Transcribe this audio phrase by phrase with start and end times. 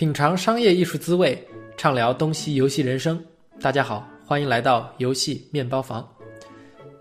[0.00, 3.22] 品尝商业艺术滋味，畅聊东西游戏人生。
[3.60, 6.08] 大家好，欢迎来到游戏面包房。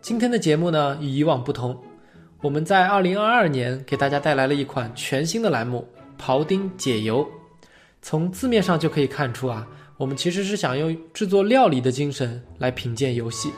[0.01, 1.81] 今天的节目呢，与以往不同，
[2.41, 5.87] 我们在二零二二年给大家带来了一款全新的栏目——
[6.19, 7.25] 庖丁解油。
[8.01, 13.49] 从字面上就可以看出啊，我们其实是想用制作料理的精神来品鉴游戏。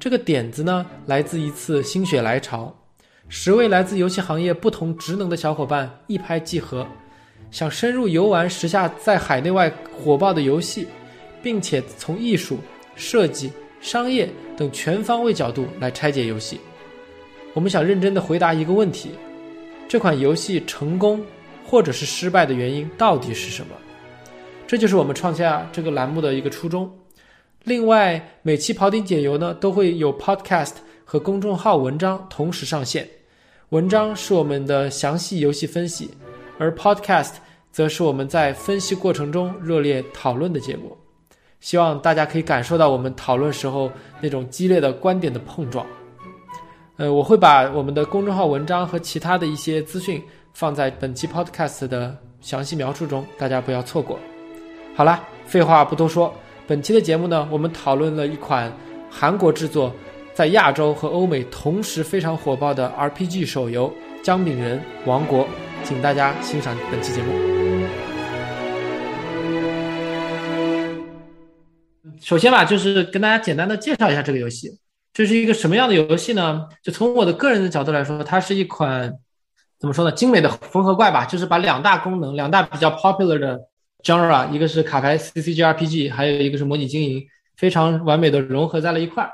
[0.00, 2.76] 这个点子呢，来自一次心血来潮，
[3.28, 6.84] 十位来自游戏行业不同职能的小伙伴一拍即合。
[7.50, 10.86] 想深入游玩时下在海内外火爆的游戏，
[11.42, 12.58] 并且从艺术、
[12.94, 16.60] 设计、商业等全方位角度来拆解游戏。
[17.52, 19.10] 我们想认真的回答一个问题：
[19.88, 21.20] 这款游戏成功
[21.66, 23.74] 或者是失败的原因到底是什么？
[24.66, 26.88] 这就是我们创下这个栏目的一个初衷。
[27.64, 33.08] 另外，每期庖丁解油呢都会有 Podcast 和公众号文章同时上线。
[33.70, 36.08] 文章是我们的详细游戏分析。
[36.60, 37.36] 而 Podcast
[37.72, 40.94] 则是我们在分析过程中热烈讨论的结果，
[41.58, 45.86] 希望大家可以感受到我们讨论时候那种激烈的观点的碰撞。
[46.98, 50.22] 呃，我会把我们的公众号文章和其他的一些资讯
[50.52, 54.18] 放在本期 Podcast 的详细描述中，大家不要错过。
[54.94, 56.30] 好啦，废话不多说，
[56.66, 58.70] 本期的节目呢，我们讨论了一款
[59.08, 59.90] 韩国制作，
[60.34, 63.88] 在亚洲和欧美同时非常火爆的 RPG 手游
[64.22, 65.44] 《姜饼人王国》。
[65.82, 67.32] 请大家欣赏本期节目。
[72.20, 74.68] 首先吧，就是跟大家简单的介绍一下这个游戏。
[75.14, 76.68] 这是一个什么样的游戏呢？
[76.82, 79.10] 就从我的个人的角度来说，它是一款
[79.78, 80.12] 怎么说呢？
[80.12, 83.58] 精美的缝合怪吧，就是把两大功能、两大比较 popular 的
[84.02, 87.26] genre，一个是卡牌 CCGRPG，还有一个是模拟经营，
[87.56, 89.32] 非常完美的融合在了一块儿。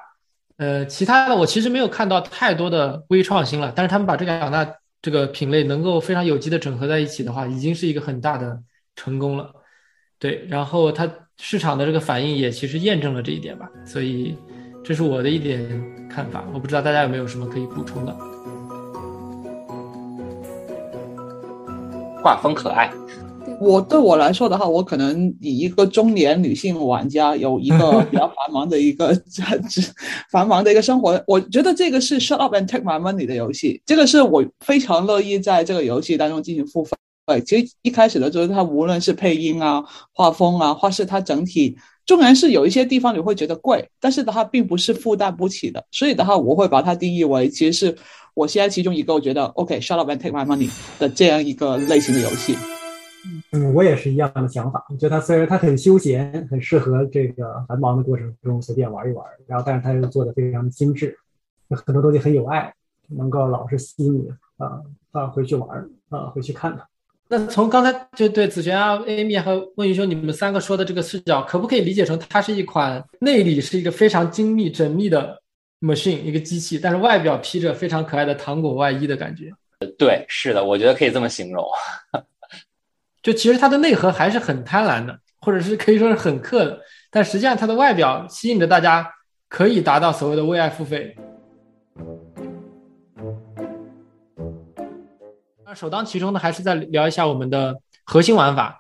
[0.59, 4.67] 呃，其他的我其实没有看到太多的微创新了，但是他们把这两大
[5.03, 8.59] 这个品类能够非常有机的整合在一起的话，已经是一个很大的
[8.95, 9.53] 成功了。
[10.19, 13.69] 对，然后它市场的这个反应也其实验证了这一点吧。
[13.85, 14.35] 所以
[14.83, 15.69] 这是我的一点
[16.09, 18.17] 看法，我不知道大家有没有什么可以补充的。
[22.23, 22.91] 画风可爱。
[23.59, 29.19] 我对我来说的话，我可能以一个中年女性玩家，有一个比较繁忙的一个
[30.31, 36.93] 繁忙的一个生活，我觉得这个是 shut up and take my money 的游戏，这个是我非常乐意在这个游戏当中进行付费。
[37.45, 45.83] 其实一开始的时候，它无论是配音啊、画风啊，或是它整体，纵然是有一些地方你会觉得贵，但是的话并不是负担不起的。
[45.91, 47.97] 所以的话，我会把它定义为，其实是
[48.35, 50.69] 我现在其中一个我觉得 OK shut up and take my money
[50.99, 52.55] 的这样一个类型的游戏。
[53.53, 54.85] 嗯，我也是一样的想法。
[54.91, 61.17] 我觉得它虽然它很休闲，很适合这个繁忙的过程中随便玩一玩，然后但是它又做的非常精致，
[61.69, 62.75] 很多东西很有爱，
[63.09, 64.81] 能够老是吸引你啊
[65.13, 66.87] 啊回去玩啊回去看它。
[67.29, 75.41] 那从刚才就对子璇啊、Amy 和问云兄你们三个说的这个视角，可不可以理解成它是一款内里是一个非常精密缜密的
[75.81, 79.53] machine 一个机器，但是外表披着非常可爱的糖果外衣的感觉？
[79.99, 81.65] 对，是的，我觉得可以这么形容。
[83.27, 86.79] 就其实它的内核还是很贪婪的，或者是可以说是很氪的，
[87.11, 89.05] 但实际上它的外表吸引着大家，
[89.49, 91.17] 可以达到所谓的为爱付费。
[95.65, 98.79] 那首当其冲的还是再聊一下我们的核心玩法，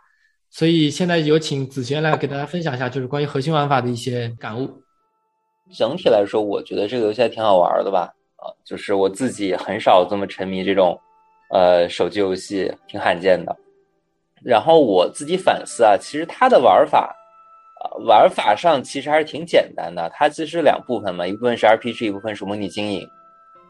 [0.48, 4.70] 所以现在有请子璇来给大家分享一下，就是关于核心玩法的一些感悟。
[5.76, 8.14] 整体来说，我觉得这个游戏还挺好玩的吧？
[8.36, 10.96] 啊，就是我自己很少这么沉迷这种，
[11.50, 13.56] 呃，手机游戏，挺罕见的。
[14.46, 17.12] 然后我自己反思啊，其实它的玩法，
[17.80, 20.08] 啊，玩法上其实还是挺简单的。
[20.14, 23.04] 它其实两部分嘛，一部分是 RPG，一部分是模拟经营。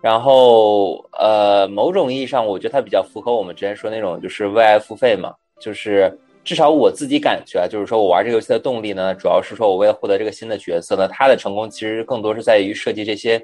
[0.02, 5.32] 然后，呃，某种意义上，我觉得它比较符合我们之前说那种，就是为爱付费嘛。
[5.58, 6.12] 就是
[6.44, 13.42] 至少我自己感觉啊，就是说我玩这个游戏的动力呢，主要是说我为了获得这个新的角色呢，它的成功其实更多是在于设计这些，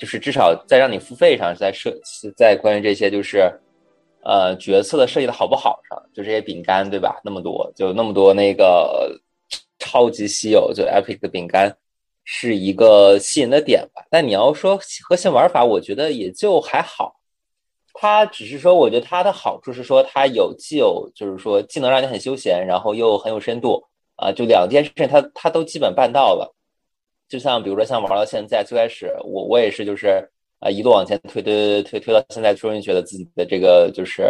[0.00, 1.96] 就是至少在让你付费上，在设
[2.36, 3.48] 在关于这些就是。
[4.22, 7.18] 呃，角色的设计的好不好上，就这些饼干，对吧？
[7.24, 9.18] 那么多，就那么多那个
[9.78, 11.74] 超级稀有，就 epic 的饼干，
[12.22, 14.04] 是一个吸引的点吧。
[14.10, 14.78] 但你要说
[15.08, 17.16] 核心玩法，我觉得也就还好。
[17.94, 23.82] 它只是说，我觉得它的好处是说，它有既有就是说既能让你很休闲，然后又很有深度
[24.16, 26.54] 啊，就两件事它它都基本办到了。
[27.26, 30.30] 就像比如说像玩到现在，最开始我我也是就是。
[30.60, 34.22] 啊，一路往前推，推推推到现在，终于觉得自己的这个就是，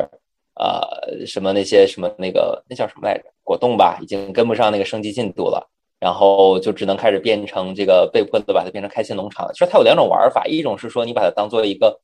[0.54, 3.24] 呃，什么那些什么那个那叫什么来着？
[3.42, 5.68] 果冻吧，已经跟不上那个升级进度了，
[5.98, 9.50] 然后就只能开始变成这个被迫的把它变成开心农场。
[9.52, 12.00] 其实它有两种玩法，一种是说你把它当做一个，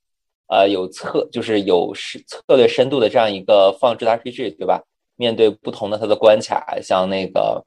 [0.47, 4.83] 呃，有策就是有是策略深度的这样一个放置的 RPG，对吧？
[5.15, 7.65] 面对不同的它的关卡，像那个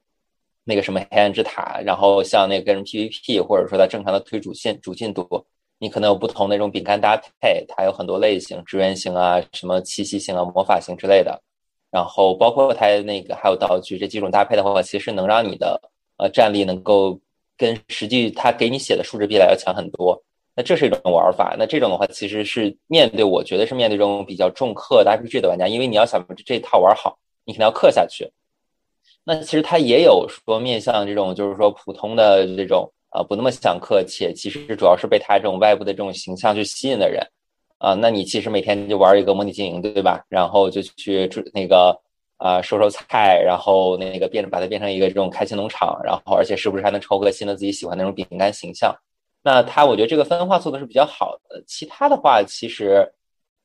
[0.63, 5.27] 那个什么黑暗之塔，然后像那个跟人 PVP，或者说它正常的推主线主进度，
[5.81, 11.41] 你可能有不同那种饼干搭配，它有很多类型，支援型啊，什么气息型啊，魔法型之类的。
[11.89, 15.81] 然后包括它那个还有道具这几种搭配的话，其实能让你的
[16.17, 17.19] 呃战力能够
[17.57, 20.21] 跟实际它给你写的数值比来要强很多。
[20.55, 21.55] 那这是一种玩法。
[21.57, 28.31] 那这种的话，其实是面对我觉得是面对这种比较重氪的 RPG 的玩家，因为你要想把这套玩好，你肯定要氪下去。
[29.23, 37.25] 那其实它也有说面向这种就是说普通的这种啊不那么想氪，且其实主要是被他这种外部的这种形象去吸引的人。
[37.77, 40.23] 啊，那你其实每天就玩一个模拟经营，对吧？
[40.29, 41.99] 然后就去那个
[42.37, 48.95] 啊收收菜，然后那个变把它变成一个这种开心农场，然后而且是不是还能抽个新的自己喜欢那种饼干形象？
[49.41, 51.63] 那他我觉得这个分化做的是比较好的。
[51.65, 53.11] 其他的话，其实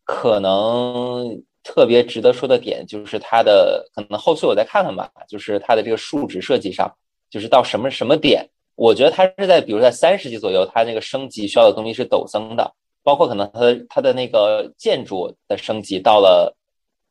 [0.03, 6.91] 可能特别值得说的点就是它的可能后续我再看看吧，就是它的这个数值设计上，
[7.29, 12.73] 就是到什么什么点，我觉得它是在比如在三十级左右，它那个升级需要的东西是陡增的。
[13.03, 16.57] 包括可能它的它的那个建筑的升级到了，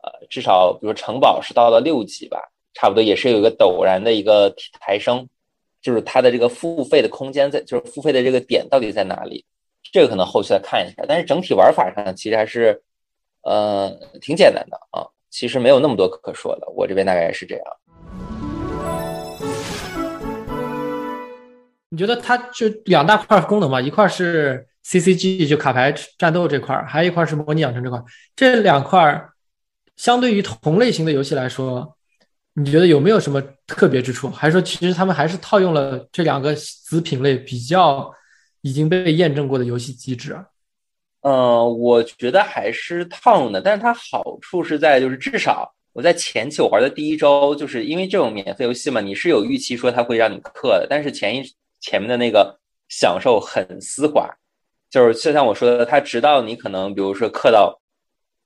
[0.03, 2.37] 呃，至少比如城堡是到了六级吧，
[2.73, 5.25] 差不多也是有一个陡然的一个抬升，
[5.81, 9.45] 就是它的这个付费的空间在，就是付费的这个点到底在哪里？
[9.89, 11.05] 这个可能后续再看一下。
[11.07, 12.83] 但是整体玩法上其实还是，
[13.43, 13.89] 呃，
[14.19, 16.67] 挺简单的啊，其实没有那么多可说的。
[16.75, 17.65] 我这边大概是这样。
[21.95, 23.79] 你觉得它就两大块功能嘛？
[23.79, 24.67] 一块是。
[24.87, 28.05] C C G 就卡牌战斗这块儿，还有一块是模拟养成这块儿，
[28.35, 29.31] 这两块儿
[29.95, 31.97] 相对于同类型的游戏来说，
[32.53, 34.29] 你觉得有没有什么特别之处？
[34.29, 38.13] 还是说其实他们还是套用了这两个子品类比较
[38.61, 40.45] 已经被验证过的游戏机制啊？
[41.21, 51.43] 嗯，我觉得还是套用的，但是它好处是在就是至少我在前期我玩的第一周，就是因为这种免费游戏嘛，你是有预期说它会让你氪的，但是前一
[51.79, 54.29] 前面的那个享受很丝滑。
[54.89, 57.77] 就是就像我说的，它直到你可能比如说氪到，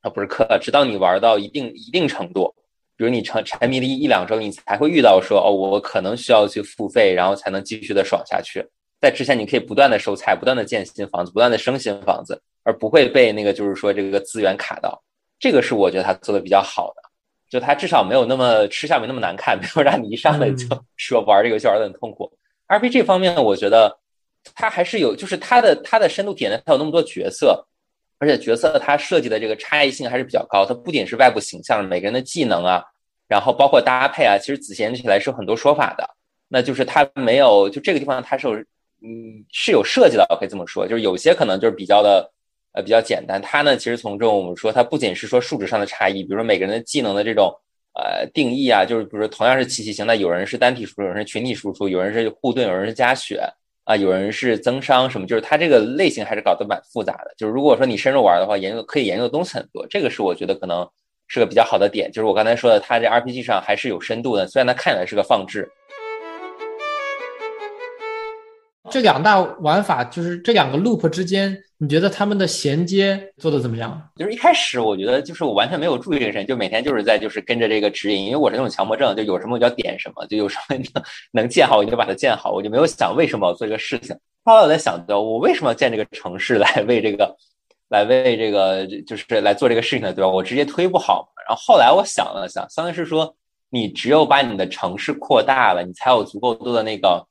[0.01, 2.51] 啊不是氪，直到你玩到一定一定程度，
[2.97, 8.65] 比如你沉沉迷了一一两周，你才会遇到说哦，我可能需要去付费，然后才能继续的爽下去。
[8.99, 14.99] 在之前，你可以不断的收菜，不断的建新房子，不断的升新房子，而不会被那个就是说这个资源卡到。
[15.37, 17.01] 这个是我觉得他做的比较好的，
[17.49, 20.65] 就他至少没有那么吃相没那么难看，没有让你一上来就
[20.97, 22.31] 说玩这个游戏玩的很痛苦。
[22.69, 23.99] RPG 方面，我觉得。
[24.55, 27.67] 它还是有，就是它的它的深度体验呢，它有那么多角色，
[28.19, 30.65] 而且角色它设计的这个差异性还是比较高。
[30.65, 32.81] 它不仅是外部形象，每个人的技能啊，
[33.27, 36.09] 然后包括搭配啊，其实仔细研究起来是有很多说法的。
[36.47, 38.53] 那就是它没有，就这个地方它是有，
[39.03, 40.87] 嗯，是有设计的，我可以这么说。
[40.87, 42.31] 就是有些可能就是比较的，
[42.71, 43.41] 呃，比较简单。
[43.41, 47.53] 它呢，其实从这种我们说，它不仅是说数值上的差异，比如说每个人的技能的这种
[47.93, 53.41] 呃定义啊，就是比如说同样是奇袭型，那有人是单体输出，有人是群体输出，有人是护盾，有人是加血。
[53.85, 57.33] 啊，有人是增伤什么，就是它这个类型还是搞得蛮复杂的。
[57.35, 60.87] 就是如果说你深入玩的话，研究可以研究的东西很多，这个是我觉得可能
[61.27, 62.11] 是个比较好的点。
[62.11, 65.67] 就是我刚才说的，它这 RPG 上还是有深度的，虽然它看起来是个放置。
[68.89, 74.01] 这两大玩法就是这两个 loop 之间，你觉得他们的衔接做的怎么样？
[74.15, 84.15] 就是一开始我觉得就是我完全没有注意这个事情，就每天就是在就是跟着这个指引，因为我是那种强迫症，就有什么我就要点什么，就有什么能能建好我就把它建好，我就没有想为什么要做这个事情。
[84.43, 87.35] 后来我在想，对我为什么要建这个城市来为这个
[87.89, 90.29] 来为这个就是来做这个事情的，对吧？
[90.29, 91.43] 我直接推不好嘛。
[91.47, 93.35] 然后后来我想了想，相当于是说，
[93.69, 97.25] 你只有把你的城市扩大了，你才有足够多的那个。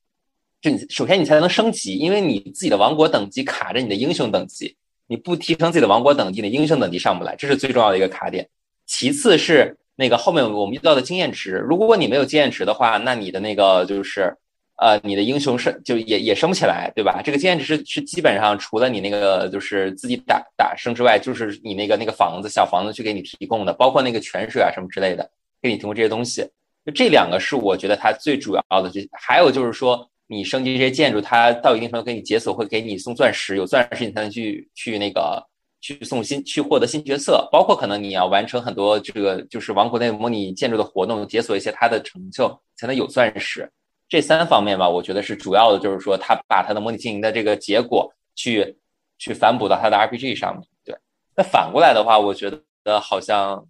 [0.61, 8.49] 就你首先你才能升级，因为你自己的王国等级卡着你的英雄等级，你不提升自己的王国等级，你的英雄等级上不来，这是最重要的一个卡点。
[8.85, 14.37] 其次是那个后面我们遇到的经验值，如果你没有经验值的话，那你的那个就是
[14.79, 17.23] 呃你的英雄升就也也升不起来，对吧？
[17.25, 25.31] 这个经验值是是基本上除了你那个就是自己打打升之外，就是你那个那个房子小房子去给你提供的，包括那个泉水啊什么之类的，
[25.63, 26.43] 给你提供这些东西。
[26.85, 30.09] 就这两个是我觉得它最主要的，这还有就是说。
[30.31, 35.43] 你升级这些建筑，它到一定程度给你解锁，会给你送钻石，有钻石你才能去去那个
[35.81, 43.67] 去送新去获得新角色，包括可能你要完成很多这个就是王国内模拟建筑的活动，解锁一些它的成就才能有钻石。
[44.07, 48.77] 这三方面吧，我觉得是主要的，就是说他把他的模拟经营的这个结果去
[49.19, 50.63] 去反哺到他的 RPG 上面。
[50.85, 50.95] 对，
[51.35, 52.53] 那反过来的话，我觉
[52.85, 53.67] 得好像。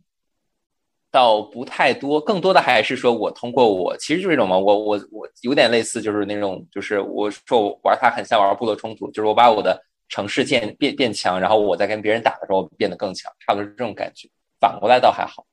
[1.11, 14.29] 倒不太多，更多的还是说我通过我，其实就是一种嘛，我我我有点类似，就是那种，就是我说我玩它很像玩部落冲突，就是我把我的城市建变变强，然后我在跟别人打的时候变得更强，差不多是这种感觉。
[14.61, 15.47] 反过来倒还好。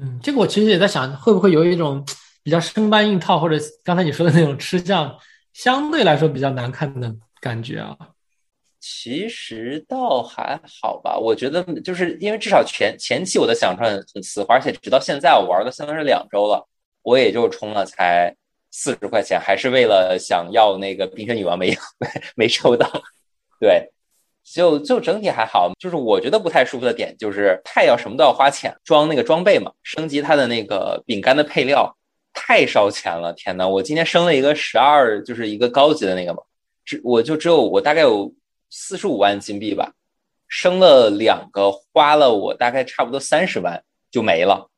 [0.00, 2.04] 嗯，这个我其实也在想，会不会有一种
[2.42, 5.16] 比较生搬硬套，或者刚才你说的那种吃相，
[5.52, 7.96] 相对来说比较难看的感觉啊？
[8.90, 16.66] 其实倒还好吧，我觉得就是因为至少前前期我的想穿很丝滑，而且直到现在我玩的相当是两周了，
[17.02, 18.34] 我也就充了才
[18.70, 21.76] 四十块钱，还是为了想要那个冰雪女王没
[22.34, 22.90] 没抽到，
[23.60, 23.90] 对，
[24.42, 31.94] 就就整体还好，就是我觉得不太舒服的点就是太要什么都要花钱装那个装备嘛，升级它的那个饼干的配料
[32.32, 36.42] 太烧钱了，天呐，我今天升了一个十二，就是一个高级的那个嘛，
[36.86, 38.32] 只我就只有我大概有。
[38.70, 39.92] 四十五万金币吧，
[40.46, 44.68] 升了两个，花了我大概差不多三十万就没了。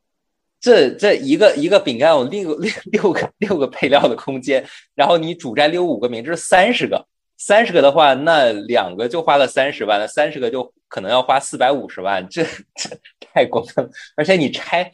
[0.61, 4.63] 这这一个一个饼干有六六六个六个配料的空间，
[4.95, 7.07] 然后你主战六五个名，这是三十个，
[7.39, 12.45] 三十个的话，那两个就花了三十万了，三十个就可能要花四百五十万，这
[12.75, 12.91] 这
[13.33, 13.91] 太过分了。
[14.17, 14.93] 而且你拆，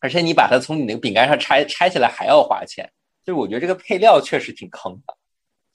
[0.00, 2.90] 而且你把它从你那个饼干上拆拆起来还要花钱，
[3.22, 5.14] 就是我觉得这个配料确实挺坑的。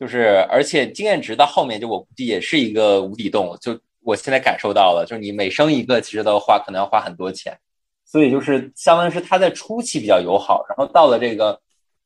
[0.01, 3.55] 就是，而且经验值到后面，就我估计也是一个无底洞。
[3.61, 7.55] 就我现在感受到了，就是你每升一个，其实都花，可能要花很多钱。
[8.03, 11.61] 所以就是相当于是它在初期比较友好，然后到了这个，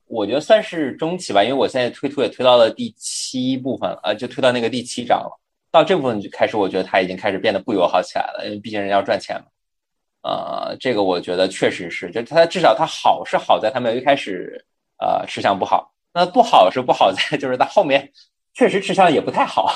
[0.07, 5.31] 我觉得算是中期吧，因为我现在推图也推到了第七部分了，就推到那个第七章了。
[5.71, 9.45] 到这部分就开始，我觉得它已经开始变得不友好起来了，因为毕竟人要赚钱嘛。
[10.23, 14.61] 呃，这个我觉得确实是，就它至少它好是好在它没有一开始
[14.99, 15.94] 呃吃相不好。
[16.17, 18.09] 那不好是不好在，就是它后面
[18.53, 19.69] 确实吃相也不太好，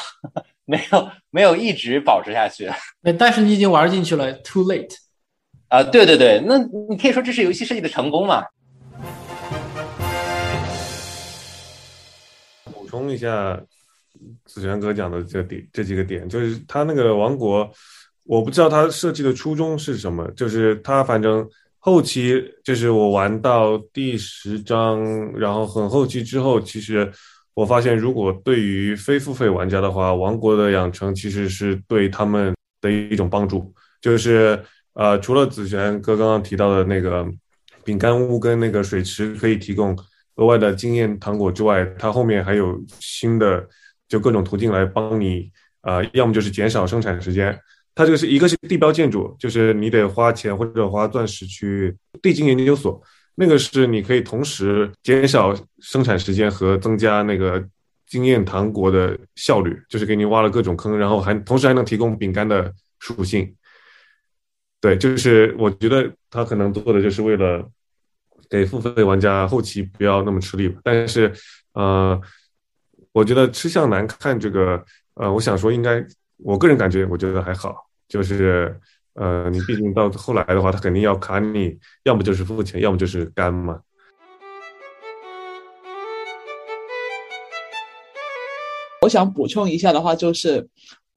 [0.63, 2.72] 没有没有一直保持下去。
[3.01, 4.96] 那但是你已经玩进去了，too late。
[5.67, 6.58] 啊，对对对，那
[6.89, 8.46] 你可以说这是游戏设计的成功嘛？
[12.63, 13.60] 补充一下，
[14.46, 17.69] 子璇哥讲的这点这几个点，就是他那个王国，
[18.24, 21.46] 我不知道他设计的初衷是什么，就是他反正。
[21.89, 25.03] 后期就是我玩到第十章，
[25.34, 27.12] 然后很后期之后，其实
[27.55, 33.74] 我发现，如果对于非付费玩家的话，王国的养成其实是对他们的一种帮助。
[34.00, 37.27] 就是呃，除了子璇哥刚刚提到的那个
[37.84, 39.98] 饼干屋跟那个水池可以提供
[40.36, 43.67] 额外的经验糖果之外，它后面还有新的
[44.08, 47.60] 就各种途径来帮你啊，要么就是减少生产时间。
[48.00, 52.98] 它这个是一个是地标建筑，就是你得花钱或者花钻石去地精研究所，
[53.36, 57.62] 那个是你可以同时减少生产时间和增加那个
[58.08, 63.53] 经验糖果的效率，就是给你挖了各种坑，然后还同时还能提供饼干的属性。
[64.79, 67.70] 对，就是我觉得他可能做的就是为了
[68.50, 71.34] 给付费玩家后期不要那么吃力，但是
[71.74, 72.18] 呃，
[73.12, 74.82] 我觉得吃相难看这个
[75.15, 76.01] 呃，我想说应该，
[76.38, 77.88] 我个人感觉我觉得还好。
[78.10, 78.78] 就是，
[79.13, 83.80] 呃，你毕竟到后来的话，他肯定要卡你，要么就是付钱，要么就是干嘛。
[89.04, 90.68] 我想补充一下的话，就是。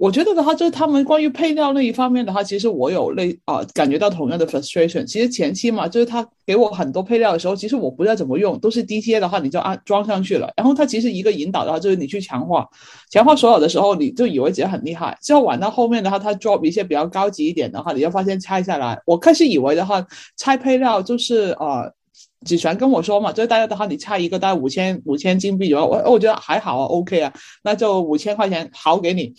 [0.02, 5.04] 我觉得的话，就是他们关于配料那一方面的话，其实我有类啊感觉到同样的 frustration。
[5.04, 10.52] 其实前期嘛，就是他给我很多配料的时候，其实我不知道怎么用，都是 DTA 的话你就按装上去了。
[10.56, 12.66] 然后他其实一个引导的话，就是你去强化，
[13.12, 15.16] 强化所有的时候，你就以为自己很厉害。
[15.22, 19.00] 之后玩到后面的话，他 drop 一些比较高级一点的话，你就发现拆下来。
[19.06, 20.04] 我开始以为的话，
[20.36, 21.92] 拆配料就是呃。
[22.44, 27.32] 子璇跟我说嘛，就是大家的话，你差一个大概五千五千金币左右，我我觉得还好啊，OK 啊，
[27.62, 29.32] 那就五千块钱好给你。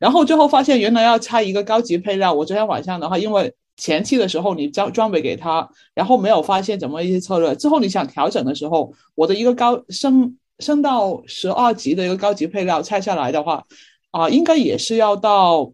[0.00, 13.62] 然后最后发现原来要拆一个高级配料，我昨天晚上的话，因为前期的时候你装装备给他，然后没有发现怎么一些策略，之后你想调整的时候，我的一个高升升到十二级的一个高级配料拆下来的话，
[14.10, 15.72] 啊，应该也是要到。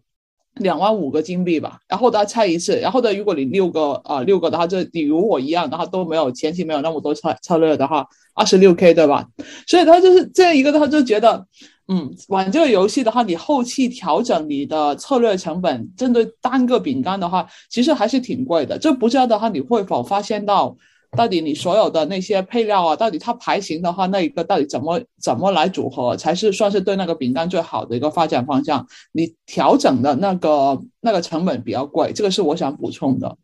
[0.59, 9.27] 两万五个金币吧，然后他拆一次，然后呢如果你六个啊六个的话，就你如我一样的话都没有前期没有那么多策策略的话，二十六 K 对吧？
[9.67, 11.45] 所以他就是这一个他，就觉得，
[11.87, 18.77] 嗯，玩这个游戏的话，你后期调整你的策略成本，针对单个饼干的话，其实还是挺贵的。
[18.77, 20.75] 就不知道的话，你会否发现到？
[21.15, 28.85] 到底你所有的那些配料啊，到底它排型的话，那一个到底怎么怎么来组合才是算是对那个饼干最好的一个发展方向？
[29.13, 33.37] 你调整的那个那个成本比较贵，这个是我想补充的。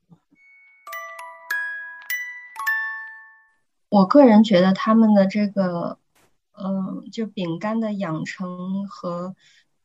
[3.90, 5.98] 我个人觉得他们的这个，
[6.54, 9.36] 嗯，就饼干的养成和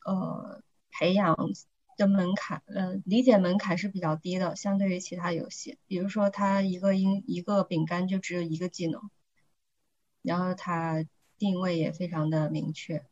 [0.05, 0.61] 呃
[0.91, 1.37] 培养。
[1.97, 9.01] 的门槛，呃，理解门槛是比较低的，相对于其他游戏，比如说它一个音一个饼干就只有一个技能，
[10.21, 11.03] 然后它
[11.37, 13.03] 定位也非常的明确，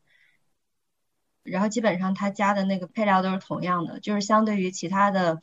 [1.42, 5.42] 然后基本上它加的那个配料都是同样的，就是相对于其他的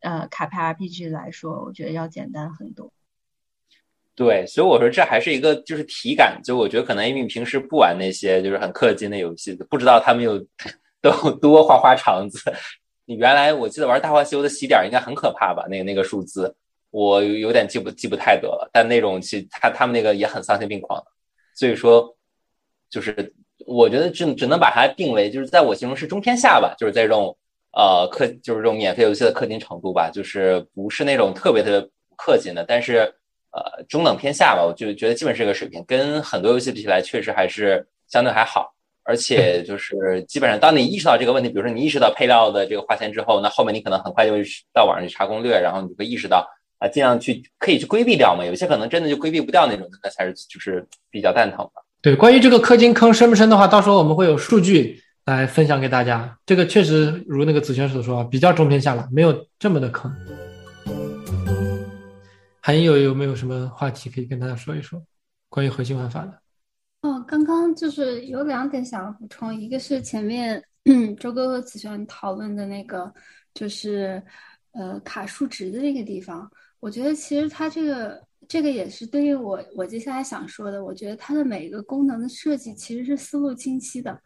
[0.00, 2.90] 呃卡牌 RPG 来说，我觉得要简单很多。
[4.18, 10.44] 对，所以我说这还是一个就是体感，就我觉得可能因为你平时不玩那些就是很氪金的游戏，不知道他们 有
[11.00, 12.40] 都多花花肠子。
[13.04, 15.64] 你原来我记得玩《大话西游》的起点应该很可怕吧？
[15.70, 16.52] 那那个数字
[16.90, 21.00] 我有点记不记不太得了，但那种其他他们那个也很丧心病狂。
[21.54, 22.12] 所以说，
[22.90, 23.32] 就是
[23.66, 27.38] 我觉得只只能把它定为就是在我心中是中偏下吧，就是在这种
[27.70, 33.14] 呃氪就是这种免费游戏的氪金程度吧，就是不是那种特别特别氪金的，但是。
[33.58, 38.72] 呃，中等偏下吧，我就觉得基本是这个水平，跟很多游戏比起来，确实还是相对还好。
[39.02, 46.46] 而且就是基本上，当你意识到这个问题，比如说你意识到配料的这个花钱之后，那后面你可能很快就会到网上去查攻略，然后你会意识到
[46.78, 48.44] 啊，尽量去可以去规避掉嘛。
[48.44, 51.82] 有些可能真的就规避不掉那种，那才是就是比较蛋疼的。
[52.02, 56.36] 对，关于这个氪金坑深不深的话，到时候我们会有数据来分享给大家。
[56.44, 60.14] 这个确实如那个子轩所说，比较中偏下了，没有这么的坑。
[62.68, 65.02] 还有有没有什么话题可以跟大家说一说
[65.48, 66.38] 关于核心玩法的？
[67.00, 70.62] 哦，刚刚就是有两点想要补充，一个是前面
[71.18, 73.10] 周哥和子璇讨论的那个，
[73.54, 74.22] 就是
[74.72, 76.46] 呃卡数值的那个地方，
[76.78, 84.20] 我觉得其实它这个这个也是对应我我接下来想说的，我觉得它的每一个功能的设计其实是思路清晰的。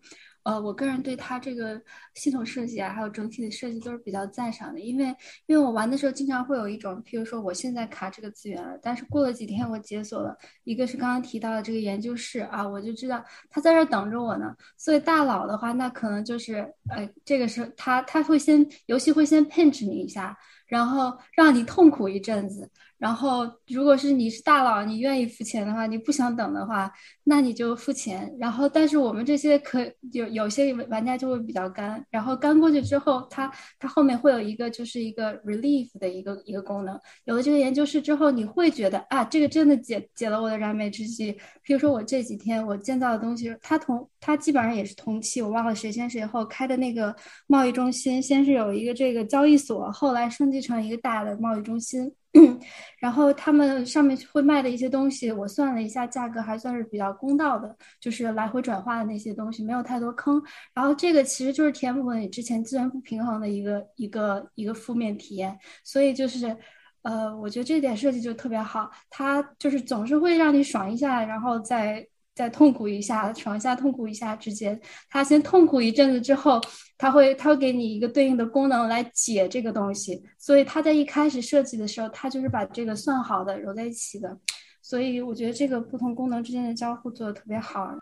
[0.44, 1.80] 呃，我个人对它这个
[2.14, 5.06] 系统设计啊，还有整体的设计都是比较赞赏的，因为
[5.46, 14.54] 因为我玩的时候经常会有一种，譬如说我现在卡这个资源了，但是过了几天我解锁了，一个是刚刚提到的这个研究室啊，我就知道他在这等着我呢。
[14.76, 16.56] 所以大佬的话，那可能就是，
[16.88, 22.68] 呃，这个是他他会先游戏会先 pinch 你一下，然后让你痛苦一阵子。
[23.02, 26.88] 然后，如果是你是大佬，你愿意付钱的话，你不想等的话，
[27.24, 28.32] 那你就付钱。
[28.38, 29.80] 然后，但是我们这些可
[30.12, 32.00] 有有些玩家就会比较干。
[32.10, 36.96] 然后干过去之后，它它后面会有一个就是一个 relief 的一个一个功能。
[37.24, 41.36] 有了这个研究室之后，你会觉得啊，这个真的解解了我的燃眉之急。
[41.64, 47.12] 比如说我这几天我建造的东西，它同它基本上也是同期，我忘了谁先谁后开的那个
[47.48, 52.14] 贸易中心，先是有一个这个交易所，后来升级成一个大的贸易中心。
[52.98, 60.42] 然后他们上面会卖的一些东西，我算了一下，价格还算是比较公道的，就是来回转化的那些东西没有太多坑。
[60.74, 65.58] 然后这个其实就是填补了你之前资源不平衡的一个一个一个负面体验。
[65.84, 66.56] 所以就是，
[67.02, 72.06] 呃，我觉得这点设计就特别好，它就是总是会让你爽一下，然后再。
[72.34, 76.58] 再痛苦一下，床下，痛苦一下之间，他先痛苦一阵子之后，
[76.96, 80.22] 他会他会给你一个对应的功能来解这个东西。
[80.38, 84.34] 所以他在一开始设计的时候，他就是把这个算好的揉在一起的。
[84.80, 87.94] 所以我觉得这个不同功能之间的交互做的特别好。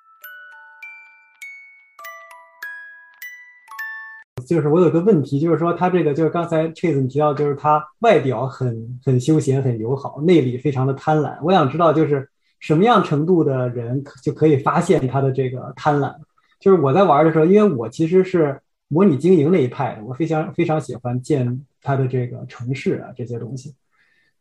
[4.49, 11.37] 就是我有个问题，就是说他这个就是刚才 Chase 你提到，就是他外表很很休闲、很友好，内里非常的贪婪。
[11.43, 12.31] 我想知道就是。
[12.61, 16.15] 什么样程度的人就可以发现他的这个贪婪？
[16.61, 23.75] 就是我在玩的时候，因为我其实是模拟经营那一派的，我非常非常喜欢建他的这个城市啊这些东西。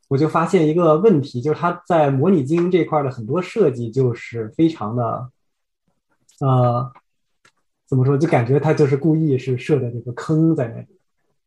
[0.09, 5.29] 我就发现一个问题，就是他在模拟经营这块的很多设计就是非常的，
[6.41, 6.91] 呃，
[7.87, 8.17] 怎么说？
[8.17, 10.87] 就感觉他就是故意是设的这个坑在那里。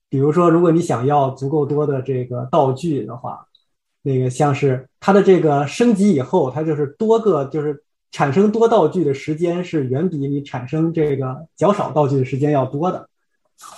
[0.08, 3.46] 比如说，如果你想要足够多的这个道具的话。
[4.02, 13.08] 那个像是它的这个升级以后，它就是多个就是产生多道具的时间是远比你产生这个较少道具的时间要多的。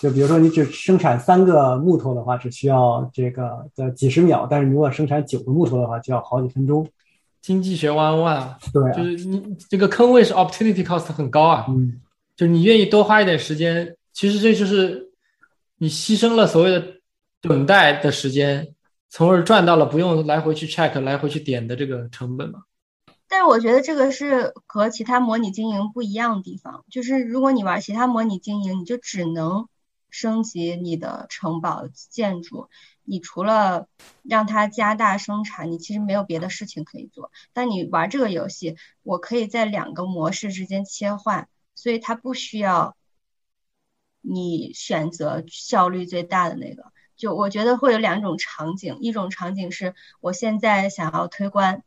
[0.01, 6.89] 就比如说你只生产三个木头的话，只需要这个的几十秒，但是如果生产九个木头的话，就要好几分钟。
[7.43, 12.01] 经济学弯弯啊，对，就是你这个坑位是 opportunity cost 很高啊，嗯，
[12.35, 15.11] 就是你愿意多花一点时间，其实这就是
[15.77, 16.83] 你牺牲了所谓的
[17.43, 18.67] 等待的时间。
[19.17, 22.65] 从而赚到了不用来回去 check、来回去点的这个成本嘛？
[23.29, 29.69] 但是我觉得这个是和其他模拟经营不一样的地方，就是如果你玩其他模拟经营，你就只能
[30.11, 32.69] 升级你的城堡建筑，
[33.05, 33.87] 你除了
[34.25, 37.31] 让它加大生产，你其实没有别的事情可以做。
[37.53, 38.75] 但你玩这个游戏，
[39.05, 42.97] 我可以在两个模式之间切换，所以它不需要
[44.23, 46.93] 你选择效率最大的那个。
[47.17, 51.83] 就我觉得会有两种场景，一种场景是我现在想要推关，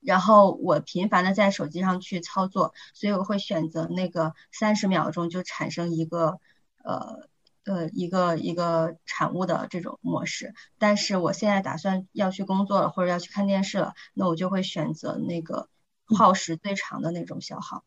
[0.00, 6.40] 然后我频繁的在手机上去操作，所以我会选择那个三十秒钟就产生一个
[6.82, 7.28] 呃
[7.64, 10.54] 呃一个一个产物的这种模式。
[10.78, 15.68] 但是我现在打算要去工作了或者要去看电视了，那我就会选择那个
[16.04, 17.84] 耗时最长的那种消耗。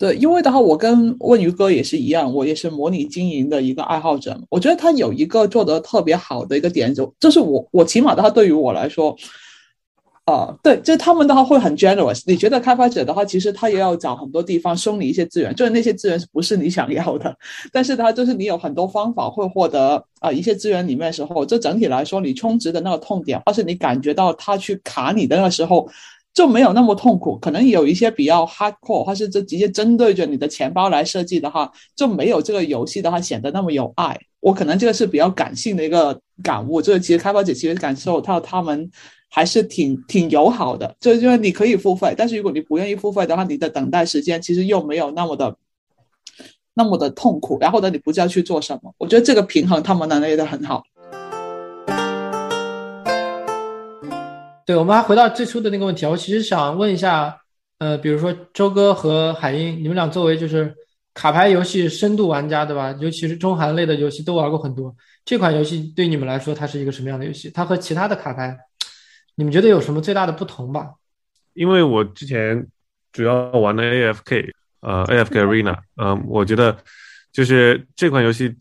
[0.00, 4.34] 对，因为的话，我跟问鱼哥也是一样，我也是模拟经营的一个爱好者。
[4.48, 9.14] 我觉得他有一个做的特别好的一个点，就就是我我起码的话，对于我来说，
[10.24, 12.22] 呃，对，就是他们的话会很 generous。
[12.24, 17.36] 你觉得开发者的话，其实他也要找很多地方收你一些资源，就是那些资源不是你想要的，
[17.70, 25.86] 但是他就是你有很多方法会获得啊一些资源里面的时候，这整体来说，你充值的那个痛点，或是你感觉到他去卡你的那个时候。
[26.32, 34.18] 就没有那么痛苦，可能有一些比较 hardcore，或是这直接针对着你的钱包来设计的话，就没有这个游戏的话显得那么有爱。
[34.38, 38.90] 我可能这个是比较感性的一个感悟，就是其实开发者其实感受到他们
[39.28, 45.56] 还是挺挺友好的，就是因为你可以付费，但是如果你不愿意付费的话，你的等待时间其实又没有那么的
[46.72, 48.94] 那么的痛苦，然后呢，你不知道去做什么。
[48.96, 50.84] 我觉得这个平衡他们拿捏的很好。
[54.70, 57.36] 对，我们还回到最初的那个问题，我其实想问一下，
[57.78, 60.72] 呃，比如说周哥和海英，你们俩作为就是
[61.12, 62.94] 卡牌游戏深度玩家，对吧？
[63.00, 67.50] 尤其是中韩类的游戏都玩过很多，这款游戏对你们来说，它是一个什么样的游戏？
[67.50, 68.56] 它和其他的卡牌，
[69.34, 70.90] 你们觉得有什么最大的不同吧？
[71.54, 72.64] 因为我之前
[73.10, 74.52] 主要玩的 AFK，
[74.82, 76.76] 呃，AFK Arena，嗯，我觉得
[77.32, 78.54] 就是这款游戏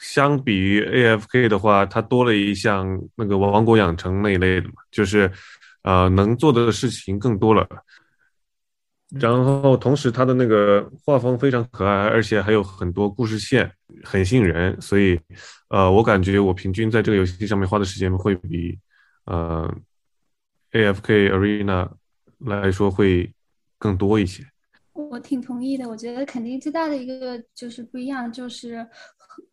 [0.00, 5.30] 相比于 AFK 的话，它多了一项那个王国养成那一类的嘛，就是。
[5.82, 7.66] 呃，能做的事情更多了，
[9.18, 13.72] 然后同时它的那个画风非常可爱，而且还有很多故事线，
[14.04, 14.78] 很吸引人。
[14.78, 15.18] 所以，
[15.70, 18.78] 呃，我感觉我平均在这个游戏上面花的时间会比
[19.24, 19.74] 呃
[20.72, 21.90] AFK Arena
[22.40, 23.32] 来说会
[23.78, 24.44] 更多一些。
[24.92, 28.86] 我挺同意的，我觉得肯定最大的一个就是不一样，就是。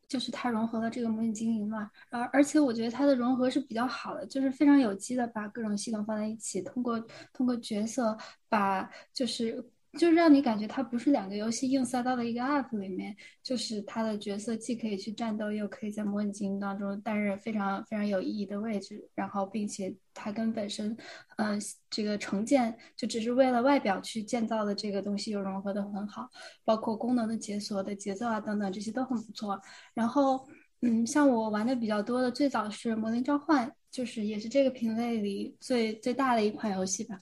[0.07, 6.99] 就是它融合了这个模拟经营嘛，而而且我觉得它的融合是比较好的，就是非常有机的把各种系统放在一起，通过
[7.33, 8.17] 通过角色
[8.49, 9.63] 把就是。
[9.93, 19.09] 就是让你感觉它不是两个游戏硬塞到了一个 app 里面，就是它的角色既可以去战斗，又可以在模拟经营当中担任非常非常有意义的位置。
[19.15, 20.95] 然后，并且它跟本身，
[21.37, 26.29] 嗯，这个成建就只是为了外表去建造的这个东西又融合的很好，
[26.63, 29.59] 包括功能的解锁的节奏啊等等这些都很不错。
[29.93, 30.47] 然后，
[30.81, 37.17] 嗯，像我玩的比较多的，最早是《魔灵召唤》，就是也是这个品类里最最大的一款游戏吧。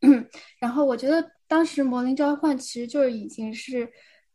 [0.60, 3.90] 然后我觉得当时《魔灵召唤》其实就是已经是，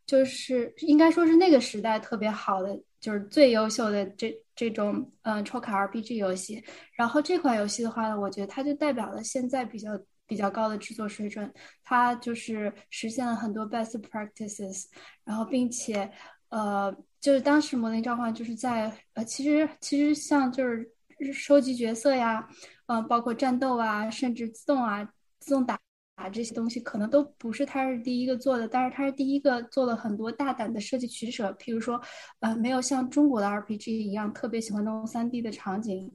[0.06, 6.62] 就是应该说是那个时代特别好的，就是最优秀的这这种嗯抽卡 RPG 游戏。
[6.94, 9.90] 然后这款游戏的话呢，我觉得它就代表了现在比较
[10.26, 11.52] 比较高的制作水准，
[11.82, 14.84] 它就是实现了很多 best practices。
[15.24, 16.08] 然后并且
[16.50, 20.88] 呃，就是当时《魔灵召唤》就是在呃，其实其实像就是
[21.32, 22.48] 收集角色呀，
[22.86, 25.08] 嗯，包括战斗啊，甚至自动啊。
[25.46, 25.78] 自动打
[26.16, 32.00] 打这些东西可能都不是他是第一个做的，但是他是第一个做了很多大胆的设计取舍，譬如说，
[32.40, 36.12] 呃，没有像中国的 RPG 一样特别喜欢弄三 D 的场景，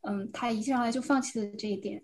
[0.00, 2.02] 嗯，他一上来就放弃了这一点，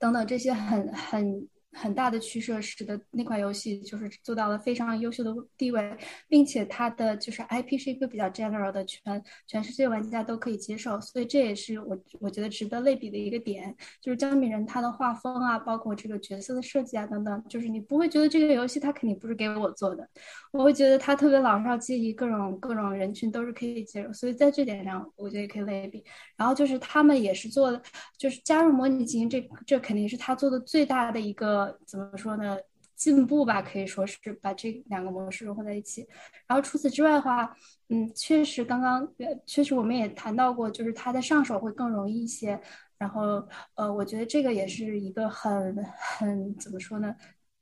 [0.00, 1.48] 等等这些很很。
[1.76, 20.08] 很大的取舍，使得那款游戏就是做到了非常优秀的地位，并且它的就是 IP 是一个比较 general 的，全全世界玩家都可以接受，所以这也是我我觉得值得类比的一个点，就是姜饼人他的画风啊，包括这个角色的设计啊等等，就是你不会觉得这个游戏它肯定不是给我做的，
[20.52, 26.02] 我会觉得它特别老少皆宜，各种各种人群都是可以接受，所以在这点上我觉得也可以类比。
[26.36, 27.82] 然后就是他们也是做的，
[28.16, 31.65] 就是加入模拟经营，这这肯定是他做的最大的一个。
[31.86, 32.56] 怎么说呢？
[32.94, 36.08] 进步吧，可以说是把这两个模式融合在一起。
[36.46, 37.54] 然后除此之外的话，
[37.90, 39.06] 嗯，确实刚刚
[39.44, 42.58] 确实我们也谈到过，就是它的上手会更容易一些。
[42.96, 47.14] 然后呃，我觉得这个也是一个很很怎么说呢，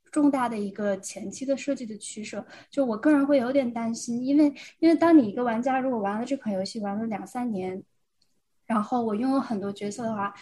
[0.09, 2.45] 重大的一个前期的设计的取舍。
[2.69, 7.83] 就我个人会有点担心，因为因为当你一个玩家如果玩了这款游戏玩了两三年，
[8.65, 10.33] 然后我拥有很多角色的话。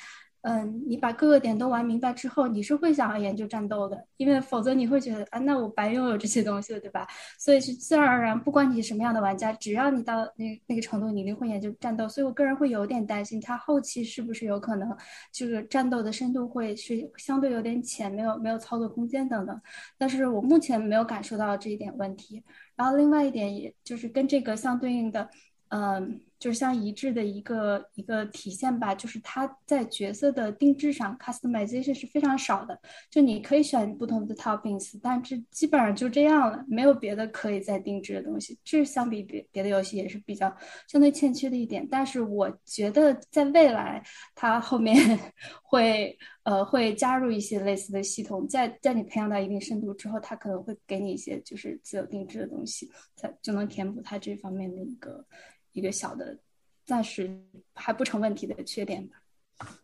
[0.44, 7.08] 嗯，你把各个点都玩明白之后，你是会想要研究战斗的，因为否则你会觉得啊，那我白拥有这些东西了，对吧？
[7.40, 12.10] 所以是自然而然，不管你是什么样的玩家，只要你到那那个程度，你一定会研究战斗。
[12.10, 14.94] 所以我个人会有点担心，他后期是不是有可能
[15.32, 19.62] 这个战斗的深度会是相对有点浅，没有没有操作空间等等。
[19.98, 22.44] 但是我目前没有感受到这一点问题。
[22.76, 25.30] 然后另外一点，也就是跟这个相对应的，
[25.70, 26.20] 嗯。
[26.44, 28.94] 就是相一致的一个一个体现吧。
[28.94, 32.78] 就是它在角色的定制上，customization 是非常少的。
[33.10, 38.60] 就你可以选不同的 toppings，但是基本上就这样了，没有别的可以再定制的东西。
[38.62, 40.54] 这相比别别的游戏也是比较
[40.90, 41.88] 相对欠缺的一点。
[41.90, 44.04] 但是我觉得在未来，
[44.36, 44.98] 它后面
[45.64, 46.18] 会。
[46.44, 55.26] 呃，会加入一些类似的系统，在在你培养到一定深度之后，它可能会给你一些就是自由定制的东西，才就能填补它这方面的一个
[55.74, 56.38] 一个小的
[56.86, 57.30] 暂时
[57.74, 59.18] 还不成问题的缺点吧。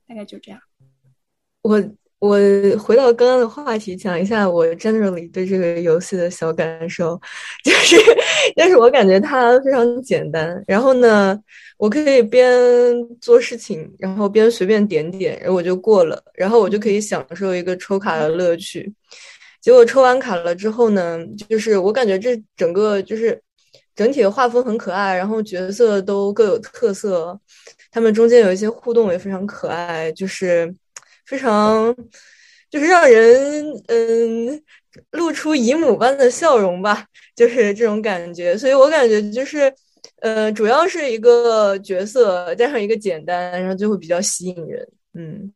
[0.07, 0.59] 大概就这样。
[1.61, 1.83] 我
[2.19, 2.37] 我
[2.77, 7.19] 回到刚刚的话题，讲一下我 generally 对这个游戏的小感受，
[7.63, 7.95] 就是，
[8.55, 11.37] 但是我感觉它非常简单，然后呢。
[11.79, 12.53] 我可以边
[13.21, 18.93] 做事情，然后边随便点点，然后我就过了，然后我就可以享受一个抽卡的乐趣。
[19.61, 23.41] 结果抽完卡了之后呢，就是我感觉这整个就是
[23.99, 27.37] 整体的画风很可爱，然后角色都各有特色，
[27.91, 30.73] 他们中间有一些互动也非常可爱，就是
[31.25, 31.93] 非常
[32.69, 34.63] 就是让人嗯
[35.11, 38.57] 露出姨母般的笑容吧，就是这种感觉。
[38.57, 39.73] 所以我感觉就是。
[40.21, 44.85] 呃，主要是一个角色加上一个简单，然后就会比较吸引人。
[45.13, 45.53] 嗯。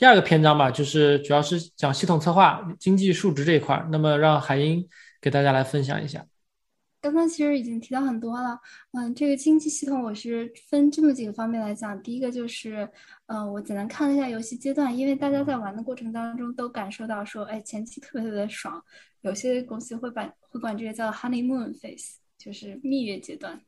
[0.00, 3.86] 第二个篇章吧，就是主要是讲系统策划、经济数值这一块。
[3.92, 4.88] 那么让海英
[5.20, 6.26] 给大家来分享一下。
[7.02, 8.58] 刚刚其实已经提到很多了，
[8.92, 12.02] 嗯，这个经济系统我是分这么几个方面来讲。
[12.02, 12.88] 第一个就是，
[13.26, 18.82] 嗯，我简单看了一下游戏阶段，因为大家在玩的过程当中都感受到说，哎，前期特别特别的爽，
[19.20, 23.60] 有些公司会把会管这个叫 honeymoon phase，就是蜜月阶段。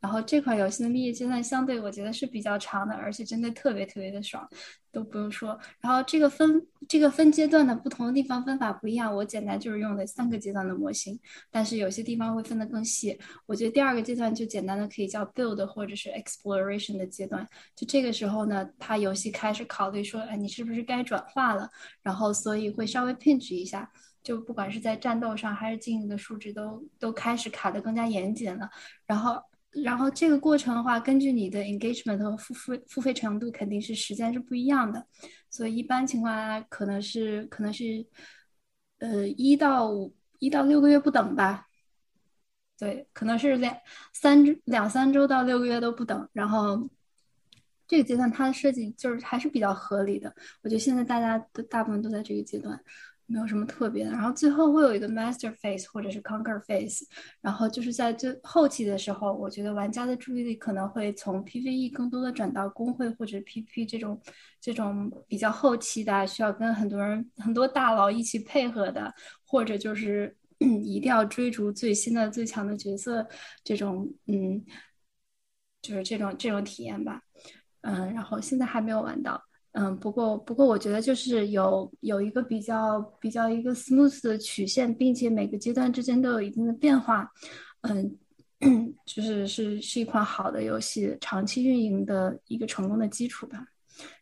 [0.00, 4.48] 然后这款游戏的蜜月阶段相对我觉得是比较长的，而且真的特别特别的爽，
[4.92, 5.58] 都不用说。
[5.80, 11.18] 然后这个分这个分阶段的不同的地方分法不一样，我简单就是用的三个阶段的模型，
[11.50, 13.18] 但是有些地方会分得更细。
[13.46, 21.68] 我觉得第二个阶段就简单的可以叫 build 或者是 exploration 的阶段，就这个时候呢，它游戏开始考虑说，哎，你是不是该转化了？
[22.02, 23.90] 然后所以会稍微 pinch 一下，
[24.22, 28.70] 就不管是在战斗上还是经营的数值都都开始卡得更加严谨了，
[29.04, 29.42] 然后。
[29.70, 35.06] 然后这个过程的话，根据你的 engagement 和付费付费程度，肯定是时间是不一样的。
[35.50, 38.06] 所以一般情况下，可能是可能是，
[38.98, 41.66] 呃，一到五一到六个月不等吧。
[42.78, 43.76] 对，可能是两
[44.12, 46.28] 三两三周到六个月都不等。
[46.32, 46.88] 然后
[47.86, 50.34] 这个阶段它的设计就是还是比较合理的。
[50.62, 52.80] 我觉得现在大家都大部分都在这个阶段。
[53.30, 57.02] 没有什么特别的，然后最后会有一个 master phase 或者是 conquer phase，
[57.42, 64.18] 然后就是在最后期的时候，我觉得玩家的注意力可能会从 PVE 更多的转到工会或者 PP 这种
[64.62, 69.12] 这种比较后期的，需要跟很多人很多大佬一起配合的，
[69.44, 73.28] 或者就是 一定要追逐最新的最强的角色
[73.62, 74.64] 这种，嗯，
[75.82, 77.20] 就是这种这种体验吧，
[77.82, 79.47] 嗯，然后现在还没有玩到。
[79.72, 87.30] 嗯，不过不过，我觉得就是有有一个比较比较一个 smooth 的曲线，并且每个阶段之间都有一定的变化，
[87.82, 88.16] 嗯，
[89.04, 93.64] 就是是是一款好的游戏长期运营的一个成功的基础吧。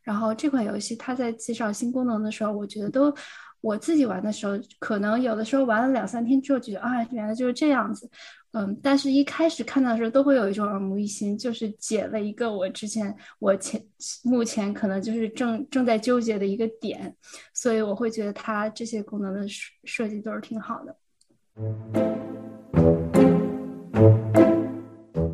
[0.03, 3.15] 然后这款游戏它在介绍新功能的时候，我觉得都
[3.61, 8.11] 我自己玩的时候，可能有的时候玩了两三天之后，觉得啊，原来就是这样子。
[8.59, 13.79] 嗯，但是一开始看到的时候，都会有一种耳目一新，就是解了一个我之前我前
[14.25, 17.15] 目前可能就是正正在纠结的一个点，
[17.53, 20.97] 所以我会觉得它这些功能的设设计都是挺好的。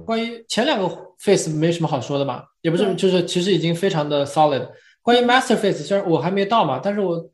[0.04, 0.88] 关于前两个
[1.20, 4.68] face 没什么好说的吧，也不是，就是其实已经非常的 solid。
[5.00, 7.30] 关于 master face，虽然我还没到嘛，但是我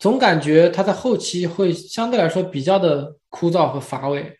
[0.00, 4.36] 总感觉它在后期会相对来说比较的枯燥和乏味。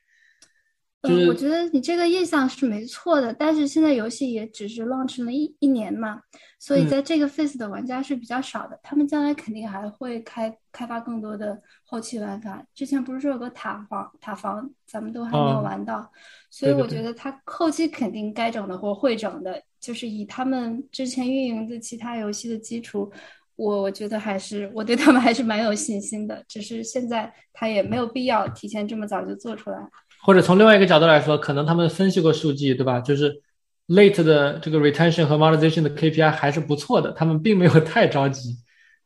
[1.02, 6.20] 嗯，我觉得你这个印象是没错的，但是现在游戏也只是 launch 了一一年嘛，
[6.60, 8.78] 所以在这个 phase 的玩家是比较少的。
[8.84, 12.64] 他们将来肯定还会开开发更多的后期玩法。
[12.72, 16.08] 之前不是说有个塔防塔防，咱们都还没有玩到，
[16.50, 23.10] 所以我觉得他后期肯定该整的或会整的，就是以他们之前运营的其他游戏的基础，
[23.56, 26.44] 我我觉得还是我对他们还是蛮有信心的。
[26.46, 29.78] 只是现在他也没有必要提前这么早就做出来。
[30.22, 33.00] 或者从另外一个角度来说，可能他们分析过数据，对吧？
[33.00, 33.42] 就是
[33.88, 38.56] late 的这个 retention 和 monetization 的 KPI 还是不错的，他们并没有太着急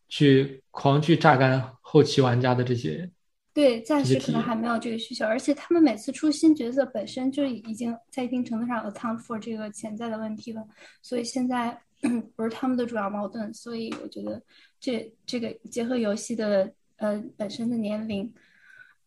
[0.08, 3.10] 去狂去榨干后期玩家的这些。
[3.54, 10.62] 对，暂时可能还没有这个需求，而且他们每次出新角色本身就已经在一定程度上 account for 这个潜在的问题了，
[11.00, 11.80] 所以现在
[12.36, 13.52] 不是他们的主要矛盾。
[13.54, 14.42] 所以我觉得
[14.78, 18.30] 这这个结合游戏的呃本身的年龄。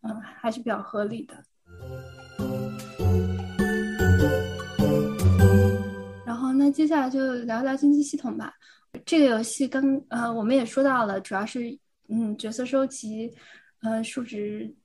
[0.01, 1.33] 嗯，还是比较合理的。
[6.59, 8.53] 那接下来就聊聊经济系统吧。
[9.05, 13.33] 这个游戏跟呃我们也说到了，主要是嗯角色收集，
[13.81, 14.75] 呃数值。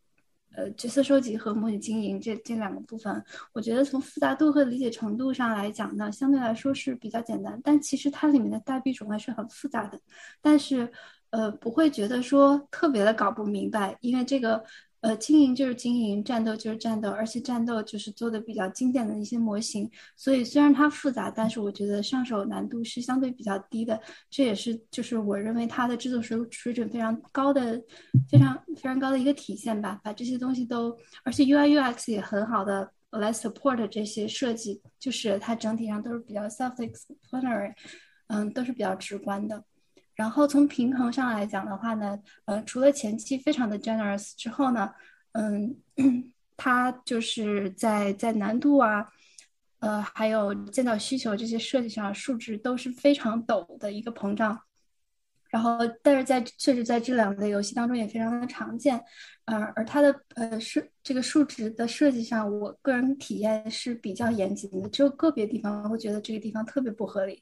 [0.57, 7.61] 呃，角色收集和模拟经营这这两个部分，我觉得从复杂度和理解程度上来讲呢，相对来说是比较简单。
[7.65, 9.99] 但其实它里面的代币种类是很复杂的，
[10.41, 10.89] 但是
[11.31, 14.63] 呃不会觉得说特别的搞不明白，因为这个。
[15.05, 19.91] 呃，经营就是经营，战斗就是战斗，而且战斗就是做的比较经典的一些模型。
[20.17, 24.01] 所以虽然它复杂，但是我觉得上手难度是相对比较低的。
[24.31, 27.79] 这也是就是我认为它的制作水水准非常高的、
[28.31, 30.01] 非常非常高的一个体现吧。
[30.03, 37.75] 把这些东西都，而且 UI UX 也很好的来 support 这些设计，就是它整体上都是比较 self-explanatory，
[38.29, 39.63] 嗯，都是比较直观的。
[40.15, 44.91] 然后从平衡上来讲的话呢，呃，除了前期非常的 generous 之后呢，
[45.33, 45.77] 嗯，
[46.57, 49.07] 它就是在在难度啊，
[49.81, 54.61] 呃，还有见到需求这些设计上，数值都是非常陡的一个膨胀。
[55.51, 59.01] 然后，但是在确实在这两个游戏当中也非常的常见，
[59.45, 67.41] 呃，而它的呃设这个数值的设计上，我个人体验是比较严谨的，只有个别地方会觉得这个地方特别不合理。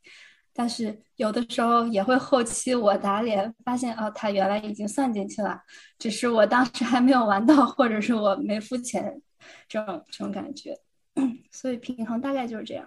[0.54, 5.60] 但是有的时候也会后期我打脸，发现哦，他原来已经算进去了，
[5.98, 9.20] 只是我当时还没有玩到，或者是我没付钱，
[9.68, 10.78] 这种这种感觉。
[11.50, 12.86] 所以平衡大概就是这样。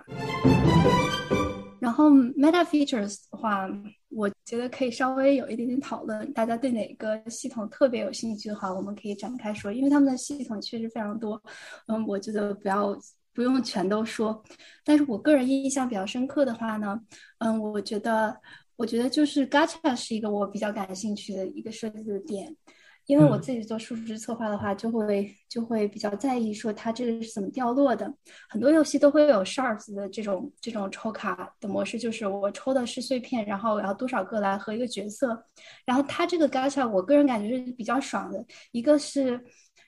[1.80, 3.68] 然后 meta features 的话，
[4.10, 6.34] 我觉得可以稍微有一点点讨论。
[6.34, 11.42] 大家对哪个系统特别有兴趣的话，我们可以展开说，因为他们的系统确实非常多。
[11.88, 12.96] 嗯，我觉得不要。
[13.36, 14.42] 不用全都说，
[14.86, 16.98] 但是我个人印象比较深刻的话呢，
[17.40, 18.40] 嗯，我觉得，
[18.78, 22.56] 我觉得就是 Gacha 是一个我比较感兴趣的一个设计的点，
[23.08, 28.12] 因为我自己做数值策划的话，就会就会比较在意说它这个是怎么掉落的。
[28.48, 35.46] 很多游戏都会有 shards 的这种这种抽卡的模式，就是我抽的是碎片，然后我要多少个来和一个角色，
[35.86, 39.44] 然后它这个 Gacha 我个人感觉是比较爽的，一个是。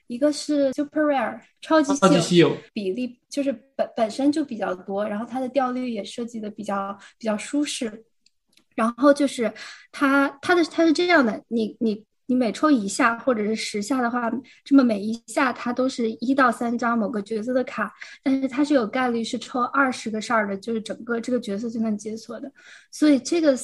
[0.08, 8.06] 一个是 super rare 超级稀有，比例就是本本身就比较多，然后它的掉率也设计的比较比较舒适，
[8.76, 9.54] 然后就是
[9.92, 14.32] 它它的它是这样的，你你你每抽一下或者是十下的话，
[14.64, 17.94] 这么每一下它都是一到三张某个角色的卡，
[18.24, 22.52] 但是它是有概率是抽二十个 shard 的，就是整个这个角色就能解锁的，
[22.92, 23.58] 所以这个。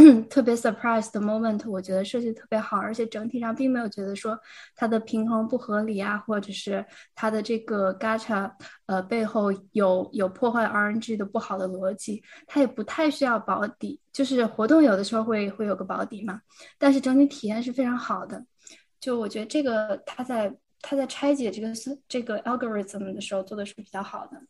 [0.30, 4.38] 特别 surprise 的 moment，我觉得设计特别好，而且整体上并没有觉得说
[4.74, 6.84] 它的平衡不合理啊，或者是
[7.14, 8.50] 它的这个 gacha
[8.86, 16.40] 呃背后有有破坏 RNG 的不好的逻辑，它也不太需要保底，就是活动有的时候会会有个保底嘛，
[16.78, 18.44] 但是整体体验是非常好的。
[19.00, 21.68] 就我觉得这个它在它在拆解这个
[22.08, 24.40] 这个 algorithm 的时候做的是比较好的。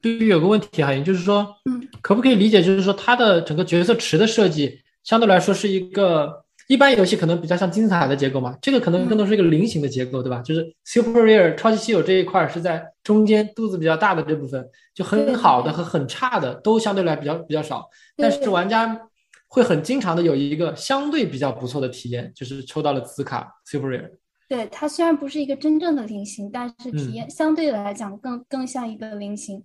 [0.00, 8.56] 对于有个问题哈，也就是说，嗯，可不可以理解，就是说它的整个角色池的设计相对来说是一个一般游戏可能比较像金字塔的结构嘛？
[8.60, 10.40] 这个可能更多是一个菱形的结构，对吧？
[10.42, 19.00] 就是 super rare 超级稀有这一块是在中间肚子比较大的这部分，就很好的和很差的都相对来比较比较少，但是玩家
[19.48, 24.10] 会很经常的有一个相对比较不错的体验，就是抽到了紫卡 super rare。
[24.48, 29.62] 对它虽然不是一个真正的菱形，但是体验相对来讲更更像一个菱形。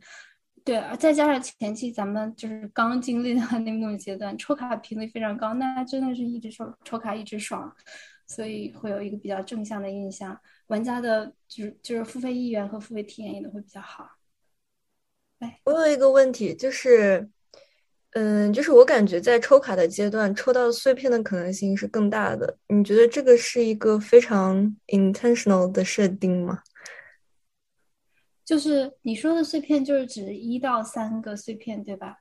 [0.68, 7.74] 对，再加上前期咱们就是刚经历的那种阶段，抽卡频率非常高，那真的是一直抽抽卡一直爽，
[8.28, 10.38] 所以会有一个比较正向的印象。
[10.68, 14.10] 玩家的就是就是付费意愿和付费体验也都会比较好。
[15.40, 17.30] 哎，我有一个问题，就是，
[18.12, 22.58] 嗯，就是我感觉在抽卡的阶段，抽到碎片的可能性是更大的。
[22.68, 26.62] 你觉得这个是一个非常 intentional 的设定吗？
[28.48, 32.16] 就是你说的碎片，就是指一到三个碎片，对吧？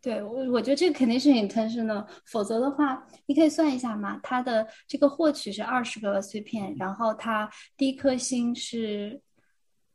[0.00, 4.18] 对我，我觉得这个肯定是 intentional，否则的话，你可以算一下嘛。
[4.22, 7.46] 它的这个获取是二十个碎片，然后它
[7.76, 9.20] 第一颗星是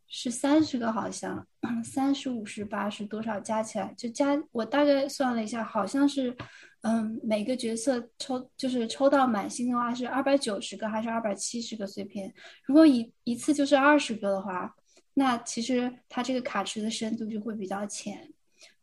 [0.08, 1.44] 是三十个，好像
[1.84, 3.92] 三十五十八是多少加起来？
[3.98, 6.38] 就加我大概算了一下，好像是
[6.82, 12.32] 嗯，每个角色抽就是抽到满星的话是二百九十个还是二百七十个碎片？
[12.66, 14.76] 如果一一次就是二十个的话。
[15.16, 18.32] 那其实它这个卡池的深度就会比较浅，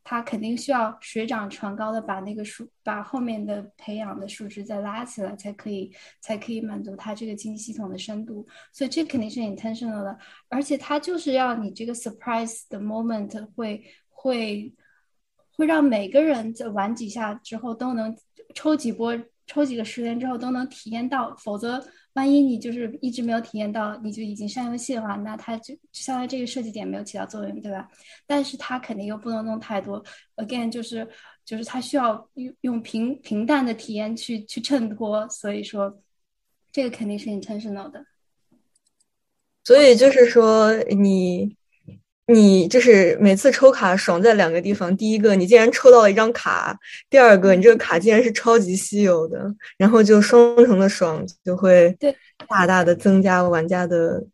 [0.03, 8.47] 它肯定需要水涨船高的把那个数，把后面的培养的数值再拉起来，才可以才可以满足它这个经济系统的深度。
[8.73, 10.19] 所以这肯定是 intentional 的，
[10.49, 14.75] 而且它就是要你这个 surprise 的 moment 会会
[15.55, 18.17] 会让每个人在玩几下之后都能
[18.55, 19.15] 抽几波
[19.47, 21.85] 抽几个十元之后都能体验到，否则
[22.15, 27.89] 万一你就是一直没有体验到，你就已经上游戏的话，那它就相当于这个设计点没有起到作用，对吧？
[28.27, 30.03] 但是它肯定又不能弄太多
[30.37, 31.09] ，again 就是
[31.45, 36.03] 就是它需要用用平平淡的体验去去衬托，所以说
[36.71, 38.05] 这个肯定是 intentional 的。
[39.65, 41.57] 所以就是说你。
[42.27, 46.79] 你就是每次抽卡爽在两个地方，第一个你竟然抽到了一张卡，
[47.11, 51.97] 第二个你这个卡竟然是超级稀有的，然后就双重的爽，就会
[52.49, 54.25] 大大的增加玩家的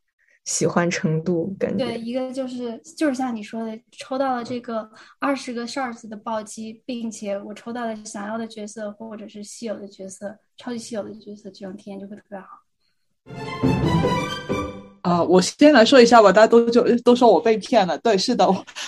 [0.44, 1.56] 喜欢程度。
[1.58, 12.46] 感觉对，一个就是就是像你说的，抽到了这个二十个 shards 的暴击，并且我抽到了想要的角色或者是稀有的角色，超级稀有的角色，这种体验就会特别好。
[15.02, 17.96] 啊，我先来说一下吧，大家都就都说我被骗了。
[17.98, 18.46] 对，是的，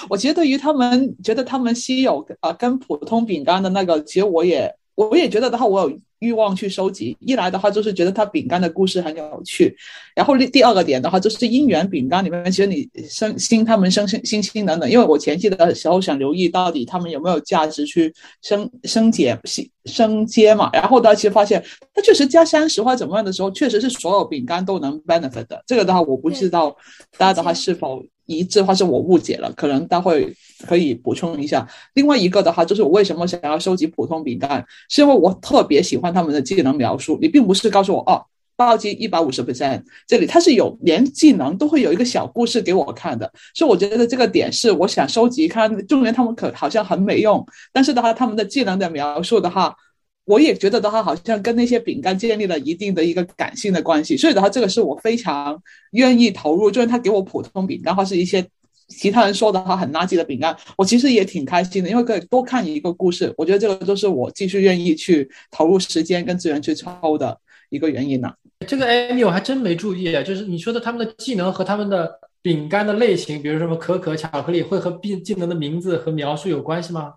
[0.09, 4.73] 我其实对于他们觉得他们稀有啊，跟普通饼干的那个，其实我也
[5.09, 5.99] 我也觉得的话，我有。
[6.21, 9.75] 欲望去收集，一来的话就是觉得它饼干的故事很有趣，
[10.15, 26.77] 然后第第二个点的话就是姻缘饼干里面，其实你升星他们升星星星等等，因为我前期的时候想留意到底他们有没有价值去升升阶升升阶嘛，然后呢，其实发现它确实加三十或怎么样的时候，确实是所有饼干都能 benefit 的，这个的话我不知道
[27.17, 28.05] 大家的话是否。
[28.39, 30.33] 一致或是我误解了，可能待会
[30.67, 31.67] 可以补充一下。
[31.95, 37.19] 另外一个的话，就是我为什么想要收集普通饼干，是因为我特别喜欢他们的技能描述。
[37.21, 38.25] 你并不是告诉我哦，
[38.57, 45.87] 暴击一百五十 percent，这里它是有连技能都会有一个小故事给我看的，所以我觉得这个点是我想收集看。
[45.87, 49.75] 中年他们可好像很没用，但是的话，他们的技能的描述的话。
[50.25, 55.61] 我也觉得的话，好像跟那些饼干建立了一定的一个感性的关系，所以的话，这个是我非常
[55.93, 56.71] 愿意投入。
[56.71, 58.47] 就是他给我普通饼干，或是一些
[58.87, 63.33] 其他人说的话很垃圾的饼干，我其实也挺开心的，因为可以多看一个故事。
[63.37, 67.37] 我觉得这个都是我继续愿意去投入时间跟资源去抽的
[67.71, 68.33] 一个原因呢。
[68.67, 77.15] 这个 Amy 我还真没注意，就是你说的他们的技能和他们的饼干的类型，比如什么可可巧克力，会和技技能的名字和描述有关系吗？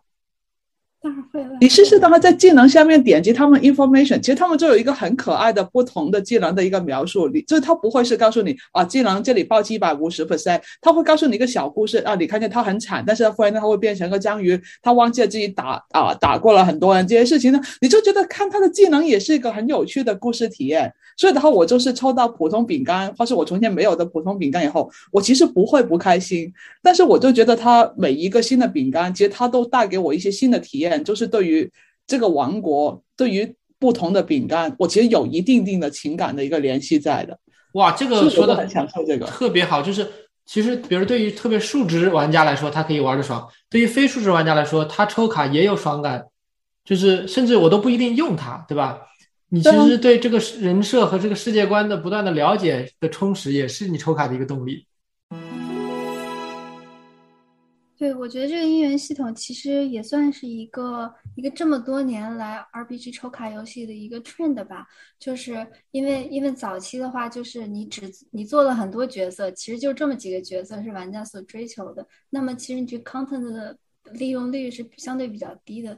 [1.03, 1.57] 当然会了。
[1.59, 7.27] 你试试，当他在技能下面点击他们 information，其实他们就有一个很可爱的不同的技能的一个描述。
[7.27, 12.15] 你就是他不会是告诉你啊，技能这里暴击一百五十 percent，他会告诉你一个小故事啊。
[12.15, 20.93] 你看见他很惨，但是忽然间他会变成个章鱼，他忘记了自己打啊打过了很多人这些事情呢，你就觉得看他的技能也是一个很有趣的故事体验。
[21.15, 26.51] 所以的话，我就是抽到普通饼干，或是我从前没有的普通饼干以后，我其实不会不开心，
[26.81, 31.71] 但是我就觉得它每一个新的饼干，其实它都带给我一些新的体验，就是对于
[32.05, 37.39] 这个王国，对于不同的饼干，我其实有一定定的情感的一个联系在的。
[37.75, 39.81] 哇，这个说的很享受，这个特别好。
[39.81, 40.05] 就是
[40.45, 46.25] 其实，比如对于特别数值玩家来说，他可以玩的爽；对于非数值玩家来说，他抽卡也有爽感，
[46.83, 48.99] 就是甚至我都不一定用它，对吧？
[49.49, 54.85] 你其实对这个人设和这个世界观的不断的了解的充实，也是你抽卡的一个动力。
[57.95, 64.87] 对，我觉得这个姻缘系统其实也算是一个一个这么多年来 RPG 抽卡游戏的一个 trend 吧。
[65.19, 72.05] 就是因为因为早期的话，就是你只你做了很多角色，其实就这么几个角色是玩家所追求的。
[72.29, 73.77] 那么其实你这 content 的
[74.11, 75.97] 利用率是相对比较低的，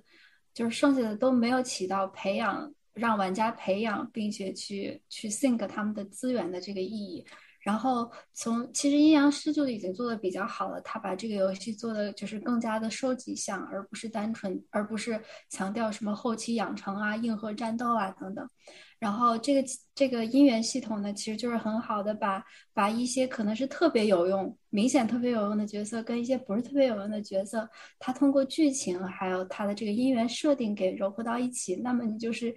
[0.54, 2.74] 就是剩下的都没有起到培养。
[2.96, 7.26] 让玩家培养并且去去 think 他们的资源的这个意义，
[7.66, 18.48] 然后从其实阴阳师就已经做的比较好了，他把这个游戏做的就是更加的收集向，而不是单纯，而不是强调什么后期养成啊、硬核战斗啊等等。
[19.00, 32.56] 然后这个这个姻缘系统呢，其实就是很好的把把一些可能是特别有用、明显特别有用的角色，跟一些不是特别有用的角色，它通过剧情还有它的这个姻缘设定给糅合到一起，那么你就是。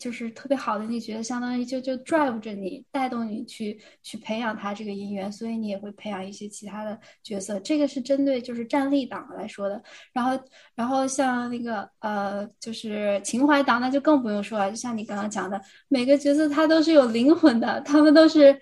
[0.00, 7.60] 就是特别好的，你觉得相当于就就 drive 着你，带动你去去培养他这个姻缘，所以你也会培养一些其他的角色。
[7.60, 9.80] 这个是针对就是战力党来说的。
[10.14, 10.42] 然后，
[10.74, 14.70] 然后像那个呃，就是情怀党，那就更不用说了。
[14.70, 18.58] 就像你刚刚讲的，每个角色他都是有灵魂的，他们都是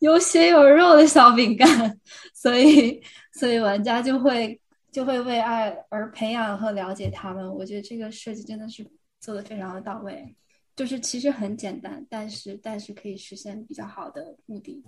[0.00, 1.98] 有血有肉的小饼干，
[2.36, 7.50] 所以所以玩家就会就会为爱而培养和了解他们。
[7.54, 8.86] 我觉得这个设计真的是
[9.20, 10.36] 做的非常的到位。
[10.74, 14.82] 就是其实很简单，但是但是可以实现比较好的目的。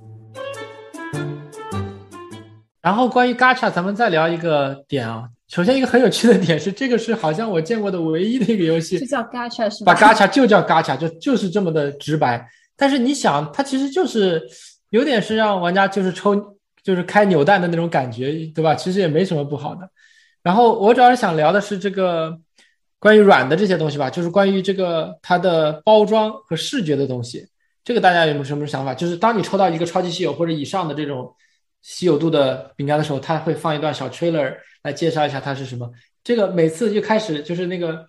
[2.81, 5.29] 然后关于 Gacha，咱们再聊一个点啊。
[5.49, 9.93] 首先一个很有趣的点是，这个是好像我见过的唯一的一个游戏，是叫 Gacha 是吧？
[9.93, 12.49] 把 Gacha 就叫 Gacha，就就是这么的直白。
[12.77, 14.43] 但是你想，它其实就是
[14.89, 18.75] 有点是让玩家就是抽就是开扭蛋的那种感觉，对吧？
[18.75, 19.91] 其实也没什么不好的。
[20.43, 22.41] 然后我主要是想聊的是这个。
[23.05, 27.47] 关于软的这些东西吧，就是关于这个它的包装和视觉的东西。
[27.85, 28.95] 这个大家有没有什么想法？
[28.95, 31.31] 就是当你抽到一个超级稀有或者以上的这种
[31.83, 35.91] 稀有度的饼干的时候，它会放一段小 trailer 来介绍一下它是什么。
[36.23, 38.07] 这个每次就开始就是那个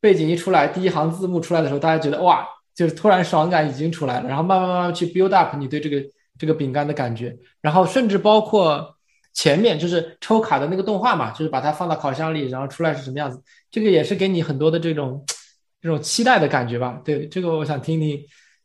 [0.00, 6.02] 背景一出来，第一行字幕出来的时候，大家觉得哇，就是突然爽感已经出来了，然后慢慢慢慢去 build up 你对这个
[6.36, 8.96] 这个饼干的感觉，然后甚至包括
[9.32, 15.24] 前面就是抽卡的那个动画嘛，就是把它放到烤箱里，然后出来是什么样子，这个也是给你很多的这种
[15.80, 17.00] 这种期待的感觉吧。
[17.04, 18.20] 对，这个我想听听。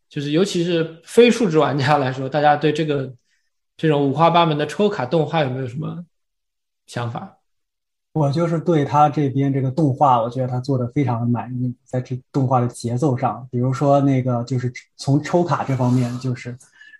[0.10, 3.14] 就是尤其是非数值玩家来说，大家对这个
[3.76, 6.06] 这种五花八门的抽卡动画有没有什么
[6.86, 7.40] 想法？
[8.14, 16.58] 我就是对他这边这个动画，我觉得他做的非常的满意，在这动画的节奏上，比如说那个就是从抽卡这方面，就是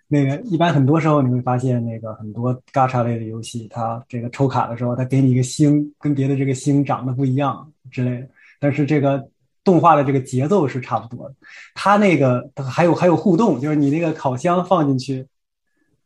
[0.08, 8.28] 那个一般很多时候你会发现，那个很多 gacha 类的游戏，它这个抽卡的时候，它给你一个星，跟别的这个星长得不一样之类的，
[8.58, 9.28] 但是这个。
[9.64, 11.34] 动画的这个节奏是差不多的，
[11.74, 15.26] 它那个还有还有互动，就是你那个烤箱放进去，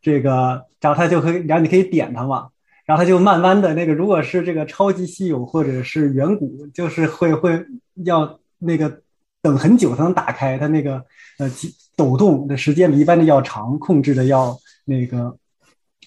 [0.01, 2.49] 这个然后它就可以，然后你可以点它嘛，
[2.85, 7.65] 然后它就慢慢的那个，如果是这个超级稀有或者是远古，就是会会
[8.03, 9.01] 要那个
[9.41, 11.05] 等很久才能打开，它那个
[11.37, 11.49] 呃
[11.95, 15.37] 抖动的时间比一般的要长，控制的要那个，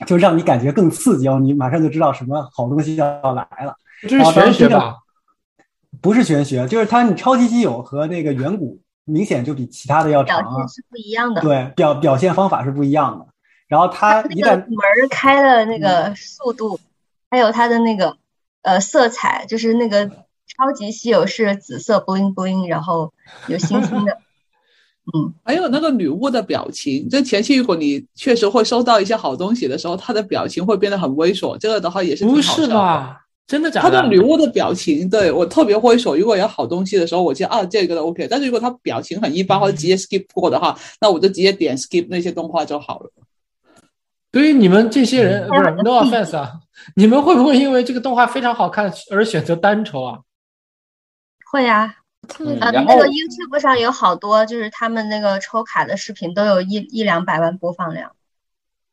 [0.06, 3.76] 就让你感觉更刺激，哦你马上就知道什么好东西要来了。
[4.02, 4.96] 这是玄学吧？
[6.00, 11.40] 不是玄学，就是它，你超级稀有和那个远古明显就比其他的要长啊，是不一样的。
[11.40, 13.26] 对，表表现方法是不一样的。
[13.68, 16.78] 然后它一旦门开的那个速度，
[17.30, 18.16] 还有它的那个
[18.62, 23.12] 呃色彩，就是那个超级稀有是紫色 bling bling，然后
[23.46, 24.18] 有星星的。
[25.14, 31.56] 嗯，还有那个女巫的表情，这前期如果你确实会收到一些好东西的时候，她的表情会变得很猥琐。
[31.58, 33.20] 这个的话也是不是吧？
[33.46, 33.88] 真的假的？
[33.88, 36.16] 她的女巫的表情对我特别猥琐。
[36.16, 38.26] 如果有好东西的时候，我觉得啊，这个都 OK。
[38.28, 43.10] 但是如果她表情很一般或者直接 skip 过的话，那我就直接点 skip 那些动画就好了。
[44.32, 46.54] 对于你们这些人，不是 no offense 啊，
[46.96, 50.18] 你们会不会因为这个动画非常好看而选择单抽啊？
[51.52, 51.64] 会
[52.26, 58.12] 呀，呃，那个 YouTube 上有好多，就是他们那个抽卡的视频，都有一一两百万播放量。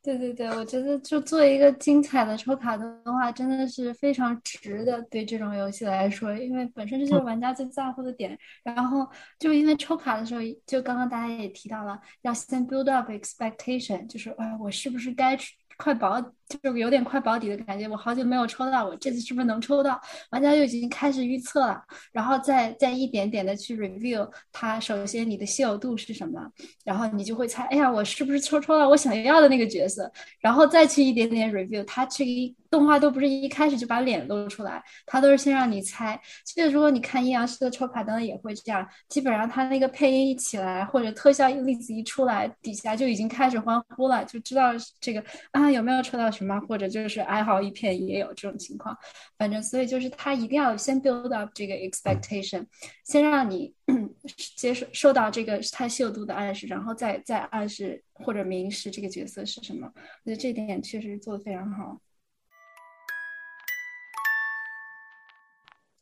[0.01, 5.01] 对对对，我觉得就做一个精彩的抽卡的话，真的是非常值的。
[5.03, 8.38] 对这种游戏来说，因为本身这就是玩家最在乎的点。
[8.63, 9.07] 然后
[9.39, 15.38] 就因为抽卡的时候，就刚刚大家也提到了，要先 build up expectation，就是哎，我是不是该
[15.77, 16.21] 快保？
[16.61, 19.99] 就是有点快保底的感觉，我好久没有抽到，我这次是不是能抽到？
[20.31, 21.81] 玩家就已经开始预测了，
[22.11, 24.79] 然后再再一点点的去 review 它。
[24.79, 26.41] 首先你的稀有度是什么？
[26.83, 30.11] 然后你就会猜，哎呀，我是不是抽抽到我想要的那个角色？
[30.39, 32.05] 然后再去一点点 review 它。
[32.05, 32.31] 这个
[32.69, 36.19] 动画都不是一开始就把脸露出来，它都是先让你猜。
[36.43, 46.42] 其实如果你看阴阳师的抽卡灯也会这样，基本上它那个配音一起来或者特效例子一出来，底下就已经开始欢呼了，就知道这个啊有没有抽到什么。
[46.67, 48.97] 或者就是哀嚎一片，也有这种情况。
[49.37, 52.65] 反正，所以就是他一定要先 build up 这个 expectation，
[53.05, 53.73] 先让你
[54.57, 59.91] 接受受到这个他秀度的暗示，然后再再暗示或者明示这个角色是什么。
[59.95, 61.99] 我觉得这点确实做的非常好。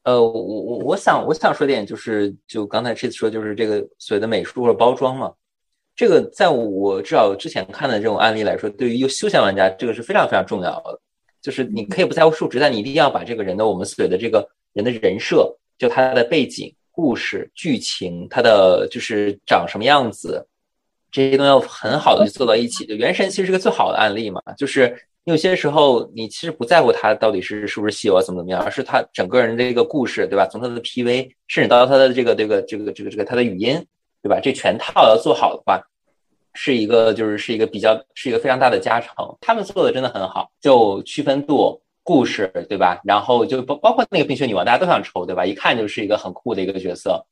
[0.04, 5.32] 呃，我我我想我想说点，就是就刚才 Chase 说，就是这个所谓的美术或者包装嘛。
[6.02, 11.00] 这个在我至少之前看的这种案例来说，对于休闲玩家，这个是非常非常重要的。
[11.44, 20.44] 就是你可以不在乎数值，但你一定要把这个人的我们所谓的这个人的人设，就他的背景、故事、剧情，他的就是长什么样子，
[21.12, 22.84] 这些东西要很好的去做到一起。
[22.88, 30.48] 就原神其实是个最好的案例嘛，就是有些时候你其实不在乎他到底是是不是稀有啊，怎么怎么样，而是他整个人的一个故事，对吧？
[30.48, 33.86] 从他的 PV，甚至到他的这个这个这个这个这个他的语音。
[34.24, 34.40] 对吧？
[34.40, 35.82] 这全套要做好的话，
[36.54, 39.14] 是一个就是是一个比较是一个非常大的加成。
[39.40, 43.00] 他们做的真的很好，就区分度、故事，对吧？
[43.04, 45.46] 然后就包包括那个冰雪女王，大家都想抽，对吧？
[45.46, 47.26] 一看就是一个很酷的一个角色。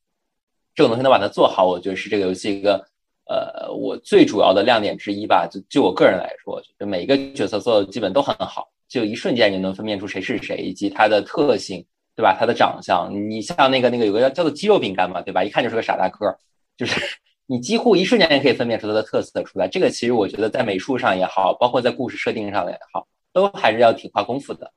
[0.73, 2.85] 这种东西能把它做好，我觉得是这个游戏一个
[3.25, 5.47] 呃我最主要的亮点之一吧。
[5.51, 12.37] 就就我个人来说，就每一个角色做的基本都很好，就一瞬间你能分辨出谁是谁，以及他的特性，对吧？
[12.39, 15.43] 他的长相，你像那个那个有个叫叫做鸡肉饼干嘛，对吧？
[15.43, 16.37] 一看就是个傻大个。
[16.77, 17.01] 就是
[17.51, 24.71] 你几乎一瞬间也可以分辨出它的特色出来，这个其实我觉得在美术上也好，包括在故事设定上也好，都还是要挺花功夫的。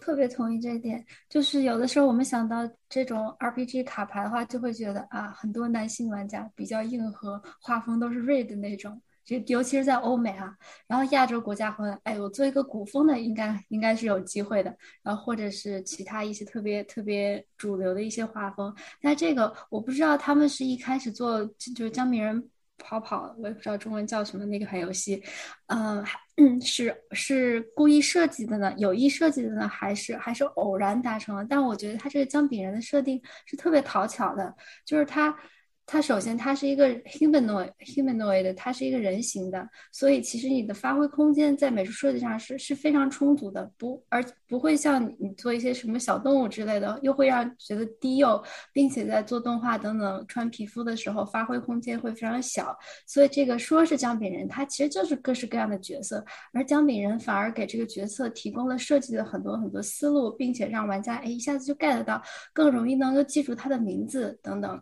[0.00, 8.98] 特别同意这一点，就是有的时候我们想到这种 RPG 卡牌的话，就会觉得啊，很多男性玩家比较硬核，画风都是锐的那种。
[9.24, 10.52] 就尤其是在欧美啊，
[10.86, 18.74] 然后亚洲国家和，哎，我做一个古风的，应该应该是有机会的，然后或者是其他一些特别特别主流的一些画风。
[19.00, 21.44] 那这个我不知道他们是一开始做
[21.74, 25.22] 就是姜饼人跑跑，我也不知道中文叫什么那个款游戏，
[25.68, 26.04] 嗯，
[26.60, 31.46] 是是故意设计的呢，有意设计的呢，还是还是偶然达成了？
[31.48, 34.54] 但我觉得他这个姜饼人的设定是特别讨巧的，
[34.84, 35.36] 就是他。
[35.84, 52.74] 它首先，它是一个 humanoid，humanoid，它是一个人形的，所以其实你的发挥空间在美术设计上是是非常充足的，不而不会像你做一些什么小动物之类的，又会让觉得低幼，并且在做动画等等穿皮肤的时候，发挥空间会非常小。
[53.06, 56.24] 所以这个说是姜饼人，它其实就是各式各样的角色，
[56.54, 62.22] 而姜饼人反而给这个角色提供了设计的很多很多思路，并且让玩家哎一下子就 get 到，
[62.54, 64.80] 更容易能够记住他的名字等等。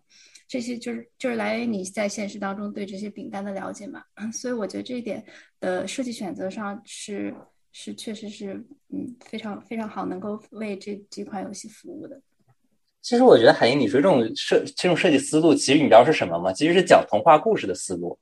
[0.50, 4.02] 这些就是就是来源于你在现实当中对这些饼干的了解嘛，
[4.34, 5.24] 所以我觉得这一点
[5.60, 7.32] 的设计选择上是
[7.70, 8.54] 是确实是
[8.88, 12.20] 嗯非常非常好，能够为这几款游戏服务的。
[13.00, 16.52] 其实我觉得海英，你说这种设这种设计思路，其实你知道是什么吗？
[16.52, 18.18] 其实是讲童话故事的思路。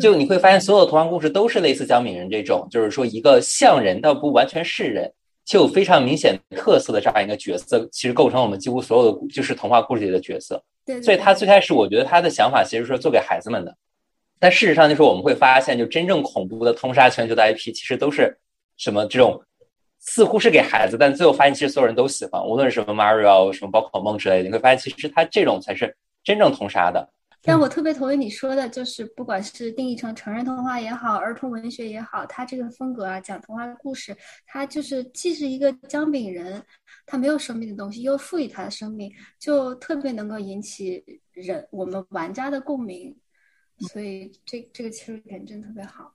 [0.00, 5.12] 就你会发现，所有的童话故事都是类似姜饼人这种，就是说一个像人但不完全是人。
[5.42, 10.62] 就有非常明显特色的这样一个角色，其实构成我们几乎所有的就是童话故事里的角色。
[10.94, 13.76] 对，所以他最开始，我觉得他的想法其实是做给孩子们的。
[14.38, 18.36] 但事实上，就是我们会发现，就真正恐怖的通杀全球的 IP，其实都是
[18.76, 19.42] 什么这种
[19.98, 27.06] 似乎是给孩子，但最后发现其实所有人都喜欢，无论是什么 Mario、什么宝可梦之类的，你会发现其实他这种才是真正通杀的。
[27.42, 34.14] 但我特别同意你说的，就是不管是定义成成人童话也好，儿童文学也好，它这个风格啊，讲童话故事，
[34.46, 36.62] 它就是既是一个姜饼人，
[37.10, 43.16] 它没有生命的东西，又赋予它的生命，就特别能够引起人我们玩家的共鸣，
[43.92, 46.14] 所以这这个切入点真的特别好。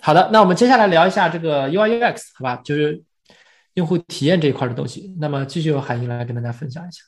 [0.00, 3.02] 好的，那我们接下来聊一下这个 UI UX，好吧，就是
[3.74, 5.14] 用户体验这一块的东西。
[5.20, 7.02] 那么继续由海英来跟大家分享一下。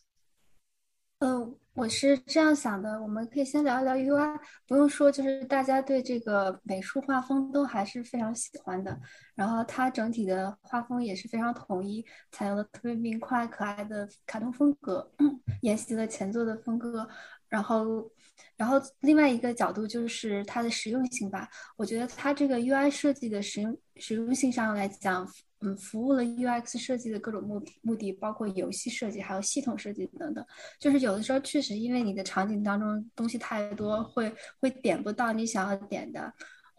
[1.20, 8.96] 嗯，我是这样想的，我们可以先聊一聊 UI，不用说，就是大家对这个美术画风都还是非常喜欢的，
[9.34, 15.10] 然后它整体的画风也是非常统一，采用了特别明快可爱的卡通风格，
[15.62, 17.08] 沿袭了前作的风格，
[17.48, 18.08] 然后，
[18.56, 25.28] 然后另外一个角度就是它的实用性吧，我觉得它这个 UI 设计的实用实用性上来讲。
[25.66, 30.44] 嗯，服务了 UX 设计的各种目目的，包括游戏设计，还有系统设计等等。
[30.78, 36.30] 就是有的时候确实因为你的场景当中东西太多，会会点不到你想要点的，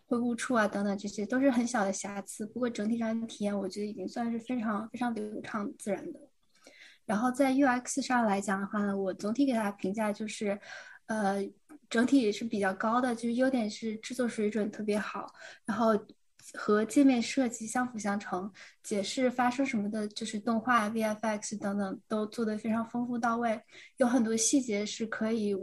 [0.05, 2.45] 会误触啊等等，这些都是很小的瑕疵。
[2.45, 6.19] 不过整体上体验，我觉得已经算是非常非常流畅自然的。
[7.07, 10.59] 然后在 UX 上来讲的话呢，我总体给它评价就是，
[11.07, 11.43] 呃，
[11.89, 15.33] 整体也是比较高的，就是优点是制作水准特别好，
[15.65, 15.97] 然后。
[16.53, 18.53] 和界面设计相辅相成，
[18.86, 23.59] 解释发生什么的，就是动画、VFX 等等都做得非常丰富到位，
[23.97, 25.53] 有很多细节是可以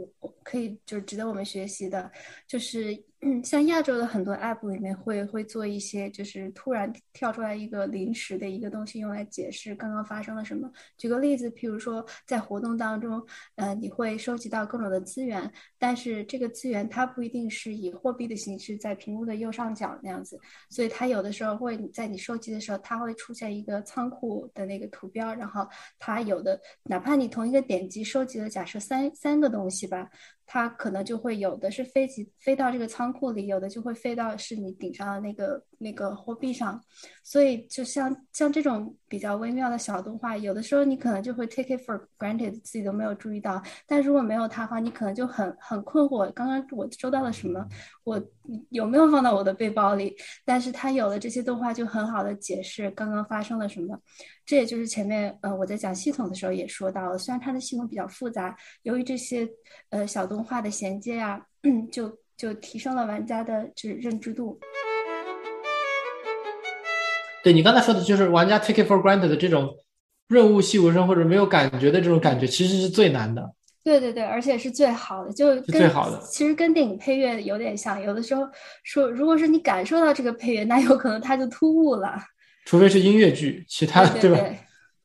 [0.43, 2.11] 可以就是值得我们学习的，
[2.47, 3.03] 就是。
[3.25, 10.69] 嗯，像亚洲的很多 app 里面会会做一些，就是突然跳出来一个临时的一个东西，用来解释刚刚发生了什么。
[10.97, 15.49] 举个例子，譬如说在活动当中，呃，你会收集到各种的资源，
[15.79, 20.37] 但是这个资源它不一定是以货币的形式在屏幕的右上角那样子，
[20.69, 25.67] 所以它有的时候会在你收集的时候，它会出现一个仓库的那个图标，然后
[25.99, 30.09] 它有的哪怕你同一个点击收集了假设三三个东西吧。
[30.45, 36.81] 它可能就会有的是飞机飞到这个仓库里，有的就会飞到是你顶上的那个那个货币上，
[37.23, 43.61] 所以就像像这种比较微妙的小动画，有的时候你可能就会 take it for granted，自己都没有注意到。
[43.87, 47.65] 但如果没有它的话，你可能就很很困惑，刚刚我收到了什么，
[48.03, 48.21] 我
[48.69, 50.15] 有没有放到我的背包里？
[50.45, 53.97] 但是它有了这些动画，就很好的解释刚刚发生了什么。
[54.45, 59.47] 这也就是前面呃我在讲系统的时候也说到了，虽然它的系统比较复杂，由于这些
[59.89, 61.41] 呃小动画的衔接啊，
[61.91, 64.59] 就就提升了玩家的就是认知度。
[67.43, 69.69] 对你刚才说的就是玩家 take it for granted 的这种
[70.27, 73.53] 润物细无声或者没有感觉的这种感觉，其实是最难的。
[73.83, 76.17] 对对对，而且是最好的，就最好的。
[76.21, 78.47] 其实跟电影配乐有点像，有的时候
[78.83, 82.17] 说，如果是你感受到这个配乐，那有可能它就突兀了。
[82.65, 84.37] 除非是音乐剧，其他对吧？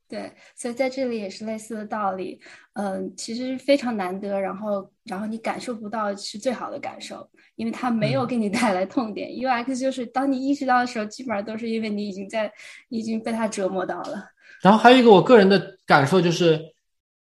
[0.09, 2.41] 对，所以在这里也是类似的道理。
[2.73, 9.29] 嗯，其实非常难得，然后然后你感受不到是最好的感受，因为它没有给你带来痛点。
[9.29, 12.51] UX 就是当你意识到的时候，基本上都是因为你已经在
[12.89, 14.25] 已经被它折磨到了。
[14.63, 16.59] 然后还有一个我个人的感受就是，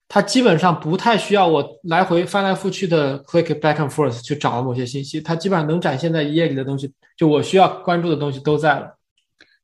[0.08, 8.99] 它基本上不太需要我来回翻来覆去的 click back and forth 去找某些信息，它基本上能展现在一页里的东西，就我需要关注的东西都在了。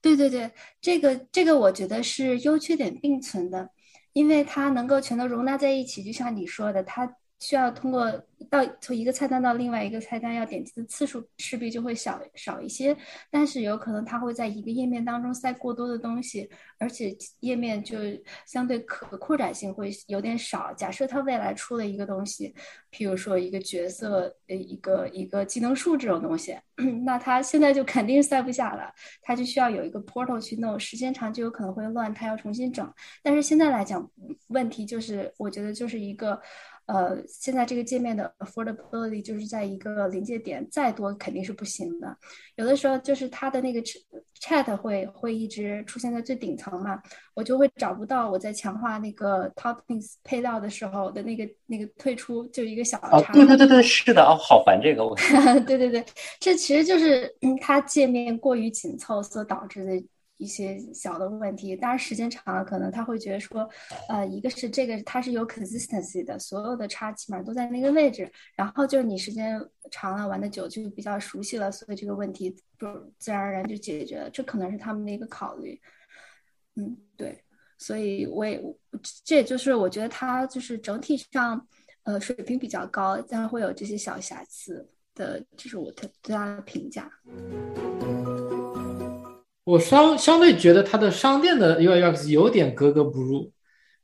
[0.05, 3.71] 对对对，这个这个我觉得是优缺点并存的，
[4.13, 7.15] 因为它能够全都容纳在一起，就像你说的，它。
[7.39, 8.09] 需要通过
[8.49, 12.95] 到从一个菜单到另外一个菜单要点击的次数势必就会少少一些，
[13.29, 17.97] 但是有可能它会在一个页面当中塞过多的东西，而且页面就
[18.45, 20.73] 相对可扩展性会有点少。
[20.73, 22.53] 假设它未来出了一个东西，
[22.91, 26.57] 譬如说一个角色呃一个一个技能树这种东西，
[27.05, 32.91] 那它现在就肯定塞不下了，它就需要有一个 portal 去弄，时间长就有可能会乱，它要重新整。
[33.21, 34.09] 但是现在来讲，
[34.47, 36.41] 问题就是我觉得就是一个。
[36.87, 42.15] 呃，现在这个界面的 affordability 就是在一个临界点，再多肯定是不行的。
[42.55, 43.81] 有的时候就是它的那个
[44.39, 47.01] chat 会会一直出现在最顶层嘛，
[47.33, 53.33] 我就会找不到我在强化那个 toppings 配料的时候的那个那个退出，就一个小的差。
[53.33, 55.15] 对对对对，是的哦，好烦这个我。
[55.65, 56.05] 对对对，
[56.39, 60.03] 这其实就是它界面过于紧凑所导致的。
[60.37, 63.69] 一些小的问题，当然时间长了，可能他会觉得说，
[64.09, 69.59] 呃，一个是这个它是有 consistency 的，所有的差起码都在那个位置，然后就是你时间
[69.91, 75.79] 长了玩的久就比较熟悉了，所以这个问题就自然而然就解决了，这可能是他们的一个考虑。
[76.75, 77.41] 嗯，对，
[77.77, 78.61] 所以我也
[79.23, 81.65] 这也就是我觉得他就是整体上
[82.03, 87.09] 呃水平比较高，但是会有这些小瑕疵的，这是我对他的评价。
[89.65, 93.51] 我相相对觉得它的商店的 UI UX 有点格格不入，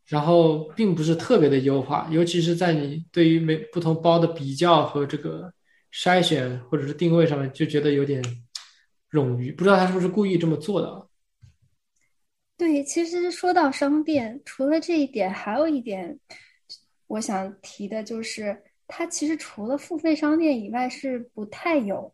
[0.08, 5.54] 然后并不是特别的优化，尤其是在你对于每不同包的比较和这个
[5.94, 8.24] 筛选或者是定位上面，就觉得有点
[9.12, 9.52] 冗余。
[9.52, 11.08] 不知道他是不是故意这么做的？
[12.58, 16.20] 对，其实说到商店，除了这一点，还有一点
[17.06, 22.12] 我想提的就是，它其实除了付费商店以外，是不太有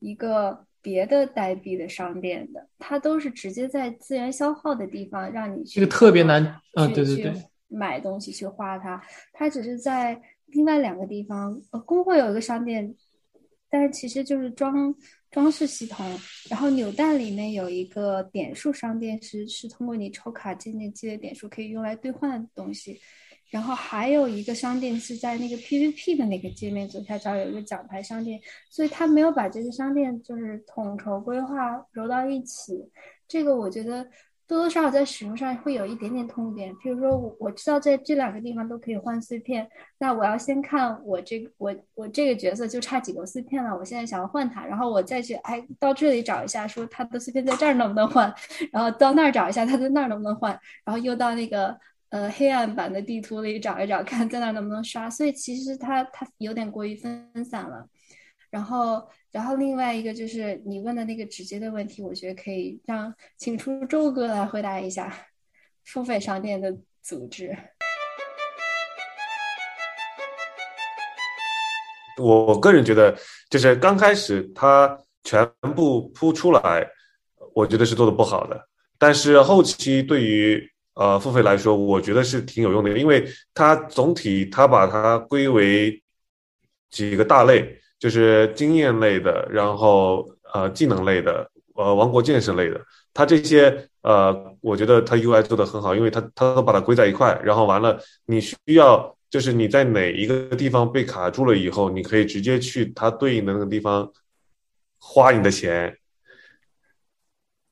[0.00, 0.67] 一个。
[0.88, 6.86] 别的代币的商店的，它都是直接在资源消耗的地方让你去，这个特别难啊！
[6.86, 7.34] 对对对，
[7.68, 8.98] 买东西去花它，
[9.34, 12.94] 它只是在另外两个地方，呃，工会有一个商店，
[13.68, 14.94] 但是其实就是装
[15.30, 16.18] 装饰系统，
[16.48, 22.98] 然后扭蛋里面有一个点数商店，是是通过你抽卡渐渐积累点数可以用来兑换的东西。
[23.50, 28.38] 然后还有一个商店是在那个 PVP 的那个界面左下角有一个奖牌商店，
[28.68, 32.90] 所以他没有把这些商店就是统筹规划揉到一起。
[33.26, 34.04] 这个我觉得
[34.46, 36.74] 多多少少在使用上会有一点点痛点。
[36.82, 39.66] 比如说我我知道在这两个地方都可以换碎片，
[39.98, 48.34] 那我要先看我这个我我这个角色就差几个碎片了，我现在想要换它，然后我再去哎到这里找一下说它的碎片在这儿能不能换，
[48.72, 50.52] 然后到那儿找一下它在那儿能不能换，
[50.84, 51.78] 然后又到那个。
[52.10, 55.10] 呃，黑暗版的地图里找一找，看在那能不能刷。
[55.10, 57.86] 所以其实它它有点过于分散了。
[58.50, 65.14] 然后，然后另外一个就是你问的那个直接的问题，我觉得可以让请出周哥来回答一下
[65.84, 67.54] 付费商店的组织。
[72.16, 73.14] 我个人觉得，
[73.50, 75.46] 就是刚开始它全
[75.76, 76.88] 部铺出来，
[77.54, 78.68] 我觉得是做的不好的。
[78.98, 80.68] 但是后期对于
[80.98, 83.24] 呃，付费来说，我觉得是挺有用的，因为
[83.54, 86.02] 它总体它把它归为
[86.90, 92.80] 几个大类，就是经验类的，然后呃技能类的，呃王国建设类的，
[93.14, 97.96] 它这些呃，我觉得它 UI 做的很好，因为它它都把它归在一块，然后完了，
[98.26, 104.10] 你需要就是你在哪一个地方被卡住了以后，你可以直接去它对应的那个地方
[104.98, 105.96] 花你的钱，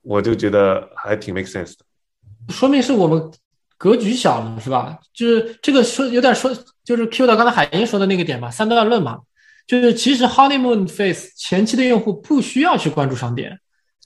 [0.01, 1.86] 我就觉得还挺 make sense 的。
[2.49, 3.31] 说明是我们
[3.77, 4.97] 格局小了，是吧？
[5.13, 6.51] 就是这个说有点说，
[6.83, 9.19] 就是 Q 到刚才海英说的那个点嘛，三段论嘛。
[9.67, 13.59] 就是其实 Honeymoon Face 前期的用户不需要去关注商店，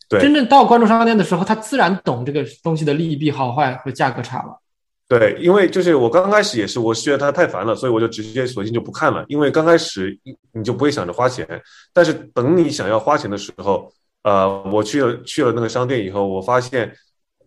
[0.10, 4.60] 对，真正到关注商店的时候，他自然懂这个东西的利弊好坏和价格差了。
[5.08, 9.24] 对，因为就是我刚开始也是，我觉得它太烦了，所以我就直接索性就不看了。
[9.28, 10.18] 因为刚开始
[10.54, 11.48] 你就不会想着花钱，
[11.94, 16.92] 但是等你想要花钱的时候，呃，我去了去了那个商店以后，我发现。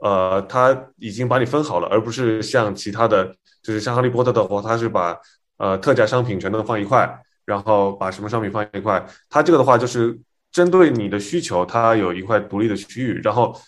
[0.05, 5.19] 呃，他已经把你分好了，而不是像其他的，就是像哈利波特的话，他是把
[5.57, 7.11] 呃特价商品全都放一块，
[7.47, 9.03] 然后把什么商品放一块。
[9.31, 10.21] 他这个的话就是
[10.53, 13.59] 针对你的需求，它有一块独立的区域，然后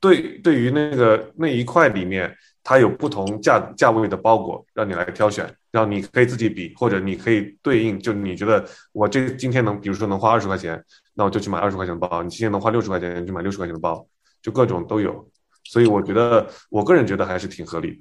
[0.00, 10.82] 对对于那个那一块里面，它有不同价价位的包裹让你来挑选，然后你可以自己比，或者你可以对应，就你觉得我这今天能，比如说能花二十块钱，
[11.14, 14.04] 那我就去买二十块钱的包；你今天能花六十块钱，就买六十块钱的包，
[14.42, 15.24] 就各种都有。
[15.64, 17.96] 所以我觉得，我个人觉得还是挺合理的。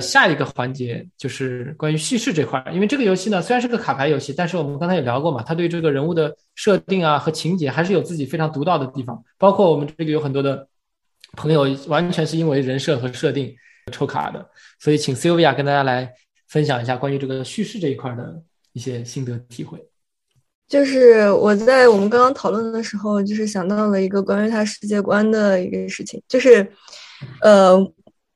[0.00, 9.22] 下一个环节就是关于叙事这块，因为这个游戏呢虽然是个卡牌游戏，但是我们刚才也聊过嘛，它对这个人物的设定啊和情节还是有自己非常独到的地方。
[9.38, 10.66] 包括我们这个有很多的
[11.36, 13.54] 朋友完全是因为人设和设定
[13.92, 16.12] 抽卡的，所以请 Sylvia 跟大家来
[16.48, 18.42] 分享一下关于这个叙事这一块的
[18.72, 19.78] 一些心得体会。
[20.70, 26.64] 就是我在我们刚刚讨论的时候，就是想到了一个关于他世界观的一个事情，就是，
[27.42, 27.76] 呃，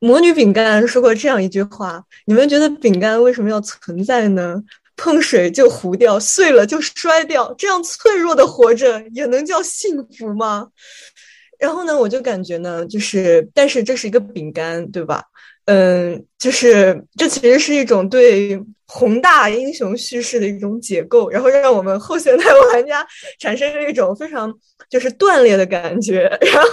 [0.01, 4.61] 魔女饼干说过这样一句话：你们觉得饼干为什么要存在呢？
[4.97, 10.68] 碰水就糊掉，碎了就摔掉，这样脆弱的活着也能叫幸福吗？
[11.61, 15.22] 然后呢，我就感觉呢，就是，但是这是一个饼干，对吧？
[15.66, 18.61] 嗯，就是这其实是一种对
[18.95, 23.05] 宏大英雄叙事的一种解构，然后让我们后现代玩家
[23.40, 24.53] 产生了一种非常
[24.88, 26.70] 就是断裂的感觉， 然后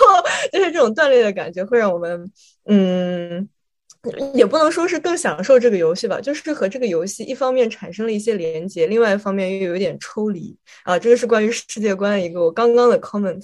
[0.52, 2.32] 就是这种断裂的感觉会让我们
[2.66, 3.50] 嗯。
[4.34, 10.98] 也不能说是更享受这个游戏吧，就是和这个游戏一方面产生了一些连接，另外一方面又有一点抽离啊。
[10.98, 13.44] 这个是关于世界观的一个我刚刚的 comment。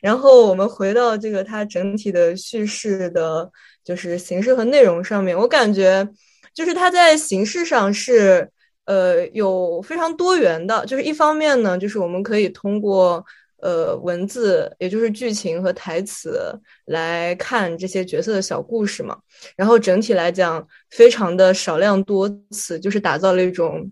[0.00, 3.50] 然后我们回到这个它整体的叙事的，
[3.84, 6.08] 就是形式和内容上面，我感觉
[6.56, 8.50] 就是它在形式上是
[8.86, 13.24] 呃有非常多元的，就是一方面呢，就是我们可以通过。
[13.58, 16.38] 呃，文字也就是剧情和台词
[16.84, 19.16] 来看这些角色的小故事嘛。
[19.56, 23.90] 然后整体来讲，非常的少量多次，就是打造了一种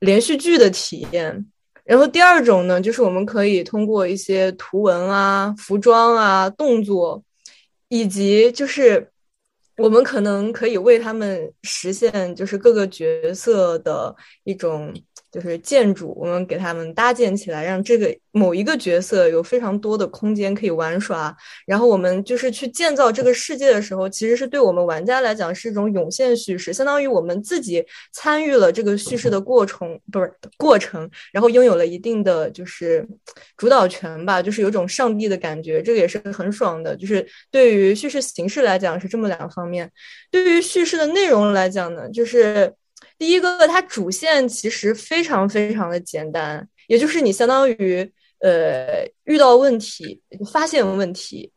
[0.00, 1.46] 连续剧的体验。
[1.84, 7.22] 然后第二种呢，就是我们可以通过一些图文啊、服装啊、动作，
[7.88, 9.08] 以及就是
[9.76, 14.14] 我们可能可以为他们实现就是各个角色的
[14.44, 14.92] 一种。
[15.34, 21.36] 就是建筑，我们给他们搭建起来，让这个某一个角色有非常多的空间可以玩耍。
[21.66, 33.04] 然后我们就是去建造这个世界的时候，其实是对我们玩家来讲是一种涌现叙事，相当于我们自己参与了这个叙事的过程，不是过程，然后拥有了一定的就是
[33.56, 36.94] 主导权吧，就是有种上帝的感觉，这个也是很爽的。
[36.94, 39.90] 就是对于叙事形式来讲是这么两方面，
[40.30, 42.72] 对于叙事的内容来讲呢，就是。
[43.16, 50.20] 第一个，它主线其实非常非常的简单，也就是你相当于呃遇到问题，
[50.52, 51.52] 发现问题，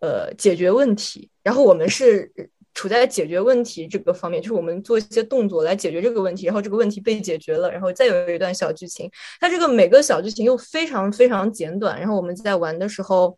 [0.00, 2.32] 呃解决问题，然后我们是
[2.72, 9.10] 处在解决问题这个方面，就是我们做一些动作来解决这个问题，然后这个问题被解决了，然后再有一段小剧情。
[9.40, 13.36] 它这个每个小剧情又非常非常简短，然后我们在玩的时候，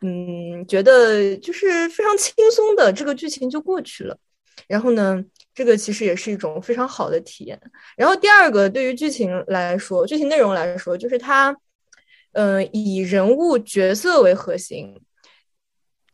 [0.00, 4.18] 嗯，觉得就是非常轻松的，这个剧情就过去了。
[4.66, 5.24] 然后呢？
[5.54, 7.60] 这个其实也是一种非常好的体验。
[7.96, 11.56] 然后第二个，对于剧情来说，剧情内容来说，就是它，
[12.32, 15.00] 嗯、呃，以人物角色为核心。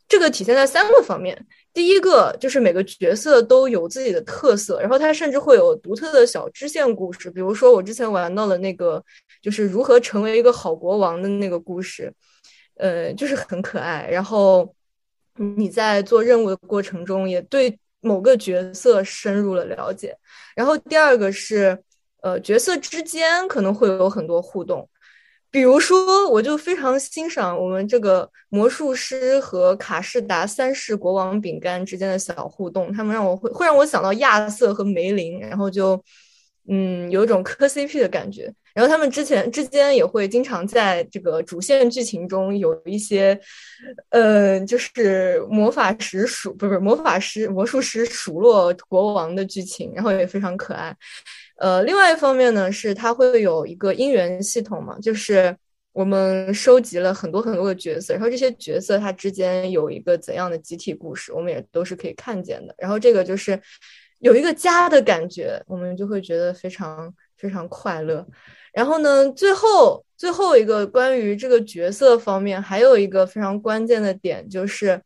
[0.06, 1.46] 这个体现在三个方面。
[1.72, 7.30] 第一个就是每个角色都有自己的特色，然后它甚至会有独特的小支线故事。
[7.30, 9.02] 比如说我之前玩到了那个，
[9.40, 12.12] 就是如何成为一个好国王的那个故事，
[12.74, 14.06] 呃，就是很可爱。
[14.10, 14.74] 然后
[15.36, 17.78] 你在做任务的过程中，也对。
[18.00, 20.16] 某个角色深入了了解，
[20.54, 21.78] 然后第二个是，
[22.22, 24.88] 呃，角色之间可能会有很多互动，
[25.50, 36.02] 比如说，我就非常欣赏我们这个魔术师和卡士达三世国王饼干之间的小互动，他们让我会会让我想到亚瑟和梅林，然后就，
[36.72, 38.52] 嗯，有一种磕 CP 的感觉。
[38.72, 43.38] 然后他们之前之间也会经常在这个主线剧情中有一些，
[44.10, 50.96] 呃，就是魔法师数不是不是魔法师魔术师数落国王的剧情，然后也非常可爱。
[51.56, 55.54] 呃，另外一方面呢，是它会有一个姻缘系统嘛，就是
[55.92, 62.72] 我们收集了很多很多的角色，然后这些角色它之间有一个怎样的集体故事，我们也都是可以看见的。
[62.78, 63.60] 然后这个就是
[64.20, 68.26] 有一个家的感觉，我们就会觉得非常非常快乐。
[68.72, 75.00] 然后呢，最后最后一个关于这个角色方面，还有一个非常关键的点，就是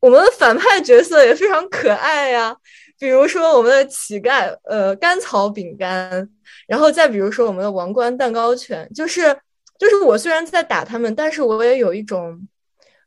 [0.00, 2.56] 我们的反派角色也非常可爱呀。
[2.98, 6.28] 比如说我们的乞丐，呃，甘草饼干，
[6.66, 9.36] 然后再比如说我们的王冠蛋糕犬，就是
[9.78, 12.46] 就是我虽然在打他们，但是我也有一种。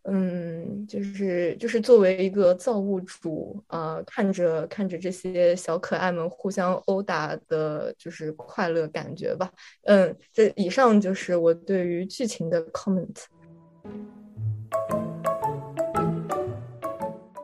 [0.04, 9.52] 嗯，就是就是作为一个造物主啊、呃，看着看着这些小可爱们互相殴打的，就是快乐感觉吧。
[9.84, 13.26] 嗯，这以上就是我对于剧情的 comment。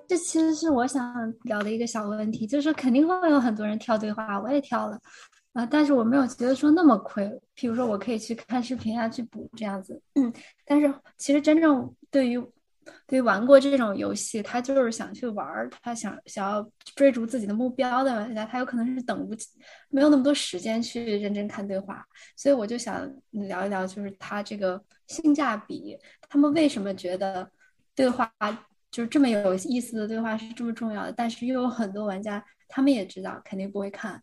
[0.08, 4.98] 这其实是我想聊的一个小问题，就是肯定会有很多人挑对话，我也挑了
[5.56, 7.26] 啊、但是我没有觉得说那么亏。
[7.56, 10.02] 譬如说我可以去看视频啊，去补这样子。
[10.16, 10.32] 嗯，
[10.66, 12.38] 但是其实真正对于
[13.08, 19.48] 对于玩过这种游戏，他就是想去玩儿，他想想要追逐自己的目标的玩家，他有可能是等不起，
[19.90, 22.06] 没有那么多时间去认真看对话。
[22.36, 25.98] 所以我就想聊一聊，就是他这个性价比，
[26.28, 27.50] 他们为什么觉得
[27.96, 28.30] 对话
[28.92, 31.14] 就是这么有意思的对话是这么重要的？
[31.14, 34.22] 但是又有很多玩家，他们也知道肯定不会看。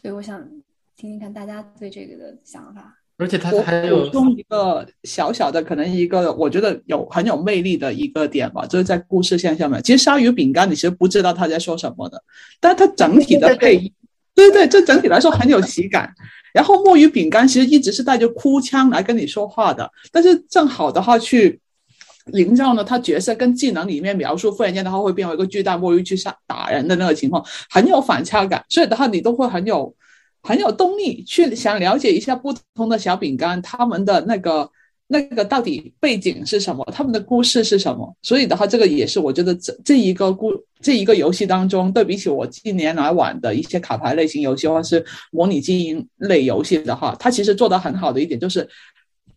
[0.00, 0.38] 所以我想
[0.96, 2.94] 听听看大家对这个的想法。
[3.18, 9.82] 而且它还有补充一个小小的，可能一个我觉得有很有魅力的一个点吧，就是在故事线下面。
[9.82, 12.22] 其实鲨鱼饼干你其实不知道他在说什么的，
[12.60, 13.90] 但是它整体的配音，
[14.34, 16.12] 对对，这整体来说很有喜感。
[16.52, 21.58] 然后墨鱼饼干其实一直是带着哭腔来跟你说话的，但是正好的话去
[22.32, 29.94] 营造呢，他角色跟技能里面描述，忽然间的话会变为一个巨大墨鱼去杀打人的那个情况，很有反差感，所以的话你都会很有。
[30.42, 34.70] 很有动力去想了解一下不同的小饼干，他们的那个
[35.08, 38.14] 那个到底背景是什么，他们的故事是什么。
[38.22, 48.68] 所以的话，这个也是我觉得这这一个故这一个游戏当中，对比起我近年来玩的一些卡牌类型游戏或是模拟经营类游戏的话，它其实做的很好的一点就是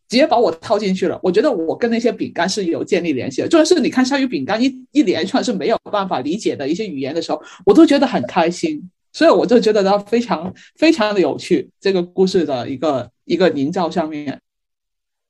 [0.09, 1.17] 直接把我套进去了。
[1.23, 8.89] 我觉得我跟那些饼干是有建立联系的，就是你看鲨鱼饼干一一连串是没有办法理解的一些语言的时候，我都觉得很开心。
[9.11, 14.39] 所以我就觉得它非常非常的有趣，这个故事的一个一个营造上面，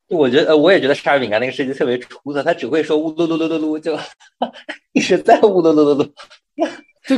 [0.09, 3.97] 我觉得我也觉得鲨鱼饼干那个设计特别出色，他只会说呜噜噜噜噜噜，就
[4.91, 6.11] 一直在呜噜噜噜噜。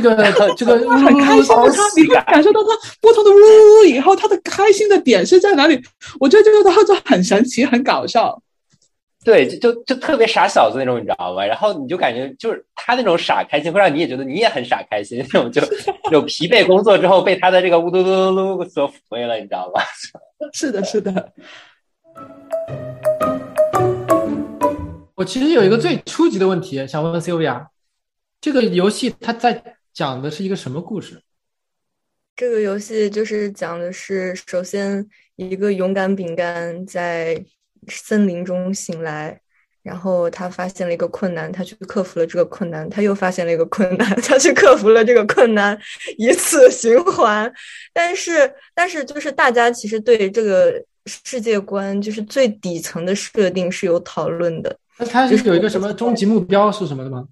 [0.00, 0.16] 个
[0.56, 2.68] 这个很开心的他，你会感受到他
[3.00, 5.78] 不同的呜呜呜以后，他的开心的点是在哪里？
[6.18, 8.40] 我觉得这个他就很神奇，很搞笑。
[9.24, 11.44] 对，就就就特别傻小子那种，你知道吗？
[11.44, 15.62] 然后你就感觉就是他那种傻开心，会让你也觉得你也很傻开心那种，就
[16.10, 19.80] 有疲惫工作之后被他的这个呜嘟嘟噜噜所抚慰了，你知道吗？
[20.52, 21.32] 是的，是的。
[25.14, 27.66] 我其实有一个最初级的问题想问问 Sylvia，
[28.40, 31.22] 这个游戏它在讲的是一个什么故事？
[32.34, 37.44] 这个游戏就是讲的是，首先一个勇敢饼干在
[37.88, 39.38] 森林中醒来，
[39.82, 45.78] 然后他发现了一个困难，他去克服了这个困难，他又发现了一个困难， 他去克服了这个困难，
[46.16, 47.52] 以此循环。
[47.92, 54.74] 但是，但是就是大家其实对这个世界观，就是最底层的设定是有讨论的。
[54.98, 57.28] 那它是有一个什么终极目标是什么的吗？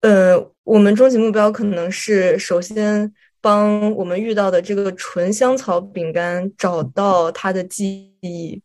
[0.00, 8.62] 呃，我们终极目标可能是首先帮我们遇到的这个纯香草饼干找到它的记忆。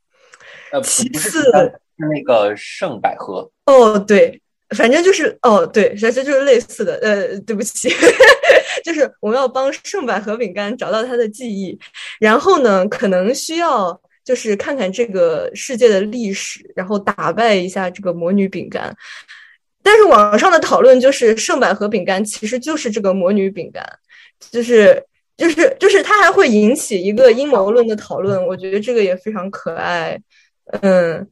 [0.72, 1.52] 呃，其次是
[1.98, 4.42] 那个圣百合，哦，对，
[4.76, 6.96] 反正就是哦，对，反正就是类似的。
[7.02, 7.90] 呃，对不起，
[8.84, 11.78] 就是我们要帮圣百合饼干找到它的记忆，
[12.20, 18.96] 然后呢，可能需要就是看看这个世界的历史，然后打败一下这个魔女饼干。
[19.86, 23.88] 但是网上的讨论就是圣百合饼干其实就是这个魔女饼干，
[24.40, 25.06] 就是
[25.38, 30.20] 就是就是它还会引起一个阴谋论的讨论，我觉得这个也非常可爱。
[30.82, 31.26] 嗯，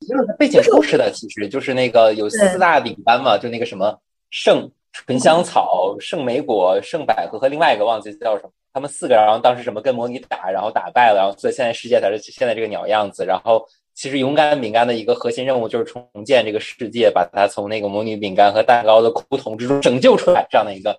[0.00, 13.26] 就是背景故事的，其实就是那个有四大饼干嘛，就那个什么圣纯香草、圣莓果、圣百合和另外一个忘记叫什么，他们四个，然后当时什么跟魔女打，然后打败了，然后所以现在世界才是现在这个鸟样子。
[13.26, 20.92] 然后其实勇敢饼干的一个核心任务就是重建这个世界，把它从那个魔女饼干和蛋糕的苦统之中拯救出来，这样的一个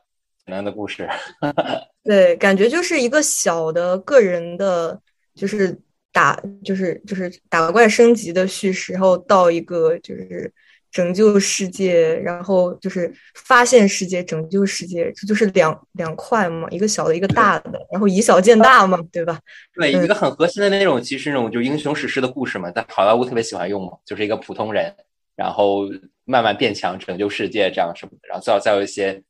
[0.46, 1.10] 简单的故事。
[2.04, 5.00] 对，感觉就是一个小的个人的，
[5.36, 5.78] 就是
[6.12, 10.54] 打，就是就是打怪升级的叙事，然后到一个就是
[10.94, 19.40] 拯救世界，然后就是发现世界、拯救世界，这就是两两块嘛，一个小的，一个大的，然后以小见大嘛，对吧？
[19.74, 24.96] 对，嗯一个很核心的那种，其实那种就英雄史诗的故事嘛，在好莱坞特别喜欢用嘛，就是一个普通人，
[25.36, 25.90] 然后
[26.26, 29.24] 慢慢变强，拯救世界这样什么的，然后最好再有一些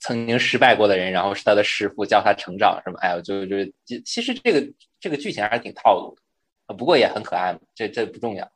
[0.00, 4.68] 曾经失败过的人，然后是他的师傅教他成长什么，哎呦，就就其其实这个
[4.98, 6.22] 这个剧情还是挺套路的，
[6.66, 8.50] 呃不过也很可爱嘛，这这不重要。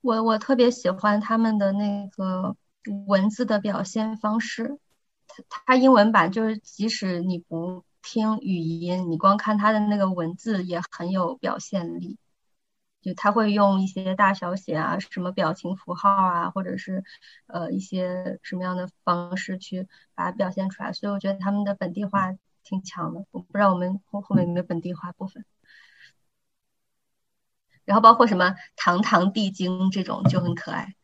[0.00, 2.56] 我我特别喜欢他们的那个
[3.06, 4.78] 文字的表现方式，
[5.26, 12.16] 它它英文版就是即使你不听语音，你光看它的那个文字也很有表现力。
[13.02, 17.02] 就他会用一些大小写啊，什么表情符号啊，或者是
[17.46, 23.24] 呃一些什么样的方式去把它表现出来，所以我觉得他们的本地化挺强的。
[23.30, 25.46] 我不知道我们后后面有没有本地化部分。
[27.90, 30.94] 然后包括什么堂堂地精这种就很可爱。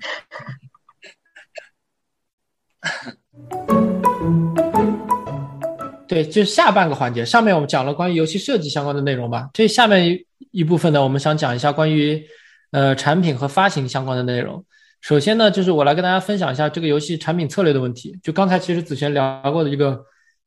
[6.08, 9.50] 对，就是下半个环节，上面我们讲了关于游戏设计相关的内容吧。
[9.52, 12.26] 这下面一部分呢，我们想讲一下关于
[12.70, 14.64] 呃产品和发行相关的内容。
[15.02, 18.18] 首先呢，就是我来跟大家分享一下这个游戏产品策略的问题。
[18.22, 20.02] 就刚才其实子璇聊过的一个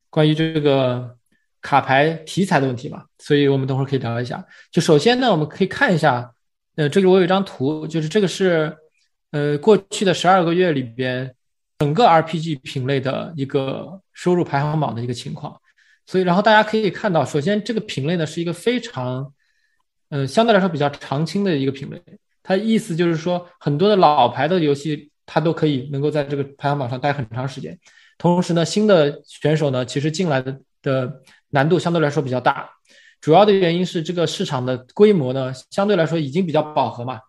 [0.09, 1.15] 关于这个
[1.65, 4.45] 卡牌题材的问题嘛，所以我们等会儿可以聊一下。
[4.71, 6.31] 就首先呢，我们可以看一下，
[6.75, 8.77] 呃，这里我有一张图，就是这个是
[9.31, 11.33] 呃过去的十二个月里边
[11.79, 15.59] 整个 RPG 品类的一个收入排行榜的一个情况。
[16.05, 19.33] 所以，然后大家可以看到，首先这个品类呢是一个非常，
[20.09, 21.99] 嗯，相对来说比较常青的一个品类。
[22.43, 27.75] 它意思就是说，很多的老牌的游戏它都可以能够在这个排行榜上待很长时间。
[28.19, 32.69] 同时呢，新的选手呢其实进来的的难度相对来说比较大。
[33.21, 37.19] 主要的原因是这个市场的规模呢相对来说已经比较饱和嘛，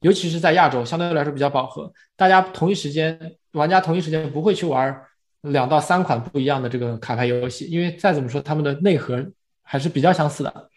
[0.00, 5.02] 尤其是在亚洲相对来说比较饱和，大家同一时间玩家同一时间不会去玩。
[5.42, 9.24] 两到三款不一样的这个卡牌游戏，因为再怎么说，他们的内核
[9.62, 10.68] 还是比较相似的。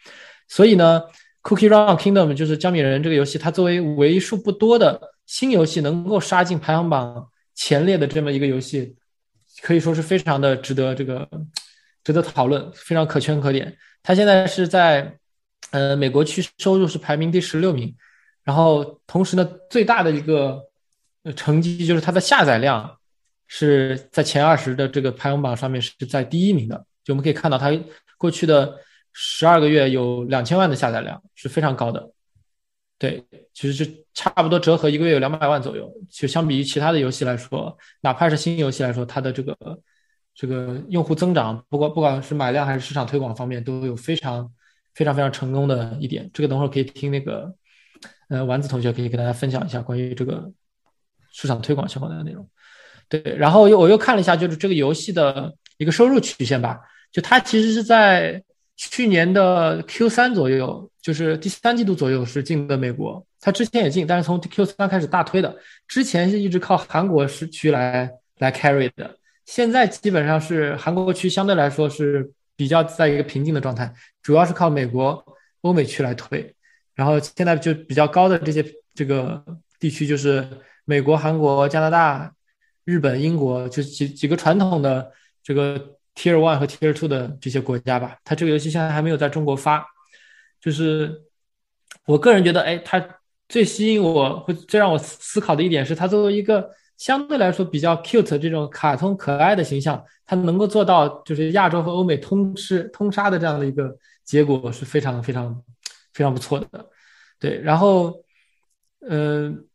[0.48, 1.02] 所以呢
[1.41, 8.96] ，Cookie Run Kingdom 就是姜米人这个游戏，它作为为数不多的新游戏能够杀进排行榜前列的这么一个游戏，
[9.62, 11.28] 可以说是非常的值得这个
[12.04, 13.78] 值得讨论，非常可圈可点。
[14.01, 15.18] 它现在是在
[15.72, 17.95] 呃美国区收入是排名第十六名，
[18.43, 20.62] 然后同时呢，最大的一个
[21.36, 22.97] 成绩就是它的下载量。
[23.45, 27.70] 是在前二十的这个排行榜上面是在第一名的，就我们可以看到它
[28.18, 28.80] 过去的
[29.12, 32.10] 十二个月有两千万的下载量，是非常高的。
[32.97, 33.24] 对，
[33.54, 35.91] 其实就差不多折合一个月有两百万左右。
[36.10, 39.56] 就相比于其他的游戏来说，哪怕是新游戏来说，它的这个
[40.36, 44.52] 这个用户增长，不管不管是买量还是市场推广方面，都有非常
[44.94, 46.30] 非常非常成功的一点。
[46.34, 47.54] 这个等会儿可以听那个
[48.30, 50.52] 呃丸子同学可以给大家分享一下关于这个
[51.32, 52.48] 市场推广相关的内容。
[53.10, 56.80] 对，然后又我又看了一下，就是这个游戏的一个收入曲线吧。
[57.12, 58.42] 就它其实是在
[58.76, 63.24] 去年的 Q 三左右，就是第三季度左右是进的美国。
[63.40, 65.56] 它之前也进，但是从 Q 三开始大推的。
[65.88, 68.10] 之前是一直靠韩国市区来
[68.40, 69.16] 来 carry 的，
[69.46, 75.24] 现在基本上是韩国区相对来说是比较在一个平静的状态，主要是靠美国、
[75.62, 76.56] 欧美区来推。
[76.96, 79.44] 然后现在就比较高的这些这个
[79.80, 80.48] 地区就是
[80.86, 82.34] 美国、韩国、加拿大。
[82.86, 85.10] 日本、英国就几几个传统的
[85.41, 85.80] 这个
[86.16, 88.18] Tier One 和 Tier Two 的这些国家吧。
[88.26, 89.88] 它这个游戏现在还没有在中国发，
[90.60, 91.22] 就是
[92.06, 93.02] 我个人觉得，哎，它
[93.48, 96.70] 最吸引我会最让我思考的一点是，它作为一个
[97.04, 103.93] 相对来说比较 cute 这种卡通可爱的形象，它能够做到就是亚洲和欧美通吃通杀的这样的一个
[104.24, 105.62] 结果是非常非常
[106.14, 106.68] 非常不错的。
[107.38, 108.14] 对，然后，
[109.01, 109.66] 嗯，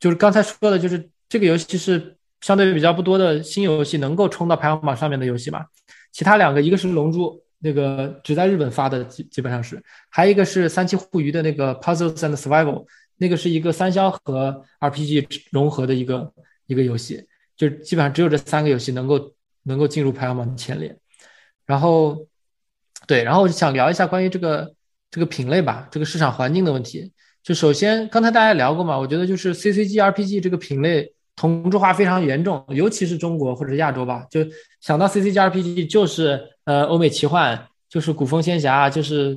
[0.00, 2.16] 就是刚才说的，就是这个游戏是。
[2.40, 5.64] 相对比较不多的新游戏能够冲到排行榜上面的游戏嘛？
[6.12, 9.78] 其他两个，一个是《龙珠》，那个只在日本发的，基基本上是；
[10.10, 12.80] 还有一个是三七互娱的那个《Puzzles and Survival》，
[13.16, 16.30] 那个是一个三消和 RPG 融合的一个
[16.66, 19.32] 一个游戏，就基本上只有这三个游戏能够
[19.64, 20.96] 能够进入排行榜的前列。
[21.66, 22.26] 然后，
[23.06, 24.74] 对，然后我就想聊一下关于这个
[25.10, 27.12] 这个品类吧，这个市场环境的问题。
[27.42, 31.12] 就首先，刚才大家聊过嘛，我觉得就是 CCG RPG 这个品类。
[31.36, 34.46] 同质化非常严重，尤其是中国或者亚洲吧，就
[34.80, 39.34] 想到 C C G R P G 就是呃欧美奇幻，就是古风仙侠，就是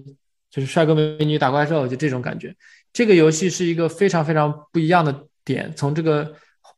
[0.51, 2.55] 就是帅哥美女打怪兽，就这种感觉。
[2.93, 6.35] 这个游戏是一个非常非常不一样的点，从这个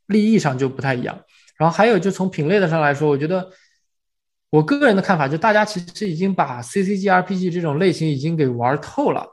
[0.10, 1.18] 利益上就不太一样。
[1.57, 3.49] 然后还有就从品类的上来说，我觉得
[4.49, 9.26] 我个人的看法就大家其实已经把 C C G R P G 这种类型已经给玩透了，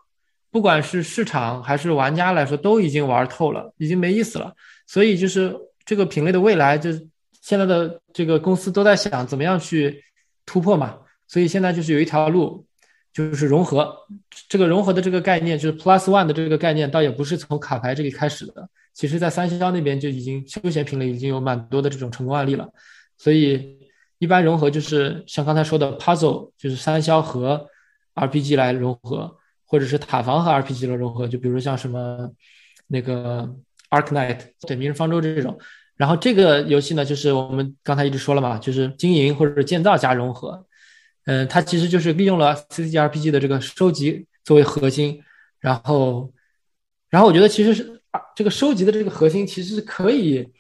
[0.51, 4.55] 不管是市场还是玩家来说都已经玩透了，已经没意思了。
[4.87, 5.57] 所以就是。
[5.89, 6.91] 这个品类的未来，就
[7.41, 10.03] 现在的这个公司都在想怎么样去
[10.45, 10.99] 突破嘛，
[11.29, 12.67] 所以现在就是有一条路，
[13.13, 13.97] 就是融合。
[14.49, 22.69] 这个融合的这个概念，就是 Plus One 的这个概念，倒也不是从卡牌这里开始的，其实在三消那边就已经休闲品类已经有蛮多的这种成功案例了。
[23.17, 23.79] 所以
[24.19, 27.69] 一般融合就是像刚才说的 Puzzle，就是三消和
[28.15, 29.37] RPG 来融合，
[29.67, 32.33] 或者是塔防和 RPG 的融合，就比如像什么
[32.89, 33.55] 那个。
[33.89, 35.57] Ark Knight 对《明日方舟》这种，
[35.95, 40.67] 然后这个游戏呢，就是我们刚才一直说了嘛，就是经营或者是建造加融合，
[41.27, 45.23] 嗯，它其实就是利用了 CCGRPG 的这个收集作为核心，
[45.61, 46.33] 然后，
[47.09, 48.03] 然后我觉得其实是
[48.35, 50.53] 这个收集的这个核心其实是可以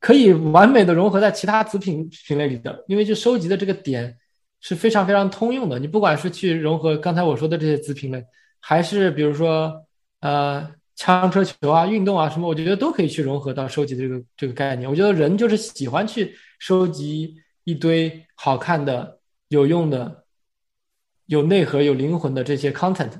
[0.00, 4.16] 可以完美的融合在其他子品品类里的，因为就收集的这个点
[4.60, 8.24] 是非常非常通用的，你不管是去融合刚才我说的这些子品类，
[8.60, 9.84] 还是比如说
[10.20, 10.74] 呃。
[10.98, 14.88] 枪车球啊，运动啊，什么，我觉得都可以去融合到收集这个这个概念。
[14.88, 20.24] 我觉得人就是喜欢去收集一堆好看的、有用的、
[21.26, 23.12] 有内核、有灵魂的这些 content，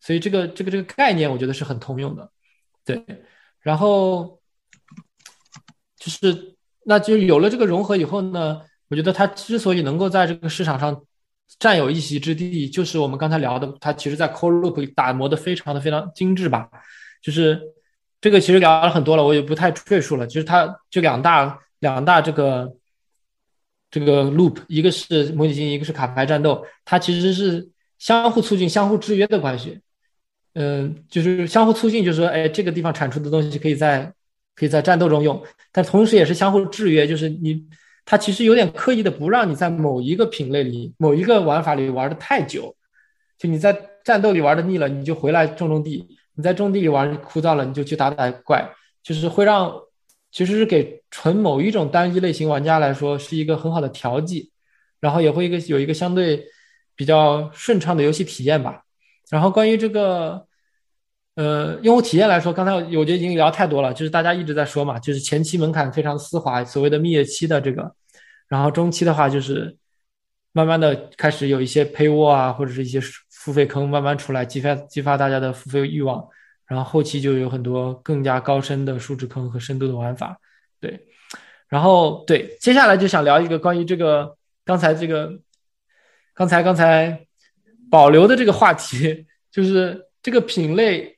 [0.00, 2.32] 所以这个这个这个概念，我觉得是很通用的。
[2.94, 3.22] 对，
[3.60, 4.40] 然后
[5.98, 11.04] 就是那就有了这个融合以后呢，我觉得它之所以能够在这个市场上
[11.58, 16.68] 占有一席之地，就是我们刚才聊的，它其实在 Core Loop 打磨的非常的非常精致吧。
[17.20, 17.60] 就是
[18.20, 20.26] 这个其实聊了很多了，我也不太赘述了。
[20.26, 22.72] 就是它就两大两大这个
[23.90, 29.80] 这个 Loop，一个是模拟经营，一个是卡牌战斗，它其实是相互促进、相互制约的关系。
[30.60, 34.12] 嗯，就是相互促进，就是说，哎，这个地方产出的东西可以在
[34.56, 35.40] 可以在战斗中用，
[35.70, 37.64] 但同时也是相互制约，就是你
[38.04, 42.74] 它其实有点刻意的不让你在某一个品类里、某一个玩法里玩的太久，
[43.38, 43.72] 就你在
[44.02, 46.04] 战斗里玩的腻了，你就回来种种地；
[46.34, 48.68] 你在种地里玩枯燥了，你就去打打怪，
[49.00, 49.72] 就是会让
[50.32, 54.50] 其实是给纯某一种单一类型玩家来说是一个很好的调剂，
[54.98, 56.44] 然后也会一个有一个相对
[56.96, 58.82] 比较顺畅的游戏体验吧。
[59.30, 60.47] 然后关于这个。
[61.38, 67.94] 呃，用户体验来说，刚才我觉得已经聊太多了，就是大家一直在说嘛，就是前期门槛非常丝滑，所谓的蜜月期的这个，
[68.48, 69.76] 然后中期的话就是
[70.50, 73.00] 慢慢的开始有一些配窝啊，或者是一些
[73.30, 76.26] 付费坑慢慢出来，激发激发大家的付费欲望，
[76.66, 80.36] 然后后期就有很多更加高深的数值坑和深度的玩法，
[80.80, 81.06] 对，
[81.68, 85.30] 然后对，接下来就想聊一个关于这个刚才这个
[86.34, 87.24] 刚才刚才
[87.88, 91.16] 保留的这个话题， 就是这个品类。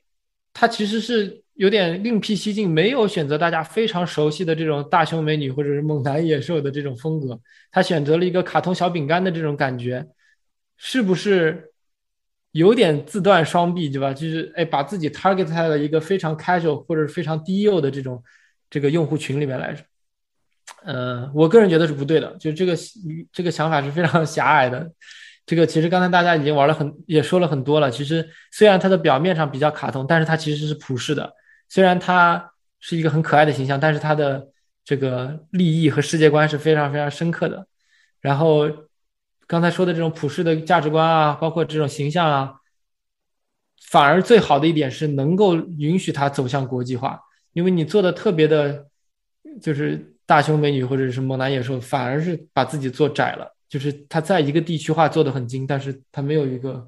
[0.53, 7.39] 他其实是有点另辟蹊径，没有选择大家非常熟悉的这种大胸美女或者是猛男野兽的这种风格，
[7.71, 10.05] 他选择了一个卡通小饼干的这种感觉，
[10.77, 11.71] 是不是
[12.51, 14.13] 有点自断双臂，对吧？
[14.13, 18.21] 就是哎，把自己 target 在了一个非常 casual 或者是非常低幼的这种
[18.69, 19.83] 这个用户群里面来着。
[20.83, 22.75] 呃，我个人觉得是不对的，就这个
[23.31, 24.91] 这个想法是非常 狭隘的。
[25.51, 27.91] 这个其实刚才大家已经玩了很，也说了很多了。
[27.91, 31.33] 其实虽然它的表面上比较卡通，但是它其实是普世的。
[31.67, 34.47] 虽然它是一个很可爱的形象，但是它的
[34.85, 37.67] 这个利益和世界观是非常非常深刻的。
[38.21, 38.65] 然后
[39.45, 42.53] 刚才说的这种普世的价值观啊，包括这种形象啊，
[43.89, 47.19] 反而最好的一点是能够允许它走向国际化。
[47.51, 48.85] 因为你做的特别的，
[49.61, 53.53] 就是大胸美女或者是猛男野兽，反而是把自己做窄了。
[53.71, 56.85] 就是它在一个地区化做的很精，但是它没有一个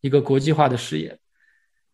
[0.00, 1.18] 一个国际化的视野，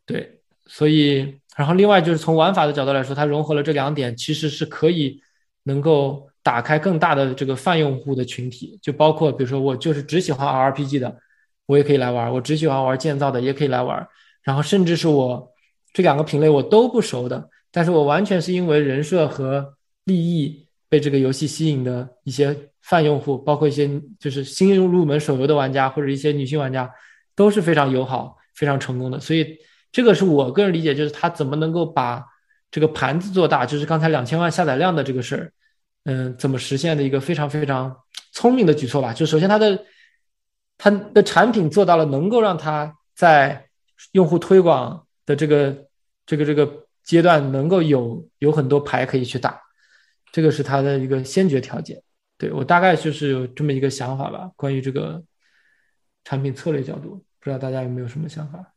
[0.04, 5.18] 对，所以然后另外就是从玩法的角度来说，它融合了这两点，其实是可以
[5.62, 11.16] 能够打开更大的这个泛用户的群体，就包括比如说我就是只喜欢 RPG 的，
[11.64, 14.06] 我也可以来玩；我只喜欢玩建造的，也可以来玩。
[14.42, 15.50] 然后甚至是我
[15.94, 22.54] 这两个品类我都不熟的，但是我完全是因为人设和利益被这个游戏吸引的一些。
[22.88, 23.90] 泛用户，包括一些
[24.20, 26.88] 就是新入入门手游的玩家，或者一些女性玩家，
[27.34, 29.18] 都是非常友好、非常成功的。
[29.18, 29.58] 所以，
[29.90, 32.24] 这个是我个人理解，就是他怎么能够把
[32.70, 35.52] 这个盘子做大，就是刚才两千万下载量的这个事儿，
[36.04, 37.96] 嗯，怎么实现的一个非常非常
[38.30, 39.12] 聪明的举措吧。
[39.12, 39.84] 就首先，它的
[40.78, 43.66] 它的产品做到了能够让它在
[44.12, 45.76] 用户推广的这个
[46.24, 49.60] 这个这个阶段，能够有有很多牌可以去打，
[50.30, 52.00] 这个是它的一个先决条件。
[52.38, 55.24] 对我大概就是有这么一个想法吧，关于这个
[56.22, 58.74] 产品策略角度，不知道大家有没有什么想法？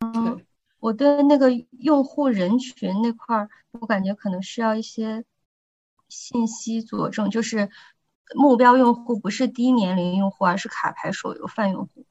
[0.00, 0.44] 嗯，
[0.80, 5.24] 我对那个用户人群那块儿，我感觉可能需要一些
[6.08, 7.70] 信息佐证，就是
[8.34, 12.04] 目标用户不是低年龄用户，而是卡牌手游泛用户，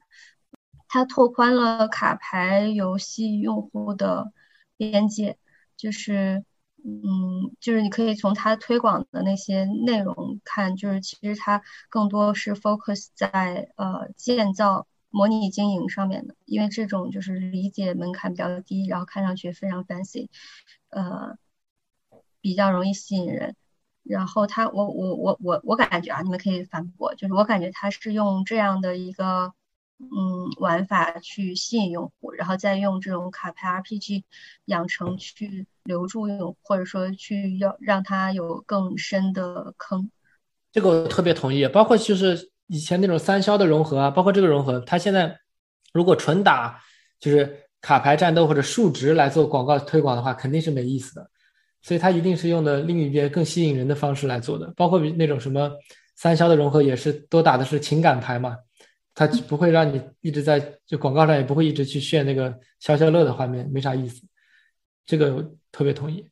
[0.88, 4.32] 它拓宽了卡牌游戏用户的
[4.78, 5.38] 边界，
[5.76, 6.46] 就是。
[6.86, 20.28] 嗯，就是你可以从它推广的那些内容看，就是其实它更多是 focus 在呃建造模拟经营上面的，因为这种就是理解门槛比较低，然后看上去非常 fancy，
[20.90, 21.38] 呃，
[22.42, 23.56] 比较容易吸引人。
[24.04, 29.54] 然后他，我我我我我感觉啊，你们可以反驳，就是我感觉他是用这样的一个。
[30.12, 34.24] 嗯，玩法去吸引用户，然后再用这种卡牌 RPG
[34.66, 40.10] 养成去留住用户，或者说去要让他有更深的坑。
[40.72, 45.40] 这个我特别同意，包括就是以前那种三消的融合啊，包括这个融合，它现在
[45.94, 46.80] 如果纯打
[47.20, 51.30] 就是卡牌战斗或者数值来做广告推广的话，肯定是没意思的。
[51.82, 55.70] 所以它一定是用的另一边更吸引人的方式来做的，包括那种什么
[56.16, 58.58] 三消的融合也是都打的是情感牌嘛。
[59.16, 64.24] 它不会让你一直在就广告上也不会一直去炫那个消消乐的画面，没啥意思。
[65.06, 66.26] 这个特别同意。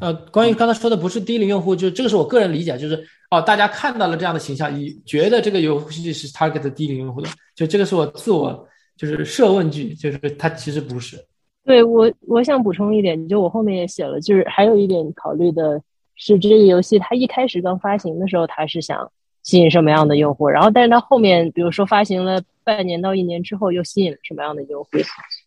[0.00, 8.66] 呃，关于刚才说的不是低龄用户，就这个是我个人理解，就是哦，大家看到了这样的形象，你觉得这个游戏是 target 低龄用户的，就这个是我自我
[8.96, 11.22] 就是设问句，就是它其实不是。
[11.64, 15.80] 对我，我想补充一点，就我后面也写了，就是还有一点考虑的
[16.16, 19.12] 是，这个游戏它一开始刚发行的时候，它是想
[19.42, 24.90] 吸引什么样的用户，然后但是它后面，比如说发行了半年到一年之后，又吸引了什么样的用户？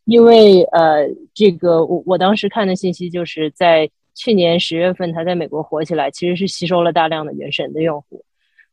[0.05, 8.23] 因为呃，这个我我当时看的信息就是在去年十月份，它在美国火起来，其实是吸收了大量的原神的用户，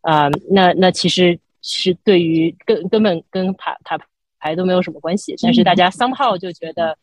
[0.00, 3.98] 啊，那那其实是对于根根本跟塔塔
[4.38, 6.96] 牌都没有什么关系，但是大家 somehow 就觉得。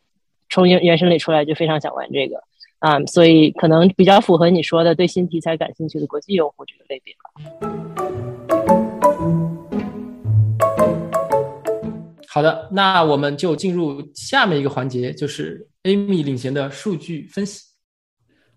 [0.52, 2.42] 从原原神里出来就非常想玩这个
[2.80, 7.79] 啊，所以可能比较符合你说的对新题材感兴趣的国际用户这个类别吧。
[12.32, 17.62] 好的，那我们就进入下面一个环节，就是 Amy 领衔的数据分析。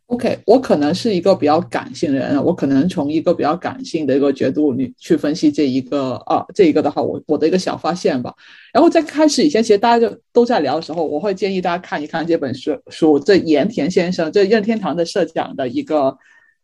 [0.06, 8.32] OK，我可能是一个比较感性的人，我可能从一个比较感性的一个角度你去分析这一个啊，这一个的话，我我的一个小发现吧。
[8.72, 16.16] 然后在开始以前，其实大家就都在聊的时候，我会建议大家看一看这本书，书这盐田先生，这任天堂的社长的一个。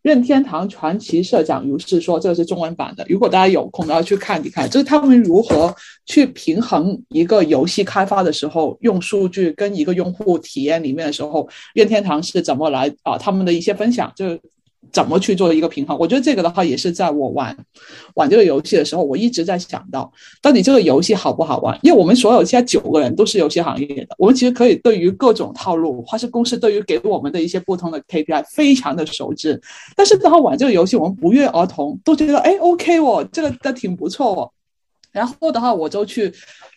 [0.02, 3.04] 任天堂传奇社长如是说：“这个是中文版的。
[3.08, 5.74] 如果大家有空，要去看一看，就是他们如何
[6.06, 13.18] 去平衡一个游戏开发的时候，用数据跟一个用户体验里面的时候，任天堂是怎么来啊？
[13.18, 14.38] 他们的一些分享，就。”
[14.92, 15.96] 怎么去做一个平衡？
[15.98, 17.56] 我觉得这个的话也是在我玩
[18.14, 20.10] 玩这个游戏的时候，我一直在想到，
[20.42, 21.78] 到底这个游戏好不好玩？
[21.82, 29.60] 因为我们所有现在九个人都是游戏行业的，我们其实可以对于各种套路，或是公司对于给我们的一些不同的 KPI 非常的熟知。
[29.94, 34.50] 但是然后玩这个游戏，我们不约而同都觉得，哎，OK 哦，这个的挺不错哦。
[35.12, 36.32] 然后的话，我就去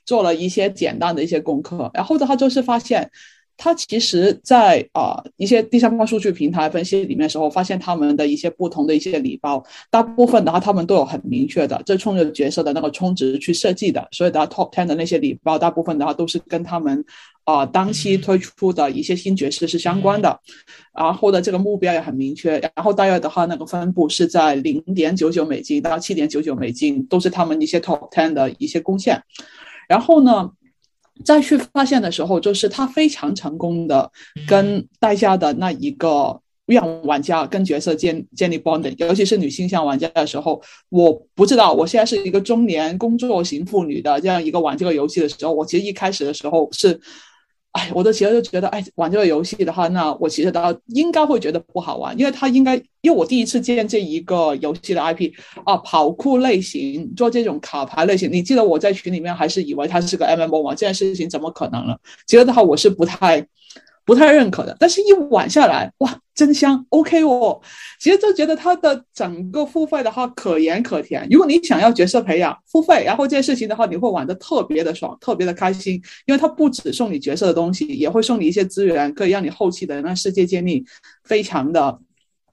[0.06, 3.10] 做了一些简单的一些功课，然后的话就是发现。
[3.56, 14.06] 它其实，在啊一些第三方数据平台分析里面的时候，发现他们的一些不同的一些礼包，大部分的话，他们都有很明确的这冲着角色的那个充值去设计的。
[14.12, 17.06] 所以的 top ten 的那些礼包，大部分的话都是跟他们
[17.46, 20.38] 啊当期推出的一些新角色是相关的。
[20.94, 29.22] 然后的这个目标也很明确，然后大约的话，那个分布是在零点九九美金到七点九九美金，都是他们一些 top ten 的一些贡献。
[29.88, 30.50] 然后呢？
[31.24, 34.12] 再去发现的时候，就是他非常成功的
[34.48, 47.00] 跟大家的那一个让玩家跟角色建建立 bonding，尤其是女性向玩家的时候，我不知道我现在是一个中年工作型妇女的这样一个玩这个游戏的时候，我其实一开始的时候是。
[47.74, 55.32] 哎，我的其实就觉得，哎，玩这个游戏的话，那我其实到应该会觉得不好玩，因为他应该，因为我第一次见这一个游戏的 IP
[55.66, 60.76] 啊，跑酷类型做这种卡牌类型，你记得我在群里面还是以为它是个 MMO 吗？
[60.76, 61.96] 这件事情怎么可能呢？
[62.28, 63.46] 其实的话，我是不太。
[64.06, 67.62] 不太认可的，但是一玩下来，哇，真香，OK 哦。
[68.02, 71.26] 其实就觉得它的整个付费的话可盐可甜。
[71.32, 75.94] 如果你想要角色培养付费，然后这件事情的话，你会玩的特别的爽，特别的开心，
[76.26, 80.84] 因为它不只送你角色的东西，也会送你一些资源，可以让你后期的那世界建立
[81.24, 81.98] 非常的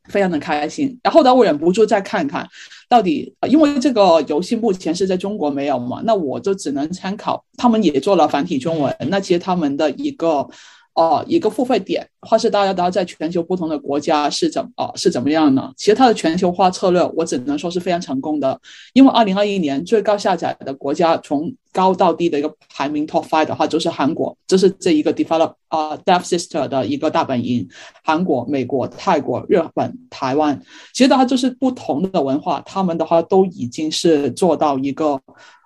[0.04, 0.96] 非常的开心。
[1.02, 2.46] 然后呢，我忍不住再看看，
[2.88, 10.48] 到底因为这个游戏目前是在中国没有嘛，那我就只能参考他们也做了繁体中文，那其实他们的一个。
[10.94, 15.72] 哦，一个付费点，或是大家都要在全球不同的国家是怎哦是怎么样呢？
[15.76, 18.60] 其实它的全球化策略，我只能说是非常成功的。
[18.92, 27.66] 因为二零二一年最高下载的国家，从高到低的一个排名 top five 的话，就是韩国，这是这一个 develop 啊 Dev Sister 的一个大本营。
[28.02, 30.60] 韩国、美国、泰国、日本、台湾，
[30.92, 35.20] 其实的话就是不同的文化，他们的话都已经是做到一个。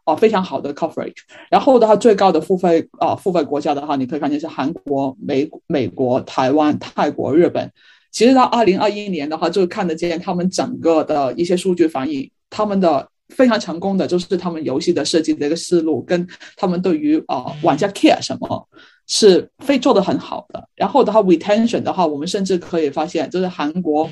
[0.04, 1.16] 哦，非常好的 coverage。
[1.50, 7.70] 然后的话，最高的付费啊，付费国家的话，你可以看见是韩国、美、美国、台湾、泰国、日本。
[8.10, 16.26] 其实到二零二一年的话，就看得见他们整个的一些数据反映，他们的非常成功的就是他们游戏的设计的一个思路，跟
[16.56, 18.68] 他们对于啊玩家 care 什么
[19.06, 20.68] 是非做的很好的。
[20.76, 24.08] 然后的话，retention 的话，我们甚至可以发现，就是韩国。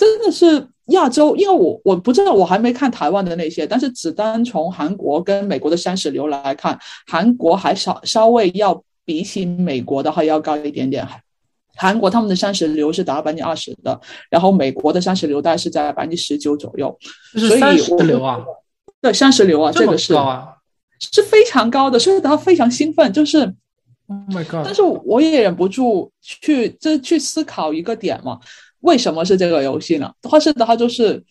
[0.00, 11.06] 真的是亚洲，因为我我不知道，我还没看台湾的那些，但是只单从韩国跟美国的三十流来看，韩国还稍稍微要比起美国的话要高一点点。
[11.76, 14.00] 韩国他们的三十流是达到百分之二十的，
[14.30, 16.98] 然后美国的三十流大概是在百分之十九左右。
[17.34, 18.42] 所以三十流啊，
[19.02, 20.48] 对三十流啊，这个是啊，
[20.98, 23.40] 是非常高的，所以他非常兴奋，就是
[24.08, 24.62] Oh my God！
[24.64, 28.40] 但是我也忍不住去这去思考一个点嘛。
[28.80, 30.12] 为什么是这个游戏呢？
[30.22, 31.22] 话是的话，就是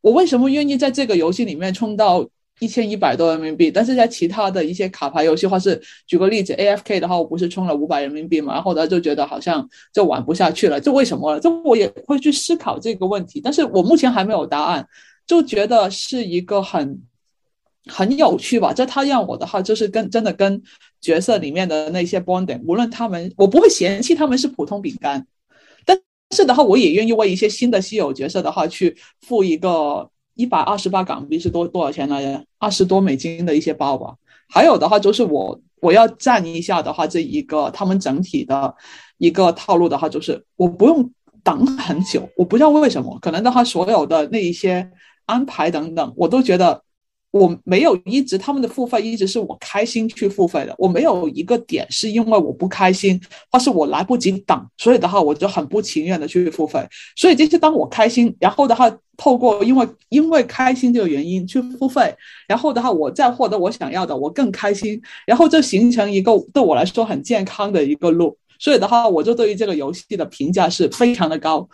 [0.00, 2.28] 我为什么愿意在这个游戏里面充到
[2.60, 11.40] 一千一百多人民币，但是在其他的一些卡牌游戏，或是举个例子，A F K 的话，我不是充了五百人民币嘛，然后呢就觉得好像就玩不下去了，就为什么？
[11.40, 14.86] 这我也会去思考这个问题，但是我目前还没有答案，
[15.26, 17.00] 就觉得是一个很
[17.86, 18.72] 很有趣吧？
[18.72, 20.62] 这他让我的话就是跟真的跟
[21.00, 25.26] 角色里面的那些 bonding，无论他们，我不会嫌弃他们是普通饼干，
[26.32, 32.44] 是的话，我也愿意为一些新的稀有角色的话去付一个一百二十八港币是多多少钱来着？
[32.58, 34.14] 二十多美金的一些包吧。
[34.48, 38.74] 还有的话就是我我要赞一下的话，这一个他们整体的
[39.18, 41.10] 一个套路的话，就是我不用
[41.44, 44.90] 等很久，我不知道为什么，可能的话所有的那一些
[45.26, 46.82] 安排等等，我都觉得。
[47.32, 56.86] 我没有一直他们的付费一直是我开心去付费的，我没有一个点是因为我不开心，或是我来不及等，所以的话我就很不情愿的去付费。
[57.16, 62.14] 所以这些当我开心，然后的话透过因为因为开心这个原因去付费，
[62.46, 68.36] 然后的话我再获得我想要的，我更开心，然后就形成一个对我来说很健康的一个路。
[68.58, 71.68] 所以的话，我就对于这个游戏的评价是非常的高。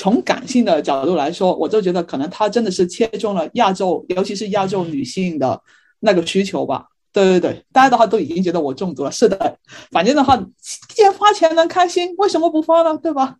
[0.00, 5.62] 从感性的角度来说，我就觉得可能他真的是切中了亚洲，尤其是亚洲女性的
[5.98, 6.86] 那个需求吧。
[7.12, 9.12] 对对对，大家的话都已经觉得我中毒了。
[9.12, 9.58] 是的，
[9.90, 10.42] 反正的话，
[10.94, 12.96] 既然花钱能开心，为什么不花呢？
[12.96, 13.36] 对吧？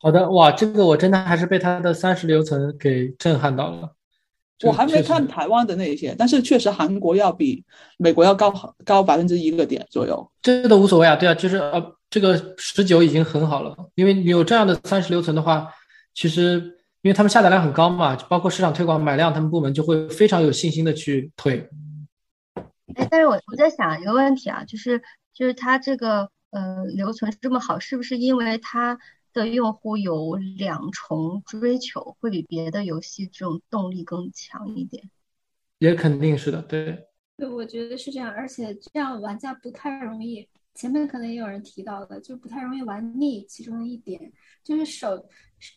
[0.00, 3.94] 好的，哇，这个我真的还是被他的三十流程给震撼到了。
[4.62, 7.64] 我还没看台湾的那一些，但是确实韩国要比
[7.96, 8.52] 美国要高
[8.84, 10.30] 高百分之一个点左右。
[10.42, 11.94] 这都无所谓啊，对啊，就是呃。
[12.10, 15.68] 这个十九已经很好了，因为你有这样的三十留存的话，
[16.14, 16.54] 其实
[17.02, 21.68] 因为他们下载量很高嘛，包括市场推广买量，他们部门就会非常有信心的去推。
[22.94, 25.02] 哎，但是我我在想一个问题啊，就是
[25.34, 28.98] 就是它这个呃留存这么好，是不是因为它
[29.38, 35.08] 的用户有两重追求，会比别的游戏这种动力更强一点？
[35.78, 37.06] 也肯定是的，对。
[37.36, 40.48] 对，我觉得是这样，而且这样玩家不太容易。
[40.74, 43.44] 前面可能也有人提到的，就不太容易玩腻。
[43.46, 44.32] 其中一点
[44.64, 45.24] 就是手，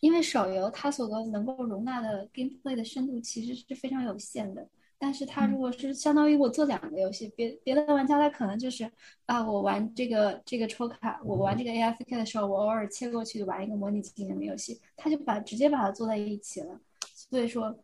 [0.00, 4.68] 因为手游它所能够容纳的 gameplay 的深度其实是非常有限的。
[5.02, 8.88] 但是他如果是相当于我做两个游戏，别别的玩家他可能就是
[9.26, 16.80] 啊，我玩这个这个抽卡，我玩这个 AFK 的时候，我偶尔切过去玩一个模拟经营的游戏，他就把直接把它做在一起了。
[17.12, 17.76] 所以说。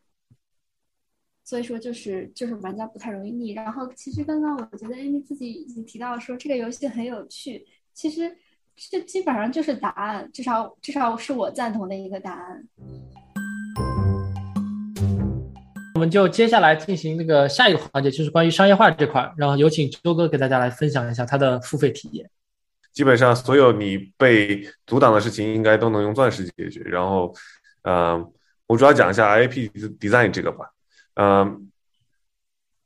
[1.44, 3.52] 所以说就是就是玩家不太容易腻。
[3.52, 8.36] 然后其实刚刚我觉得 Amy 自己已经提到说这个游戏很有趣，其实
[8.76, 12.68] 这基本上就是答案，至少至少是我赞同的一个答案。
[15.98, 22.30] 我们就接下来进行那个下一个环节，就是关于商业化这块，然后有请周哥给大家来分享一下他的付费体验。
[22.92, 26.82] 基本上所有你被阻挡的事情，应该都能用钻石解决。
[26.82, 27.34] 然后，
[27.82, 28.24] 嗯，
[28.68, 29.68] 我主要讲一下 IP
[29.98, 30.70] design 这个吧。
[31.14, 31.68] 嗯，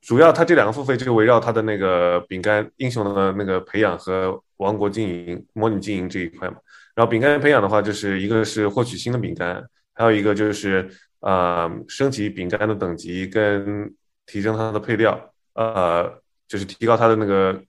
[0.01, 6.57] 主要它这两个付费就围绕它的那个饼干英雄的那个培养和王国经营、模拟经营这一块嘛。
[6.95, 9.63] 然后饼干培养的话，就是一个是获取新的饼干，
[9.93, 10.91] 还有一个就是
[11.23, 13.93] 呃升级饼干的等级跟
[14.27, 15.19] 提升它的配料，
[15.55, 17.61] 呃，就是提高它的那个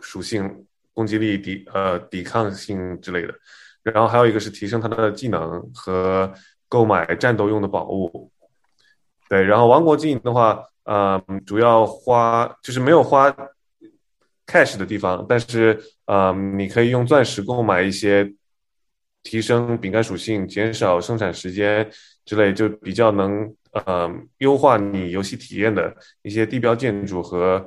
[0.00, 3.32] 属性、攻击力、抵呃抵抗性之类的。
[3.82, 6.32] 然后还有一个是提升它的技能和
[6.68, 8.30] 购买战斗用的宝物。
[9.28, 13.34] 对，然后王国经营的话，呃，主要花就是没有花
[14.46, 18.32] cash 的地方，但是呃，你可以用钻石购买一些
[19.22, 21.90] 提升饼干属性、减少生产时间
[22.24, 27.64] 之类，就比较能呃优化你游戏体验的一些地标建筑和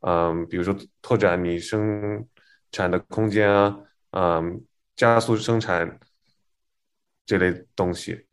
[0.00, 2.24] 嗯，比如说拓展你生
[2.70, 3.76] 产的空间啊，
[4.12, 4.62] 嗯，
[4.94, 5.98] 加速生产
[7.26, 8.24] 这类东西。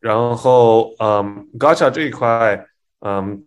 [0.00, 2.66] 然后，嗯，Gacha 这一块，
[3.00, 3.42] 嗯，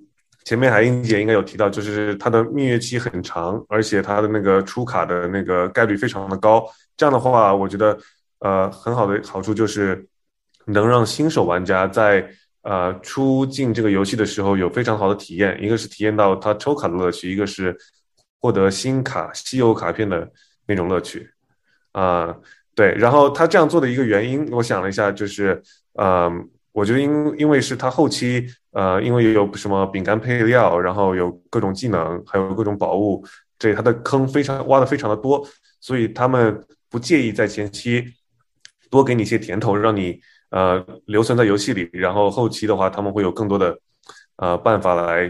[0.46, 6.66] 前面海英姐应该有提到，就是它的蜜月期很长，而且它的那个出卡的那个概率非常的高。
[6.96, 7.98] 这样的话，我觉得，
[8.40, 10.08] 呃，很好的好处就是
[10.66, 12.28] 能让新手玩家在
[12.62, 15.58] 呃出进这个游戏的时候有非常好的体验。
[15.62, 17.76] 一个是体验到它抽卡的乐趣，一个是
[18.42, 20.32] 获得新卡、稀有卡片的
[20.68, 21.30] 那种乐趣。
[21.92, 22.36] 啊，
[22.76, 22.94] 对。
[22.96, 25.62] 然后他这样做的一个原因，我想了一下，就是。
[25.98, 33.26] 嗯，我觉得因因为是他后期，呃，因为有什么饼干配料，然后有各种技能，还有各种宝物，
[33.58, 35.48] 这他的坑非常挖的非常的多，
[35.80, 38.04] 所以他们不介意在前期
[38.90, 40.20] 多给你一些甜头，让你
[40.56, 43.78] 呃留存在游戏里，然后后期的话他们会有更多的
[44.38, 45.30] 呃办法来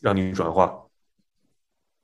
[0.00, 0.74] 让你转化。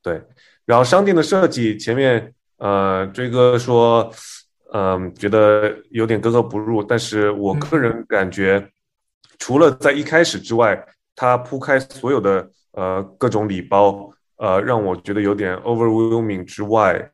[0.01, 0.23] 对，
[0.65, 4.11] 然后商店的设计，前面呃追哥说。
[4.73, 8.71] 嗯，觉得有点格格不入，但是我个人感觉，
[9.37, 10.81] 除了在一开始之外，
[11.17, 17.11] 他铺开所有的呃各种礼包，呃，让我觉得有点 overwhelming 之外，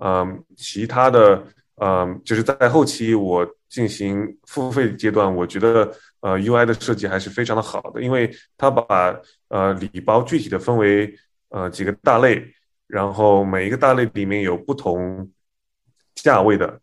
[0.00, 1.42] 嗯，其他的
[1.82, 5.90] 嗯，就是在后期我进行付费阶段，我觉得
[6.20, 11.10] 呃 UI 的设计还是非常的好的，因为它把呃礼包具体的分为
[11.48, 12.44] 呃几个大类，
[12.86, 15.26] 然后每一个大类里面有不同
[16.14, 16.78] 价位的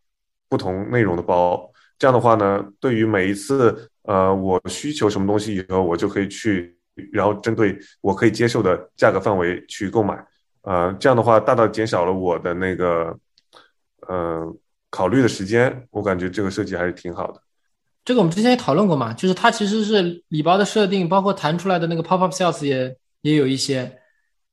[0.49, 6.75] 不同内容的包，这样的话呢，对于每一次呃我需求什么东西以后，我就可以去，
[7.13, 10.25] 然后针对我可以接受的价格范围去购买，
[10.63, 13.15] 呃，这样的话大大减少了我的那个
[14.07, 14.57] 呃。
[14.97, 17.39] 考虑的时间，我感觉这个设计还是挺好的。
[18.03, 23.99] 这个我们之前也讨论过嘛，就是它其实是礼包的设定，包括弹出来的那个 pop up sales 也也有一些。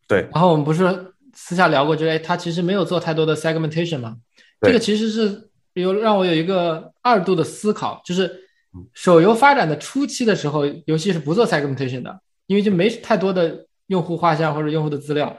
[0.06, 0.28] 对。
[0.34, 4.16] 然后我们不是私下聊过，就哎，它其实没有做太多的 segmentation 嘛。
[4.60, 8.30] 这个其实是有让我有一个二度的思考，就是
[8.92, 15.34] 手游发展的初期的时候，游戏是不做 segmentation 的，因为就没太多的用户画像或者用户的资料。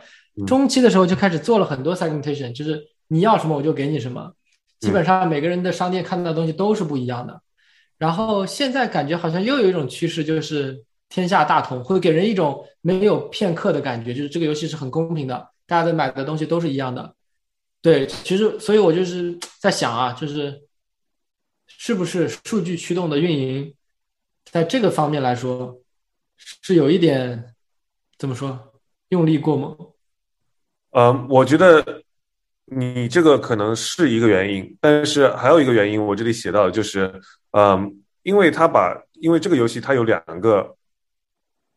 [0.47, 4.33] 中期的时候就开始做了很多 segmentation，就是你要什么我就给你什么。
[4.79, 7.41] 基本上每个人的商店看到的东西都是不一样的，
[7.97, 17.15] 然后现在感觉好像又有一种趋势，就是天下大同，会给人一种没有片刻的感觉，就是这个游戏是很公平的，大家的买的东西都是一样的。
[17.81, 20.61] 对，其实所以我就是在想啊，就是
[21.67, 23.73] 是不是数据驱动的运营，
[24.51, 25.79] 在这个方面来说
[26.37, 27.55] 是有一点
[28.17, 28.73] 怎么说
[29.09, 29.77] 用力过猛？
[30.91, 32.04] 嗯，我觉得。
[32.65, 37.21] 你这个可能是一个原因，但是还有一个原因，我这里写到的就是，
[37.51, 40.75] 嗯，因为他把，因为这个游戏它有两个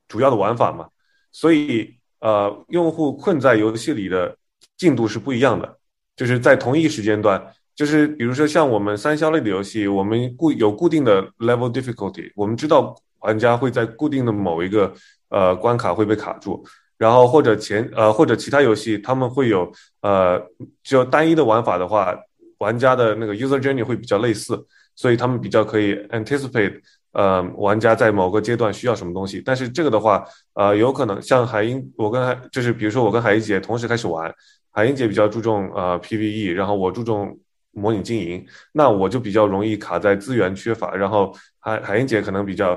[0.08, 0.88] 主要的玩法嘛，
[1.30, 4.34] 所以呃，用户困在游戏里的
[4.78, 5.78] 进度是不一样的，
[6.16, 14.94] 就是在同一时间段，就是比如说像我们三消类的游戏，我们固有固定的 level difficulty，我们知道玩家会在固定的某一个
[15.28, 16.64] 呃关卡会被卡住。
[16.98, 19.72] 然后或者前呃或者其他游戏，他们会有
[20.02, 20.42] 呃
[20.82, 22.12] 就单一的玩法的话，
[22.58, 24.66] 玩家的那个 user journey 会比较类似，
[24.96, 26.80] 所以他们比较可以 anticipate
[27.12, 29.40] 呃玩家在某个阶段需要什么东西。
[29.40, 34.34] 但是这个的话，呃有可能像海英，我跟海就是比如说我跟海英姐同时开始玩，
[34.72, 37.38] 海英姐比较注重呃 PVE，然后我注重
[37.70, 42.76] 模拟经营，那我就比较容易卡在资源缺乏，然后海海英姐可能比较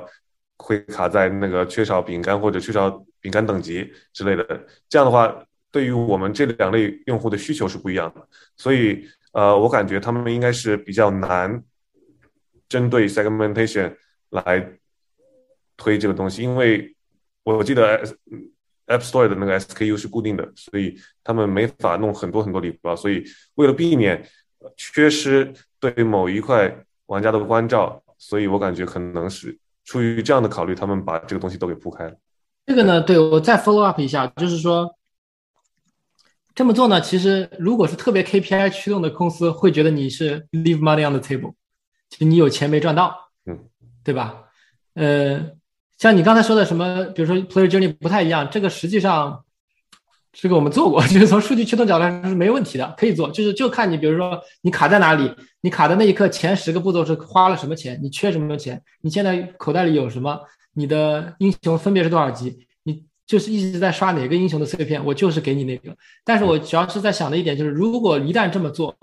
[0.57, 3.03] 会卡在那个缺少饼干或者缺少。
[3.21, 8.27] 饼干等级之类的，这样的话，对于我们这两类用户的需求是不一样的，
[8.57, 11.63] 所以呃，我感觉他们应该是比较难
[12.67, 13.95] 针对 segmentation
[14.31, 14.71] 来
[15.77, 16.95] 推这个东西，因为
[17.43, 18.03] 我记得
[18.87, 23.23] App Store 的那个 SKU 是固定的，所以他们没法弄很多很多礼包，所以
[23.55, 24.27] 为了避免
[24.75, 32.15] 缺失对某一块玩家的关照，所以我感觉可能是出于这样的考虑，他们把这个东西都给铺开了。
[32.65, 34.95] 这个呢，对我再 follow up 一下，就是说
[36.53, 41.53] 这么做呢，其实如果是特别 KPI 驱动的公司，会觉得你是 leave money on the table，
[42.09, 43.57] 就你有钱没赚到，嗯，
[44.03, 44.43] 对吧？
[44.93, 45.51] 呃，
[45.97, 49.43] 像你刚才说的什么，比如说 player journey 不太一样，这个实际上
[50.31, 60.39] 这个我们做过， 就是从数据驱动角度来说是没问题的，可以做，就是就看你，比如说你卡在哪里，你卡的那一刻前十个步骤是花了什么钱，你缺什么钱，你现在口袋里有什么。
[60.73, 62.67] 你的英雄分别是多少级？
[62.83, 65.95] 你就是一直在刷哪个英雄的碎片，我就是给你那个。
[66.23, 68.95] 但是我主要是在想的一点就是，如果一旦这么做，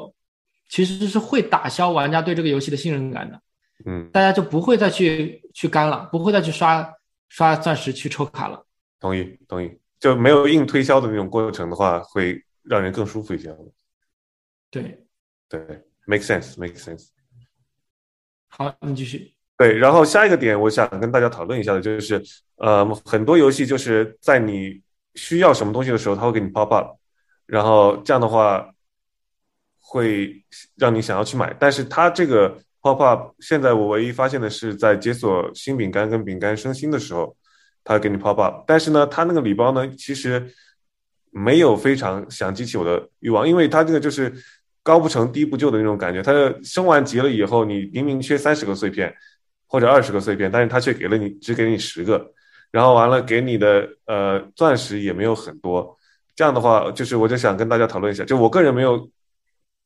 [0.68, 3.40] 其实是会打消玩家对这个游戏的信任感的。
[3.86, 6.92] 嗯，大家就不会再去去干了，不会再去刷
[7.28, 8.66] 刷钻石去抽卡了。
[9.00, 9.78] 同意，同意。
[10.00, 13.52] 就没有硬推销的那种过程的话，会让人更舒服一些。
[14.70, 15.04] 对，
[15.48, 15.60] 对
[16.06, 17.08] ，make sense，make sense。
[18.46, 19.34] 好，你继续。
[19.58, 22.22] 对，然后下一个点，我想跟大家讨论一下的就是，
[22.58, 24.80] 呃，很多游戏就是在你
[25.16, 26.96] 需要什么东西的时候，它会给你 pop up，
[27.44, 28.70] 然后这样的话
[29.80, 30.44] 会
[30.76, 31.52] 让你想要去买。
[31.58, 37.36] 但是它这个 pop up，现在我唯一发现的是在解锁新饼干跟饼干升星的时候，
[37.82, 38.62] 它给你 pop up。
[38.64, 40.48] 但是呢，它那个礼包呢，其实
[41.32, 44.32] 没有非常想激起我的欲望，因为它这个就是
[44.84, 46.22] 高不成低不就的那种感觉。
[46.22, 46.32] 它
[46.62, 49.12] 升完级了以后，你明明缺三十个碎片。
[49.68, 52.32] 或者二十个碎片，但是他却给了你只给你十个，
[52.70, 55.96] 然后完了给你的呃钻石也没有很多，
[56.34, 59.08] 这样的话就是我就想跟大家讨论一下，就我个人没有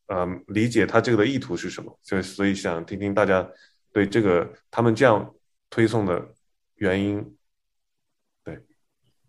[0.06, 3.46] 嗯理解他这个的意图是什么，就所以想听听大家
[3.92, 5.34] 对这个他们这样
[5.68, 6.24] 推送的
[6.76, 7.36] 原因。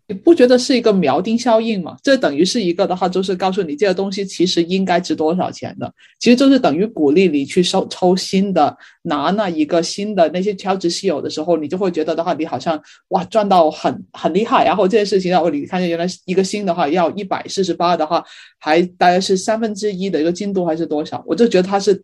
[0.06, 1.96] 你不觉得是一个锚定效应吗？
[2.02, 5.90] 这等于是一个的话，就是告诉你这个东西其实应该值多少钱的。
[6.20, 12.78] 其实就是等于鼓励你去收抽新的，拿那一个新的那些超值稀有的时候，你就会觉得的话，你好像
[13.08, 14.62] 哇赚到很很厉害。
[14.62, 18.22] 然后这件事情，让我你看见原来一个新的话要一百四十八的话，
[18.58, 21.24] 还大概是三分之一的一个进度还是多少？
[21.26, 22.02] 我就觉得它是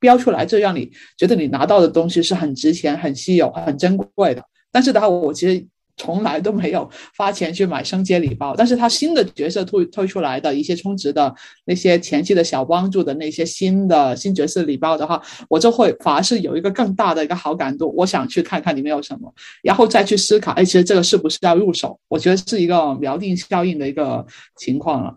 [0.00, 4.42] 标出来，就让你觉得你拿到的东西是很值钱、很稀有、很珍贵的。
[4.72, 5.64] 但是的话，我其实。
[5.98, 11.34] 从来都没有花钱去买升阶礼包，但是他新的角色推推出来的一些充值的
[11.64, 21.98] 那些前期的小帮助的那些新的新角色礼包的话，我就会反而是有一个更大的一个好感度，我想去看看里面有什么，然后再去思考，哎，其实这个是不是要入手？
[22.08, 24.24] 我觉得是一个锚定效应的一个
[24.56, 25.16] 情况了。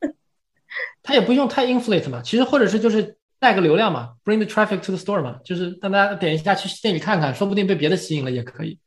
[1.02, 8.78] 他也不用太 inflate 嘛，其实或者是就是带个流量嘛，bring the traffic to the store 嘛，就是让大家点一下去店里看看，说不定被别的吸引了也可以。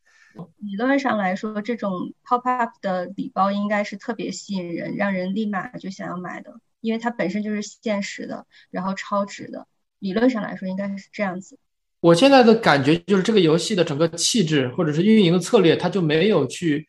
[0.58, 9.68] 理论上来说，这种 pop up 的礼包应该是特别吸引人，让人立马就想要买的，因为它本身就是限时的，然后超值的。
[10.00, 11.58] 理论上来说，应该是这样子。
[12.02, 16.88] 我现在的感觉就是，这个游戏的整个气质或者是运营的策略，它就没有去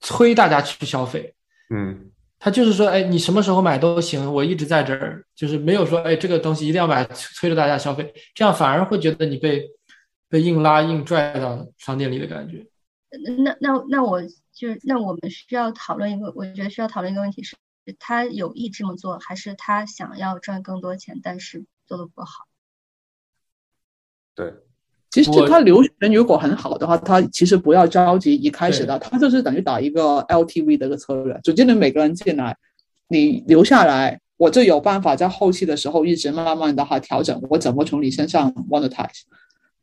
[0.00, 1.34] 催大家去消费。
[1.70, 9.68] 嗯，它就是说，哎，你什么时候买都行，我一直在这儿，就是没有说，哎，这个东西一定要买，催着大家消费，这样反而会觉得你被
[10.28, 12.64] 被硬拉硬拽到商店里的感觉。
[13.42, 14.22] 那那那我
[14.52, 17.56] 就那我们需要讨论一个，我觉得需要讨论一个问题是，
[17.98, 22.46] 他有意这么做，还是他想要赚更多钱，但是做的不好？
[24.34, 24.52] 对，
[25.10, 32.56] 其实他留人如果很好的话，他其实不要着急一开始的，他就是等于打一个 LTV 的一个策略，就真的每个人进来，
[33.08, 39.22] 你留下来，我就有办法在后期的时候一直慢慢的哈调整，我怎么从你身上 monetize。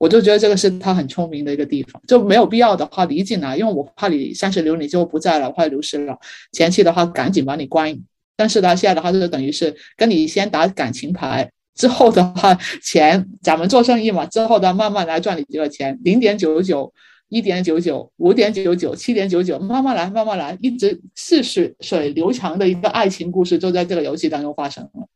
[0.01, 6.17] 我就觉得这个是他很聪明的一个地方，就没有必要的话你一进来，因为我怕你三十流你就不在了，快流失了。
[6.51, 7.95] 前期的话赶紧把你关，
[8.35, 12.51] 但是呢，现在的话就等于是跟你先打感情牌，之后的话
[12.81, 16.91] 钱咱们做生意嘛，之后的慢慢来赚你这个钱，零点九九、
[17.29, 25.07] 一点九九、五点九九、七点九九，慢慢来，慢慢来，一直似水水流长的一个爱情故事就在这个游戏当中发生了。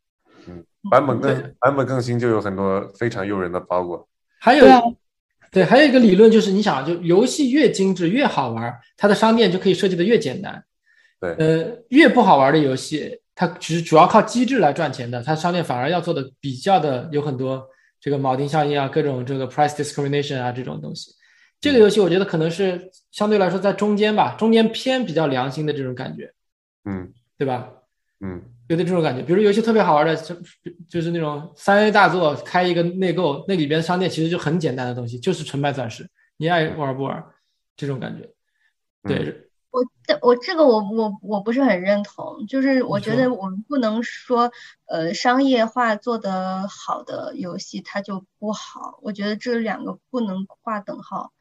[0.46, 4.06] 嗯，版本更版本更新就有很多非常诱人的包裹。
[4.38, 4.96] 还有，
[5.50, 10.62] 对，还有一个理论就是，你想，就游戏越精致越好玩，它的商店就可以设计的越简单。
[11.18, 17.66] 对，呃，越不好玩的游戏，它只是主要靠机制来赚钱的，它商店反而要做的比较的有很多
[18.00, 21.10] 这个铆钉效应啊，各种这个 price discrimination 啊这种东西。
[21.58, 26.30] 这个游戏我觉得可能是相对来说在中间吧，中间偏比较良心的这种感觉。
[26.84, 27.68] 嗯，对吧？
[28.20, 28.42] 嗯。
[28.68, 30.34] 有点这种感觉，比如游戏特别好玩的，就
[30.88, 37.24] 就是那种三 A 大作，开一个内购，那里边商店其实就很简单的东西，就是纯卖钻石，你爱玩不玩？
[37.76, 38.28] 这种感觉。
[39.02, 39.82] 对，我
[40.22, 44.50] 我这个我我我不是很认同，就是我觉得我们不能说，
[44.86, 51.32] 呃，商业化做得好的游戏它就不好，我觉得这两个不能划等号。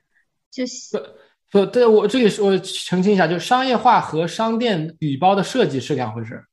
[0.51, 6.43] 就不不，对我这里我澄清一下，就商业化和商店礼包的设计是两回事。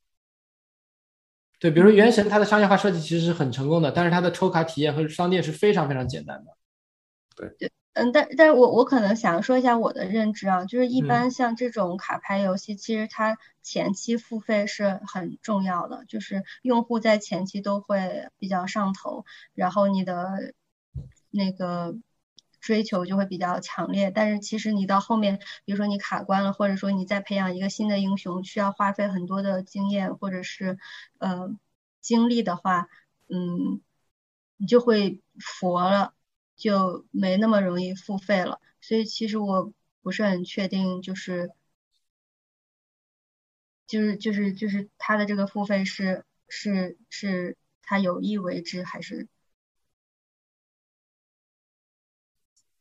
[1.63, 6.57] 对，比如说《原神》，它的商业化设计其实是很成功的，但是它的抽卡体验和商店是非常非常简单的。
[7.37, 19.23] 对对，嗯，但但是我我可能想说一下我的认知啊，就是一般像这种卡牌游戏，其实它前期付费是很重要的，就是用户在前期都会比较上头，
[19.53, 20.53] 然后你的
[21.31, 21.95] 那个。
[22.63, 30.79] 追求就会比较强烈，但是其实你到后面，比如说你卡关了，或者说你再培养一个新的英雄，需要花费很多的经验或者是
[31.17, 31.53] 呃
[31.99, 32.87] 精力的话，
[33.27, 33.81] 嗯，
[34.55, 36.13] 你就会佛了，
[36.55, 38.61] 就没那么容易付费了。
[38.79, 41.51] 所以其实我不是很确定，就是
[43.87, 49.27] 就是就是就是他的这个付费是是是他有意为之还是？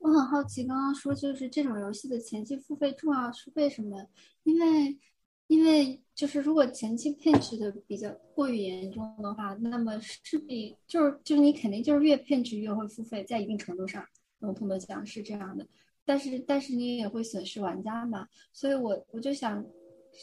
[0.03, 4.05] 我很好奇，刚刚说就是这种游戏的前期付费重要是为什么？
[4.43, 4.99] 因为，
[5.47, 14.05] 因为就是如果前期骗取的比较过于严重的话，那么势必就是就是你肯定就是越骗取越会付费，在一定程度上，
[14.41, 15.65] 笼统的讲是这样的。
[16.05, 19.65] 但是但是你也会损失玩家嘛，所以我我就想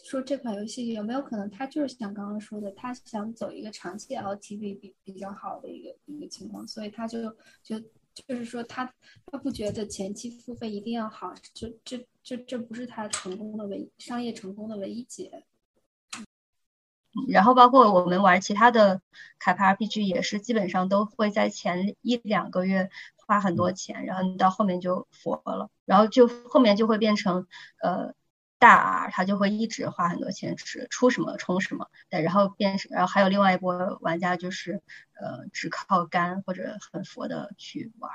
[0.04, 7.34] 说这款游戏有没有可能他就是像刚刚说的，他想走一个长期 LTV 比比较好的一个一个情况，所以他就
[7.64, 7.82] 就。
[8.28, 8.94] 就是说，他
[9.26, 15.46] 他不觉得前期付费一定要好，就这这这不是他成功的唯商业成功的唯一解。
[17.28, 19.02] 然后包括我们玩其他的
[19.40, 27.48] 卡牌 RPG 也是，基本上都会在前一两个月花很多钱，然后你到后面就佛了，然后就后面就会变成
[27.82, 28.14] 呃。
[28.60, 34.81] 大 R 他就会一直花很多钱，是出什么充什么，对，然后变，然后还有另外一波玩家就是，
[35.19, 38.11] 呃，只靠肝或者很佛的去玩。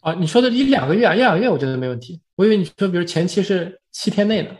[0.00, 2.22] 啊，你说的一两个月啊，一两个月我觉得没问题。
[2.34, 4.56] 我以为你说，比如前期是七天内的。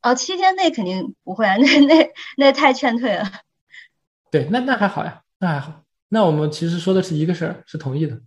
[0.00, 3.30] 哦，七天内肯定不会啊，那那那太劝退了。
[4.30, 5.84] 对，那那还好呀，那还好。
[6.08, 8.20] 那我们其实说的是一个事儿，是同意的。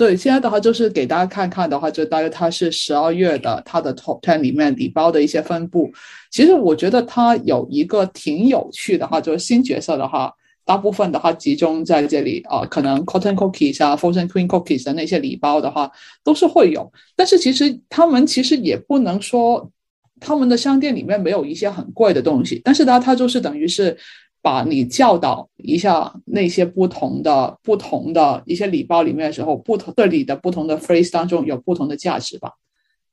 [0.00, 5.92] 对，现在的话就是给大家看看的话，就大约它是十二月的它的 Top Ten 里面礼包的一些分布。
[6.30, 10.32] 其实我觉得它有一个挺有趣的哈，就是新角色的话，
[10.64, 15.92] 大部分的话集中在这里啊，可能 Cotton Cookies 啊、Frozen Queen Cookies 的那些礼包的话
[16.24, 19.70] 都是会有，但是其实他们其实也不能说
[20.18, 23.94] 他们的商店里面没有一些很贵的东西，但是呢，它就是等于是。
[24.42, 32.54] 把你教导一下那些不同的、不同的一些礼包里面的时候，不同这里的不同的 phrase 当中有不同的价值吧？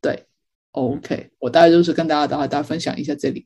[0.02, 0.26] 对
[0.72, 3.46] ，OK，我大概就是跟大家的话，大家分享一下这里。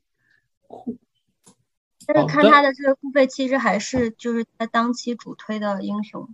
[2.06, 6.28] 但是看他的这个付费，其实还是就是他当期主推的英雄，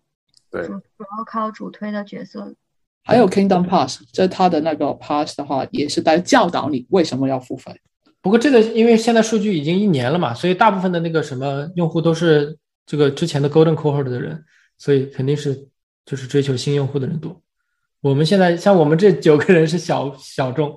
[0.51, 2.55] 对，主主要靠主推的角色。
[3.05, 7.81] 还有 Kingdom Pass，这他的那个 Pass 的话，也是在教导你为什么要付费。
[8.21, 14.45] 不过这个，因为现在数据已经一年了嘛，所以大部分的那个什么用户都是这个之前的 Golden Cohort 的人，
[14.77, 15.69] 所以肯定是
[16.05, 17.41] 就是追求新用户的人多。
[18.01, 20.77] 我们现在像我们这九个人是小小众。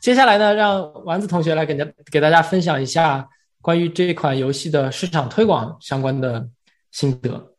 [0.00, 3.28] 接下来呢，让丸子同学来给大给大家分享一下
[3.60, 6.48] 关于这款游戏的市场推广相关的
[6.90, 7.54] 心得。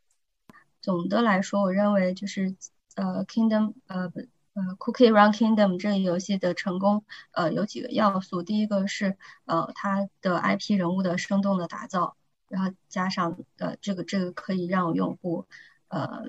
[0.82, 2.56] 总的来说，我认为就是。
[2.98, 4.18] 呃，Kingdom，呃不，
[4.54, 8.42] 呃，Cookie Run Kingdom 这一游戏的成功，呃，有几个要素。
[8.42, 12.16] 第一个是，呃，它的 IP 人物的生动的打造，
[12.48, 15.46] 然后加上，呃，这个这个可以让用户，
[15.86, 16.24] 呃，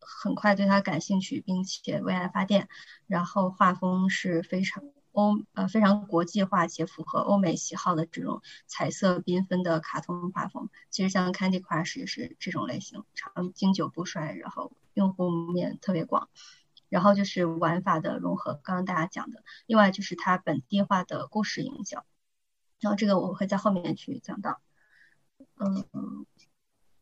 [0.00, 2.68] 很快对它感兴趣，并且为爱发电。
[3.06, 4.82] 然后画风是非常。
[5.18, 16.28] 欧呃非常国际化且符合欧美喜好的这种彩色缤纷的卡通画风，其实像 Candy Crush 也是这种类型，长经久不衰，然后用户面特别广，
[16.88, 22.04] 然后就是玩法的融合，刚刚大家讲的，另外就是它本地化的故事营销，
[22.78, 24.60] 然后这个我会在后面去讲到，
[25.58, 25.84] 嗯，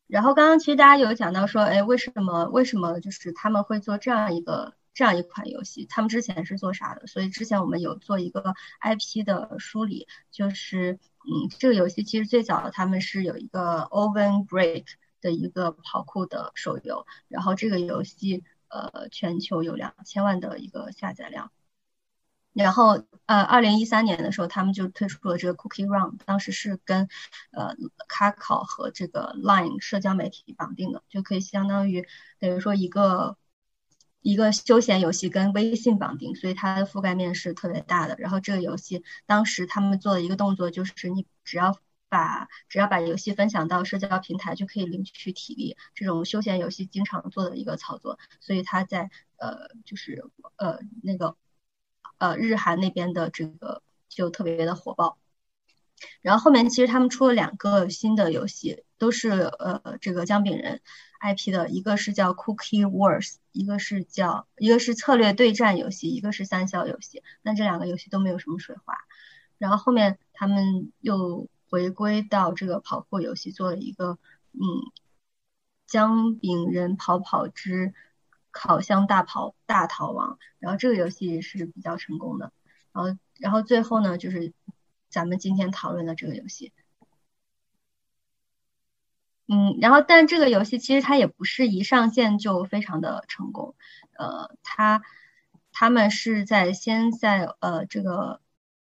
[0.06, 4.74] 然后刚刚其实大家有讲到说，哎，为什么为什么就是他们会做这样一个。
[4.96, 7.06] 这样一款游戏，他们之前是做啥的？
[7.06, 14.86] 所以之前我们有做一个 IP 的梳理，就是嗯，这个游戏其实最早他们是有一个 Oven Break
[15.20, 21.52] 的一个跑酷的手游，然后这个游戏呃全球有两千万的一个下载量，
[22.54, 27.06] 然后呃二零一三年的时候他们就推出了这个 Cookie Run，当时是跟
[27.52, 27.76] 呃
[28.08, 32.06] 卡考和这个 Line 社交媒体绑定的，就可以相当于
[32.38, 33.36] 等于说一个。
[34.22, 38.16] 一个休闲游戏跟微信绑定，所以它的覆盖面是特别大的。
[38.18, 41.78] 然后这个游戏当时他们做的一个动作就是，你只要
[42.08, 45.76] 把只要把游戏分享到社交平台，就可以领取体力。
[45.94, 50.24] 这种休闲游戏经常做的一个操作，所以它在呃就是
[50.56, 51.36] 呃那个
[52.18, 55.18] 呃日韩那边的这个就特别的火爆。
[56.22, 60.80] 然后后面其实他们出了两个新的游戏，都是呃这个姜饼人。
[61.18, 67.22] IP 的一个是叫 Cookie Wars，一个是叫一个是策略对战游戏，一个是三消游戏。
[67.40, 68.94] 那这两个游戏都没有什么水花。
[69.56, 74.18] 然后后面他们又回归到这个跑酷游戏，做了一个
[74.52, 74.60] 嗯
[75.86, 77.94] 姜饼人跑跑之
[78.50, 80.38] 烤箱大跑大逃亡。
[80.58, 82.52] 然后这个游戏是比较成功的。
[82.92, 84.52] 然后然后最后呢，就是
[85.16, 86.74] 咱们今天讨论的这个游戏。
[89.48, 93.74] 嗯，然后但这个游戏其实它也不是一上线就非常的成功，
[94.18, 95.00] 呃，它
[95.72, 98.42] 他们是在先在呃这个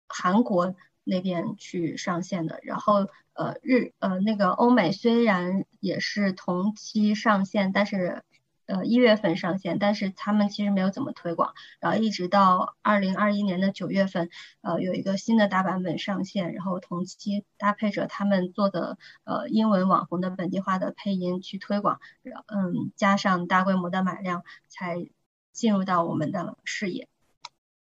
[0.07, 8.23] 韩国那边去上线的，然后呃日呃那个欧美虽然也是同期上线，但是。
[8.69, 14.29] 呃，一月份上线，但是他们其实没有怎么推广，然后一直到二零二一年的九月份，
[14.61, 21.99] 呃，有一个新的大版本上线，然后同期搭配着他们做的呃英文网红的本地化的配音去推广，
[22.47, 25.09] 嗯，加上大规模的买量，才
[25.53, 27.09] 进入到我们的视野，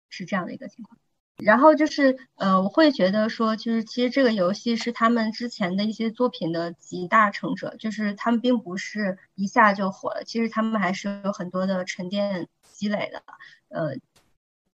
[0.08, 0.98] 是这样的一个情况。
[1.44, 13.22] 然后就是，呃，我会觉得说，就是其实这个游戏是他们之前的一些作品的集大成者，就是他们并不是一下就火了，其实他们还是有很多的沉淀积累的，
[13.68, 13.94] 呃，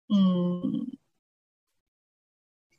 [0.08, 0.62] 嗯，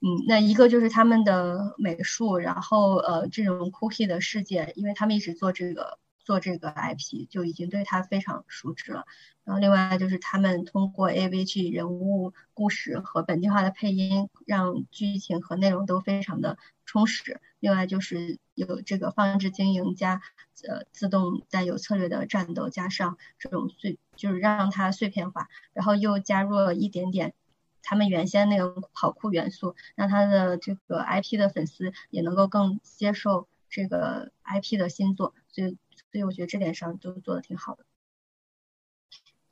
[0.01, 5.99] 嗯，那一个就是他们的美术，然后呃，这种 cookie 的世界，因为他们一直做这个。
[6.25, 9.05] 做这个 IP 就已经对他非常熟知了，
[9.45, 17.41] 然后另外就是他们通过 AVG 人物故事和本地化的配音，让剧情和内容都非常的充实。
[17.61, 20.21] 另外就是有这个放置经营加
[20.67, 27.35] 呃自动带有策略的战斗，加上这种碎就是让它碎片化，然后又加入了一点点
[27.83, 35.77] 他们原先那个跑酷元素，让他的这个 IP 的粉丝也能够更接受这个 IP 的新作，所以
[36.15, 37.85] 所以我觉得这点上都做的挺好的。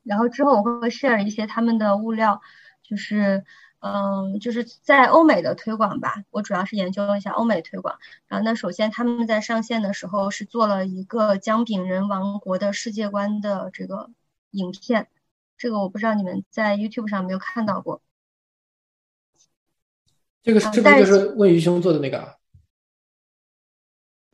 [0.04, 2.40] 然后之后我会 share 一些他们的物料，
[2.84, 3.44] 就是
[3.80, 6.22] 嗯，就是在欧美的推广吧。
[6.30, 7.98] 我主要是研究了一下欧美推广。
[8.28, 14.12] 然后那首先他们在上线的时候是做了一个姜饼人王国的世界观的这个
[14.52, 15.08] 影片，
[15.58, 18.00] 这个我不知道你们在 YouTube 上没有看到过。
[20.44, 22.38] 这个是不是就是问鱼兄做的那个？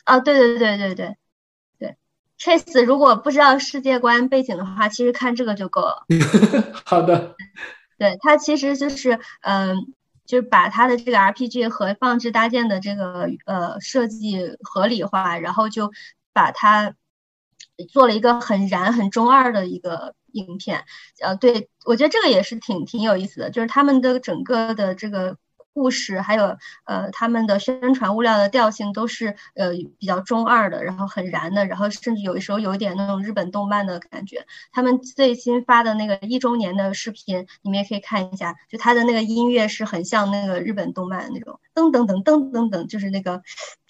[0.04, 1.16] 啊，对对对对对。
[2.38, 6.04] Chase，如果不知道世界观背景的话，其实看这个就够了。
[6.86, 7.34] 好的，
[7.98, 9.76] 对它其实就是，嗯，
[10.24, 15.90] 就是把它的这个 RPG 和放置搭建的这个呃设计合理化，然后就
[16.32, 16.94] 把它
[17.88, 20.84] 做了一个很燃、很中二的一个影片。
[21.20, 25.36] 呃，对我觉得这个也是挺挺有意思的，就是他们的整个的这个。
[25.78, 34.44] 故事还有呃，他们的宣传物料的调性都是呃比较中二的，然后很燃的，然后甚至有的时候有一点那种日本动漫的感觉。
[34.72, 43.40] 他们最新发的那个一周年的视频，你们也可以看一下，就他的那个音乐是很像那个日本动漫那种噔噔噔噔噔噔，就是那个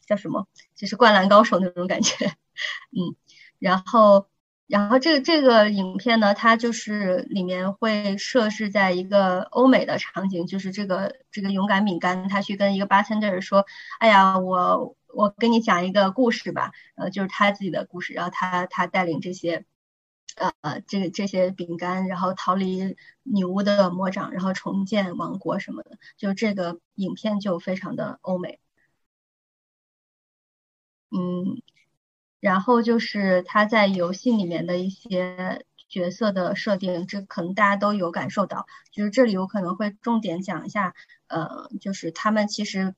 [0.06, 0.46] 叫什么，
[0.76, 2.26] 就是灌篮高手那种感觉，
[2.92, 3.16] 嗯，
[3.58, 4.26] 然后。
[4.68, 13.64] 然后这个这个影片呢，它就是里面会设置在一个欧美的场景，就是这个这个勇敢饼干，他去跟一个八千队人说
[13.98, 19.64] ：“哎呀，我我跟你讲一个故事吧，呃，就是他自己的故事。”然后他他带领这些，
[20.60, 28.58] 呃，这个这些饼干，然后逃离女巫的魔掌，然后重建王国什么的，就这个影片就非常的欧美，
[31.10, 31.60] 嗯。
[32.40, 38.66] 然后就是他在游戏里面的一些角色的设定，这可能大家都有感受到。
[38.92, 40.94] 就是这里我可能会重点讲一下，
[41.26, 42.94] 呃，就是他们其实，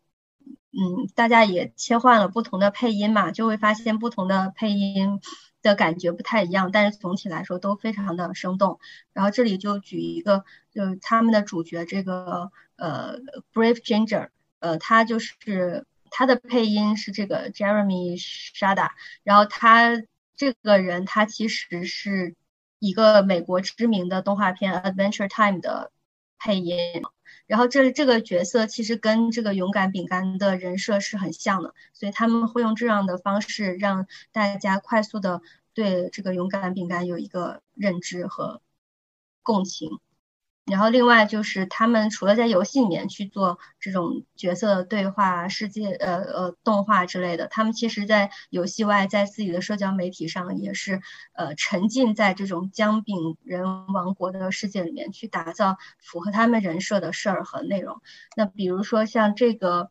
[0.73, 5.21] 嗯，大家也切换了不同的配音嘛，就会发现不同的配音
[5.63, 8.79] 的感觉不太一样，但是总体来说都非常的生动。
[9.15, 13.19] 然后这里就举一个，就是他们的主角这个呃
[13.55, 15.87] ，Brave Ginger，呃，他就是。
[16.11, 18.91] 他的配音是这个 Jeremy Shada，
[19.23, 20.03] 然后他
[20.37, 22.35] 这个人他其实是
[22.79, 25.93] 一个美国知名的动画片 Adventure Time 的
[26.39, 27.03] 配音，
[27.47, 35.43] 然后这这个角色其实跟这个勇敢饼干的人设是很像的，所以他们会用这样的方式让大家快速的
[35.75, 38.63] 对这个勇敢饼干有一个认知和
[39.43, 40.01] 共情。
[40.71, 51.03] 然后另外就是他们除了在游戏里面去做这种角色对话、世界呃呃动画之类的，他们其实在游戏外，在自己的社交媒体上也是
[51.35, 58.01] 呃沉浸在这种姜饼人王国的世界里面去打造符合他们人设的事儿和内容。
[58.37, 59.91] 那比如说像这个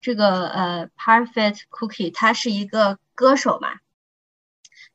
[0.00, 3.68] 这个呃 Perfect Cookie，他是一个歌手嘛。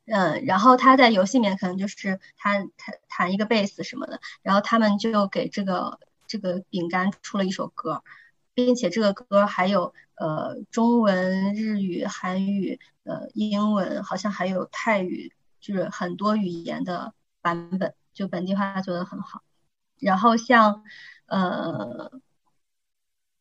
[0.06, 2.70] 嗯，然后他在游戏里面可能就是他弹
[3.08, 5.98] 弹一个贝斯什么的，然后他们就给这个
[6.28, 8.04] 这个饼干出了一首歌，
[8.54, 15.32] 并且这个歌还有呃中文、日语、韩语、呃英文，好像还有泰语，
[15.62, 19.42] 就是很多语言的版本，就本地化做的很好。
[20.00, 20.84] 然后像
[21.28, 22.12] 呃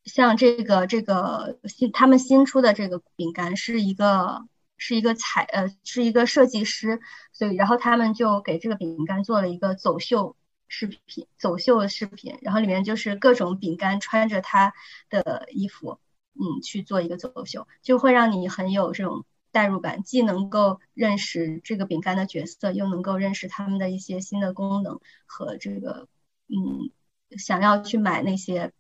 [0.05, 4.47] 像这个这个新他们新出的这个饼干是一个。
[4.77, 7.01] 是一个彩呃，是一个设计师，
[7.32, 10.36] 所以然后他们就给这个饼干做了一个走秀
[10.69, 14.73] 视频，走秀的视频，然后里面就是各种饼干穿着他
[15.09, 16.01] 的衣服，
[16.35, 26.09] 嗯，去做一个走秀，就会让你很有这种代入感，既能够认识这个饼干的角色，又能够认识他们的一些新的功能和这个
[26.49, 26.90] 嗯，
[27.39, 28.73] 想要去买那些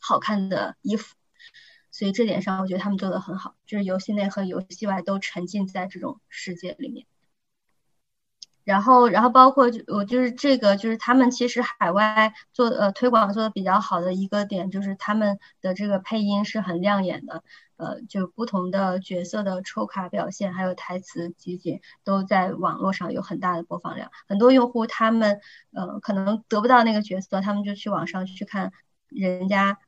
[0.00, 1.14] 好看的衣服。
[1.96, 7.06] 所以这点上，我觉得他们做的很好，就是游戏内和游戏外都沉浸在这种世界里面。
[8.64, 17.42] 然后，然后包括就我就是这个，就是他们其实海外做呃推广做的比较好的一个点，就是他们的这个配音是很亮眼的，
[17.76, 24.10] 呃，就不同的角色的抽卡表现，还有台词集锦，都在网络上有很大的播放量。
[24.28, 25.40] 很多用户他们
[25.72, 28.72] 呃可能得不到那个角色，他们就去网上去看
[29.08, 29.78] 人家。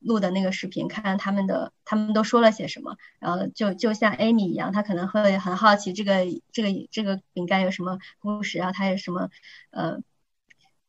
[0.00, 9.30] 录的那个视频，看看他们的，他们都说了些什么，然后就就像 Amy 一样，他可能会很好奇这个这个这个饼干有什么故事，然后他有什么
[9.70, 9.98] 呃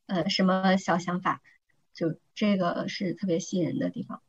[0.07, 1.41] 呃什么小想法，
[1.93, 4.21] 就这个是特别吸引人的地方。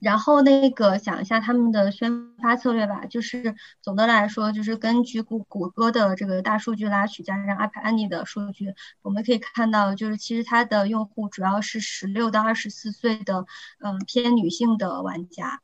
[0.00, 13.44] 然后那个讲一下他们的宣发策略吧，就是总的来说，就是根据谷谷歌的这个大数据拉取，加上 App Annie 的数据，我们可以看到，就是其实它的用户主要是十六到二十四岁的，
[13.80, 15.60] 嗯，偏女性的玩家。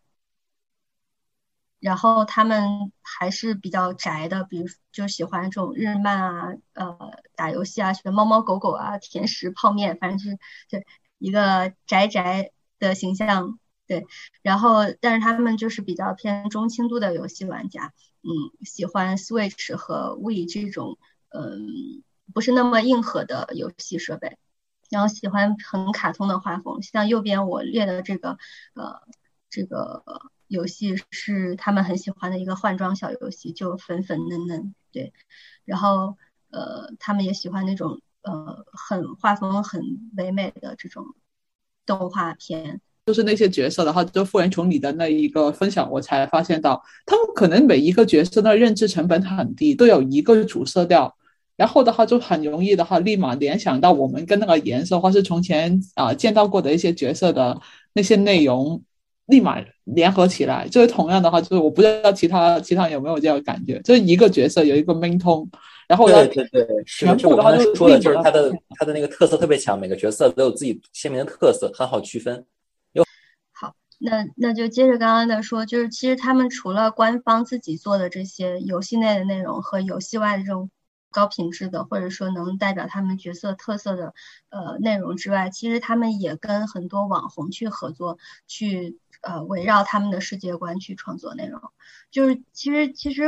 [1.81, 6.99] 然后他们还是比较宅的，比如就喜欢这种日漫啊，呃，
[7.37, 10.37] 打游戏啊，喜欢猫猫狗狗啊，甜食泡面，反正就是
[10.69, 10.85] 就
[11.19, 13.59] 一个宅宅的形象。
[13.87, 14.05] 对，
[14.43, 17.93] 然后但是他们就是比较偏中轻度的游戏玩家，
[18.23, 18.31] 嗯，
[18.65, 20.99] 喜欢 Switch 和 Wii 这种，
[21.29, 22.03] 嗯，
[22.35, 24.39] 不是那么硬核的游戏设备，
[24.91, 28.39] 然后喜欢很卡通的画风，像右边我列的这个，
[28.75, 29.03] 呃，
[29.51, 30.03] 这个
[30.49, 35.13] 游戏是他们很喜欢的一个换装小游戏，就粉粉嫩嫩，对，
[35.65, 36.17] 然后
[36.51, 41.15] 呃，他们也喜欢那种呃很画风很唯美的这种
[41.85, 42.81] 动画片。
[43.07, 51.15] 就是那些角色的话，就富人从你的那一个分享，我才发现到，他们可能每一个角色的认知成本很低，都有一个主色调，
[51.57, 57.57] 然后的话就很容易的话，立马联想到我们跟那个颜色，或是从前啊见到过的一些角色的
[57.93, 58.83] 那些内容，
[59.27, 60.67] 立马联合起来。
[60.67, 65.47] 就是同样的话，就是我不知道其他其他有没有这样的感觉，就是一个角色有一个 main tone，
[65.87, 72.45] 然后对对对，全部的话就说的就是他的他的那个特色特别强，每个角色都有自己鲜明的特色，很好区分。
[73.99, 80.71] 那那就接着刚刚的说，就是其实他们除了官方自己做的这些游戏内的内容和游戏外的这种
[81.11, 84.13] 高品质的，或者说能代表他们角色特色的
[84.51, 91.59] 呃内容之外，其实他们也跟很多网红去合作，去呃围绕他们的世界观去创作内容。
[92.11, 93.25] 就是其实其实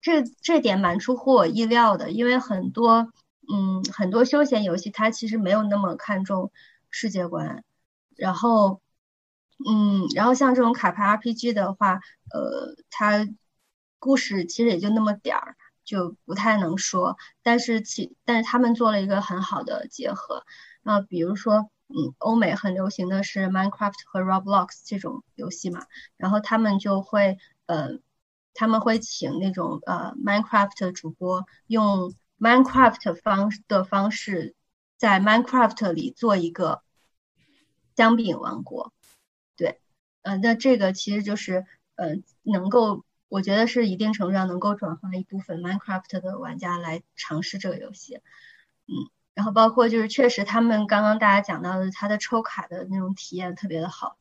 [0.00, 3.12] 这这点蛮出乎我意料的，因为很多
[3.52, 6.52] 嗯很多休闲游戏它其实没有那么看重
[6.88, 7.64] 世界观，
[8.14, 8.80] 然后。
[9.66, 12.00] 嗯，然后像这种卡牌 RPG 的话，
[12.32, 13.28] 呃，它
[13.98, 17.16] 故事其实也就那么点儿，就不太能说。
[17.42, 20.44] 但是其但是他们做了一个很好的结合，
[20.84, 25.86] 啊，比如说，嗯，欧美很流行的是 Minecraft 和 Roblox 这种游戏嘛，
[26.16, 27.98] 然后他们就会，呃，
[28.54, 34.54] 他们会请那种呃 Minecraft 主播用 Minecraft 方的方式，
[34.96, 36.82] 在 Minecraft 里做一个
[37.94, 38.92] 姜饼王国。
[40.22, 41.66] 呃，那这个其实就是，
[41.96, 48.16] 呃，能够，我觉得是一定程度上能够转化一部分 Minecraft 的玩家来尝试这个游戏，
[48.86, 54.16] 嗯，然后包括就是确实他们刚刚大家讲到的，它的抽卡的那种体验特别的好，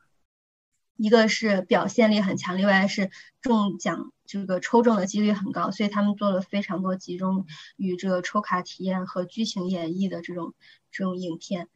[0.95, 3.11] 一个是表现力很强，另外是
[3.41, 7.45] 中奖这个抽中的几率很高，所以他们做了非常多集中
[7.75, 10.53] 于这个抽卡体验和剧情演绎的这种
[10.91, 11.67] 这种影片。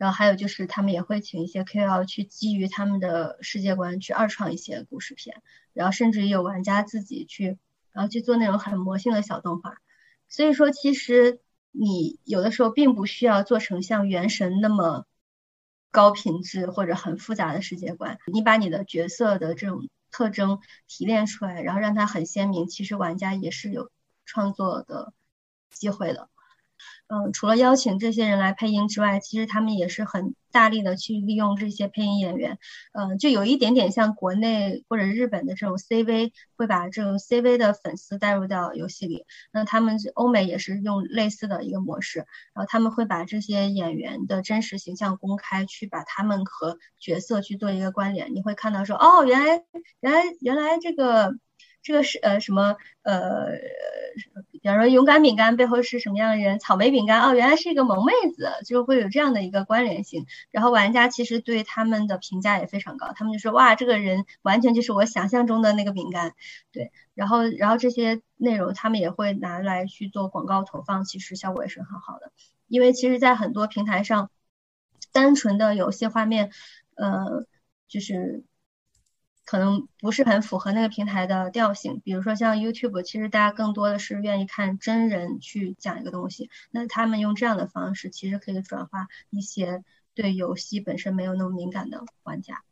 [0.00, 5.42] 然后还有就是，他们也会请一些 KOL 去基于他们的世界观去二创一些故事片，
[5.74, 7.58] 然后甚至也有玩家自己去，
[7.92, 9.76] 然后去做那种很魔性的小动画。
[10.26, 11.40] 所以说，其实
[11.70, 15.04] 你有的时候并不需要做成像《原神》那么
[15.90, 23.90] 高品质或者很复杂的世界观，你把你的角色的这种特征提炼出来，然后让它很鲜明，其实玩家也是有
[24.24, 25.12] 创作的
[25.68, 26.30] 机会的。
[27.08, 32.58] 嗯，除了邀请这些人来配音之外，其实他们也是很大力的去利用这些配音演员。
[32.92, 39.26] 嗯，就有一点点像国内或者日本的这种 CV，会把这种 CV 的粉丝带入到游戏里。
[39.52, 42.20] 那他们欧美也是用类似的一个模式，
[42.54, 48.34] 然后他们会把这些演员的真实形象公开，去把他们和角色去做一个关联。
[48.34, 49.64] 你会看到说，哦，原来
[50.00, 51.34] 原来原来这个。
[51.82, 53.52] 这个是呃什么呃，
[54.50, 56.58] 比方说勇敢饼干背后是什么样的人？
[56.58, 60.26] 草莓饼干哦，原来是一个萌妹子，就会有这样的一个关联性。
[60.50, 66.34] 然后玩家其实对他们的评价也非常高，他们就说哇，这个人完全就是我想象中的那个饼干。
[66.70, 72.30] 对，然后然后这些内容他们也会拿来去做广告投放，其实效果也是很好的。
[72.68, 74.30] 因为其实，在很多平台上，
[75.12, 76.50] 单纯的游戏画面，
[76.94, 77.46] 呃，
[77.88, 78.44] 就是。
[79.50, 89.82] 可能不是很符合那个平台的调性，比如说像 YouTube，其实大家更多的是愿意看真人去讲一个东西，那他们用这样的方式，其实可以转化一些
[90.14, 92.62] 对游戏本身没有那么敏感的玩家。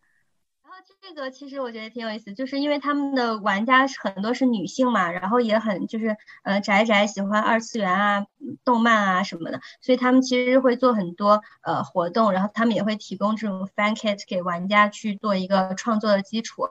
[1.01, 8.27] 这个其实我觉得挺有意思，就是因为他们的玩家很多是女性嘛，然后也很就是呃宅宅喜欢二次元啊、
[8.65, 16.65] 动漫啊什么的，所以他们其实会做很多呃活动，然后他们也会提供这种 fan kit 给玩家去做一个创作的基础，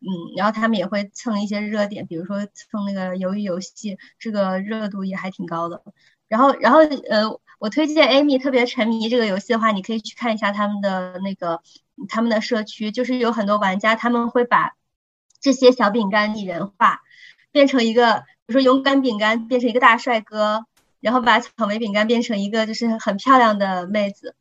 [0.00, 5.82] 嗯，然后他们也会蹭一些热点，比如说蹭那个鱿鱼游戏，这个热度也还挺高的。
[6.28, 11.62] 然后然后呃，我推荐 Amy 特别沉迷这个游戏的话，你可以去看一下他们的那个。
[12.08, 14.72] 他们的社区，就是有很多玩家他们会把
[15.38, 17.02] 这些小饼干拟人化，
[17.52, 20.64] 变成一个，比如说勇敢饼干变成一个大帅哥，
[21.00, 24.34] 然后把草莓饼干变成一个就是很漂亮的妹子。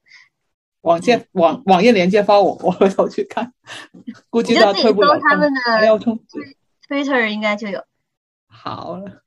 [0.79, 3.51] 网页网网页链接发我，我回头去看。
[4.29, 5.59] 估计要退不了，他们的
[6.87, 7.83] Twitter 应该就有。
[8.47, 9.21] 好了，嗯，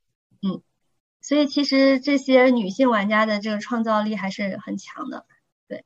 [1.23, 5.25] 所以其实这些女性玩家的这个创造力还是很强的。
[5.67, 5.83] 对，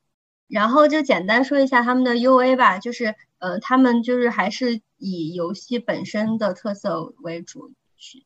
[0.50, 7.72] 然后就简单说一下他们的 UA 吧，就是呃，他们就是还是以游戏本身的特色为主，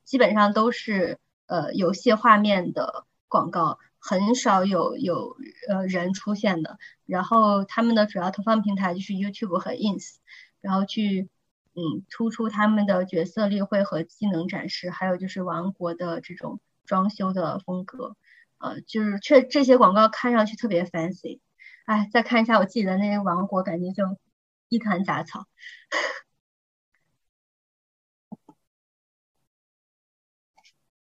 [0.04, 3.78] 基本上都是呃游戏画面的广告。
[4.04, 5.38] 很少有有
[5.70, 10.16] 呃人出现的，然后他们的主要投放平台就是 YouTube 和 Ins，
[10.60, 11.30] 然后去
[11.76, 16.60] 嗯突出他们的角色例会和技能展示，还有就是王国的这种
[16.92, 18.18] 装修的风格，
[18.60, 21.40] 呃就是确这些广告看上去特别 fancy，
[21.86, 24.04] 哎再看一下我自己的那些王国，感觉就
[24.68, 25.46] 一团杂草。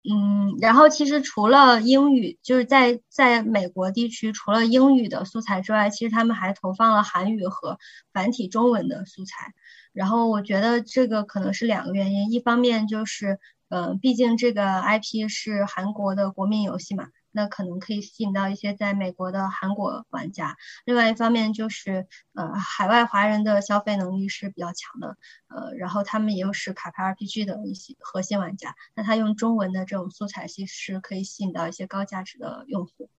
[0.04, 7.78] 嗯，然后其实除了英语，就是在在美国地区，除了英语的素材之外，其实他们还投放了韩语和
[8.14, 9.54] 繁体中文的素材。
[9.94, 13.40] 然后我觉得这个可能是两个原因，一方面就是，
[13.70, 17.08] 嗯，毕竟这个 IP 是韩国的国民游戏嘛。
[17.32, 20.58] 那可能可以吸引到一些在美国的韩国玩家。
[20.84, 25.16] 另外一方面就是，呃，海外华人的消费能力是比较强的，
[25.48, 28.76] 呃，然后他们也有是卡牌 RPG 的一些核心玩家。
[28.96, 33.12] 那他用中文的这种素材，其实可以吸引到一些高价值的用户。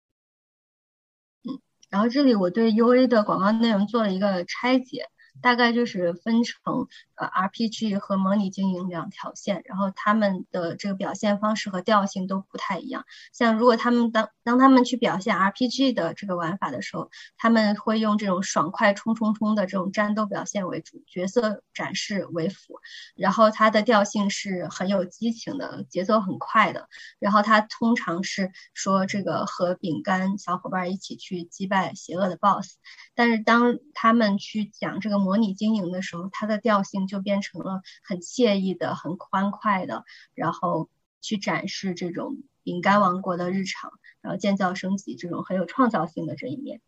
[1.44, 5.08] 嗯，然后这里我对 UA 的广告内容做了一个拆解。
[5.42, 13.04] 大概就是分成呃 RPG 和模拟经营两条线，然后他们的这个表现方式和调性都不太一样。
[13.32, 22.80] 像如果他们当当他们去表现 RPG 的这个玩法的时候，他们会用这种爽快冲冲冲的这种战斗表现为主，角色展示为辅。
[23.16, 26.88] 然后它的调性是很有激情的，节奏很快的。
[27.18, 32.76] 然后它通常是说这个和饼干小伙伴一起去击败邪恶的 BOSS。
[33.14, 40.04] 但是当他们去讲这个模模拟经营的时候，它的调性就变成了很惬意的、很欢快的，
[40.34, 40.90] 然后
[41.20, 46.80] 去展示这种饼干王国的日常，然后建造升级这种很有创造性的这一面。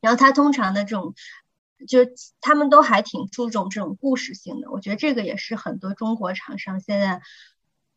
[0.00, 1.16] 然后它通常的这种，
[1.88, 4.70] 就是他们都还挺注重这种故事性的。
[4.70, 7.20] 我觉得这个也是很多中国厂商现在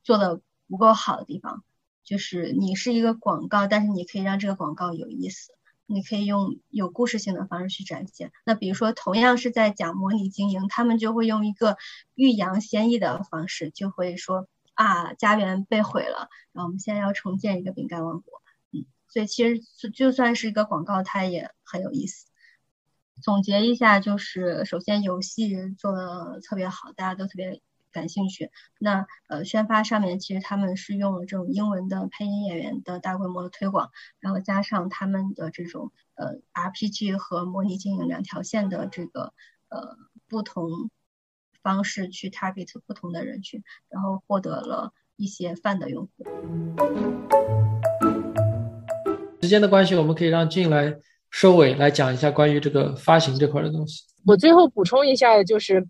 [0.03, 1.63] 做的不够好的地方，
[2.03, 5.53] 就是你是一个广告，但是你可以让这个广告有意思。
[5.91, 8.31] 你可以用有故事性的方式去展现。
[8.45, 11.77] 那比如说，同样是在讲模拟经营，他们就会用一个
[12.13, 18.41] 欲扬先抑的方式，就会说啊，家园被毁了，然后我们现在要重建一个饼干王国。
[18.71, 22.27] 嗯，所以其实就算是一个广告，它也很有意思。
[23.23, 27.61] 总结一下，就是首先游戏做的特别好，大家都特别。
[27.91, 33.89] 感兴趣，那呃宣发上面其实他们是用了这种英文的配音演员的大规模的推广，
[34.19, 39.33] 然后加上他们的这种呃 RPG 和模拟经营两条线的这个
[39.69, 39.97] 呃
[40.27, 40.89] 不同
[41.61, 46.25] 方式去 target 不同的人群，然后获得了一些泛的用户。
[49.41, 50.95] 时间的关系，我们可以让静来
[51.31, 54.03] 收尾来讲一下关于这个发行这块的东西。
[54.25, 55.87] 我最后补充一下，就是。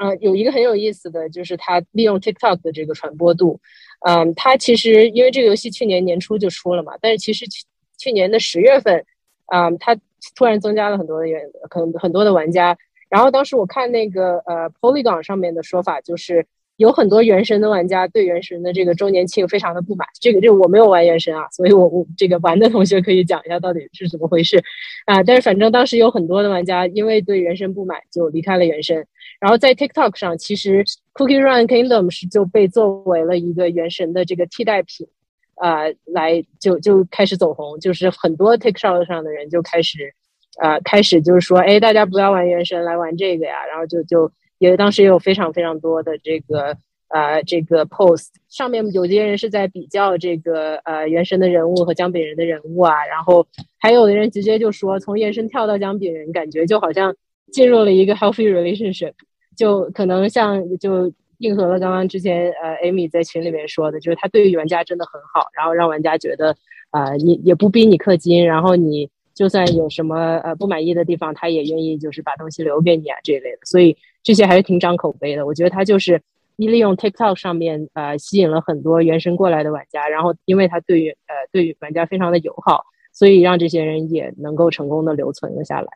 [0.00, 3.60] 嗯，有一个很有意思的就是它利用 TikTok 的这个传播度，
[4.06, 7.64] 嗯，它其实因为这个游戏去年年初就出了嘛，但是其实去
[7.98, 9.04] 去年的十月份，
[9.46, 9.96] 啊，它
[10.34, 12.76] 突然增加了很多的原很很多的玩家，
[13.08, 16.46] 然后当时我看那个呃 Polygon 上面的说法就是。
[16.78, 24.60] 有很多原神的玩家对原神的这个周年庆非常的不满，这个这个我没有玩原神啊，所以我我这个玩的同学可以讲一下到底是怎么回事
[25.04, 25.22] 啊。
[25.22, 29.06] 但是反正当时有很多的玩家因为对原神不满就离开了原神，
[29.42, 35.08] 然后在 TikTok 上，其实 Cookie Run Kingdom 是就被作为了一个原神的这个替代品，
[35.56, 40.14] 啊，来就就开始走红，就是很多 TikTok 上的人就开始
[40.58, 44.30] 啊开始就是说，哎，大家不要玩原神，来玩这个呀，然后就就。
[44.58, 46.76] 也当时也有非常非常多的这个
[47.08, 53.44] 呃这个 post，上面有些人是在比较这个呃原神的人物和姜饼人的人物啊，然后
[53.80, 57.16] 还有的人直接就说从原神跳到姜饼人，感觉就好像
[57.50, 59.14] 进入了一个 healthy relationship，
[59.56, 66.56] 就可能像就应和了刚刚之前呃 Amy 在群里面说的，就是他对于玩家真的很好，然后让玩家觉得
[66.90, 73.96] 啊你也不逼你氪金，然后你就算有什么呃不满意的地方，他也愿意就是把东西留给你啊这一类的，所以。
[74.24, 76.22] 这些还是挺长口碑的，我觉得他就是
[76.54, 85.88] 一利用 TikTok 上面呃吸引了很多原神过来的玩家，然后因为他对于呃对于玩家非常的友好，所以让这些人也能够成功的留存了下来。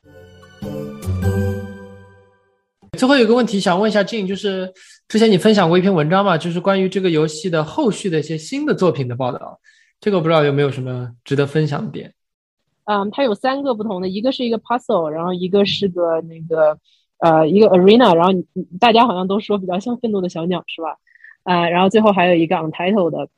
[2.97, 4.73] 最后有个问题想问一下静，就是
[5.06, 9.60] 之前你分享过一篇文章嘛，就是关于这个游戏的后续的一些新的作品的报道，
[10.01, 12.14] 这个我不知道有没有什么值得分享的点。
[12.86, 16.78] 嗯，它有三个不同的，一个是一个 puzzle，然后一个是个那个
[17.18, 18.32] 呃一个 arena，然后
[18.81, 20.97] 大家好像都说比较像愤怒的小鸟是吧？
[21.44, 23.28] 啊，然后最后还有一个 untitled，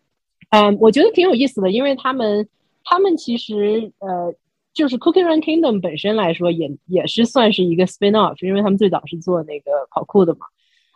[0.51, 2.49] 嗯，我觉得挺有意思的，因为他们
[2.85, 4.35] 他们其实呃。
[4.79, 10.47] 就是 Cookie Run Kingdom 本身来说，也也是算是一个 spin off，因为他们最早是做那个跑酷的嘛，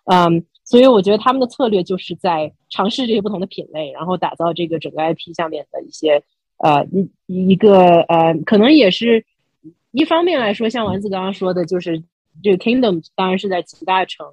[0.04, 6.22] 嗯，所以我觉得他们的策略就是在尝试这些不同的品类，然后打造这个整个 IP 下面的一些
[6.58, 9.24] 呃一一个呃，可能也是
[9.90, 12.00] 一方面来说，像丸子刚刚说的，就是
[12.40, 14.24] 这个 Kingdom 当然是在集大成，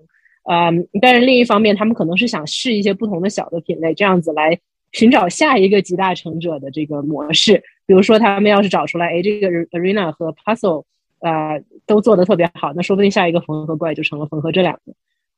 [0.44, 4.60] 嗯，但是另一方面，他们可能是想试一些不同的小的品类，这样子来。
[4.92, 10.84] 寻找下一个集大成者的这个模式，比如说他们要是找出来，哎，这个 arena 和 puzzle，
[11.22, 14.94] 呃，都做的特别好，那说不定下一个缝合怪就成了缝合这两个。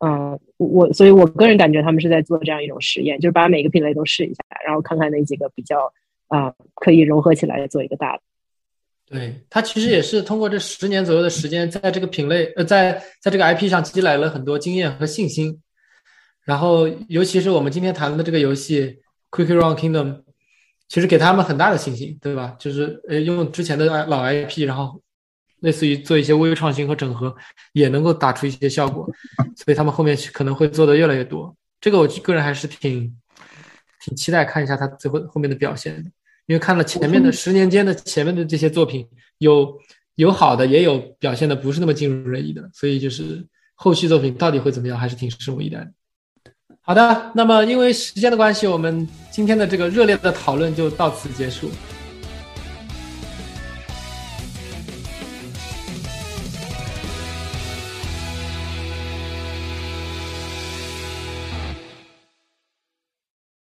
[0.05, 5.93] 嗯，我所以，我个人感觉他们是在做这样一种实验，就是把每个品类都试一下，然后看看哪几个比较
[6.27, 8.21] 啊可以融合起来做一个大的。
[9.05, 15.61] 对他其实也是通过这十年左右的时间，在这个品类呃，在在这个 IP 上积累了很多经验和信心，
[16.43, 18.97] 然后尤其是我们今天谈的这个游戏。
[19.33, 20.23] Quick Run Kingdom
[20.91, 22.53] 其实给他们很大的信心，对吧？
[22.59, 25.01] 就是呃，用之前的老 IP，然后
[25.61, 27.33] 类似于做一些微创新和整合，
[27.71, 29.09] 也能够打出一些效果。
[29.55, 31.55] 所以他们后面可能会做的越来越多。
[31.79, 33.09] 这个我个人还是挺
[34.03, 36.11] 挺期待看一下他最后后面的表现的，
[36.45, 39.07] 因为看了前面的十年间的前面的这些作品，
[39.37, 39.79] 有
[40.15, 42.69] 有好的，也有表现的不是那么尽如人意的。
[42.73, 45.91] 所以就是后续作品到底会怎么样，还是挺拭目以待的。
[46.83, 51.69] 好的，那么因为时间的关系，我们今天的这个热烈的讨论就到此结束。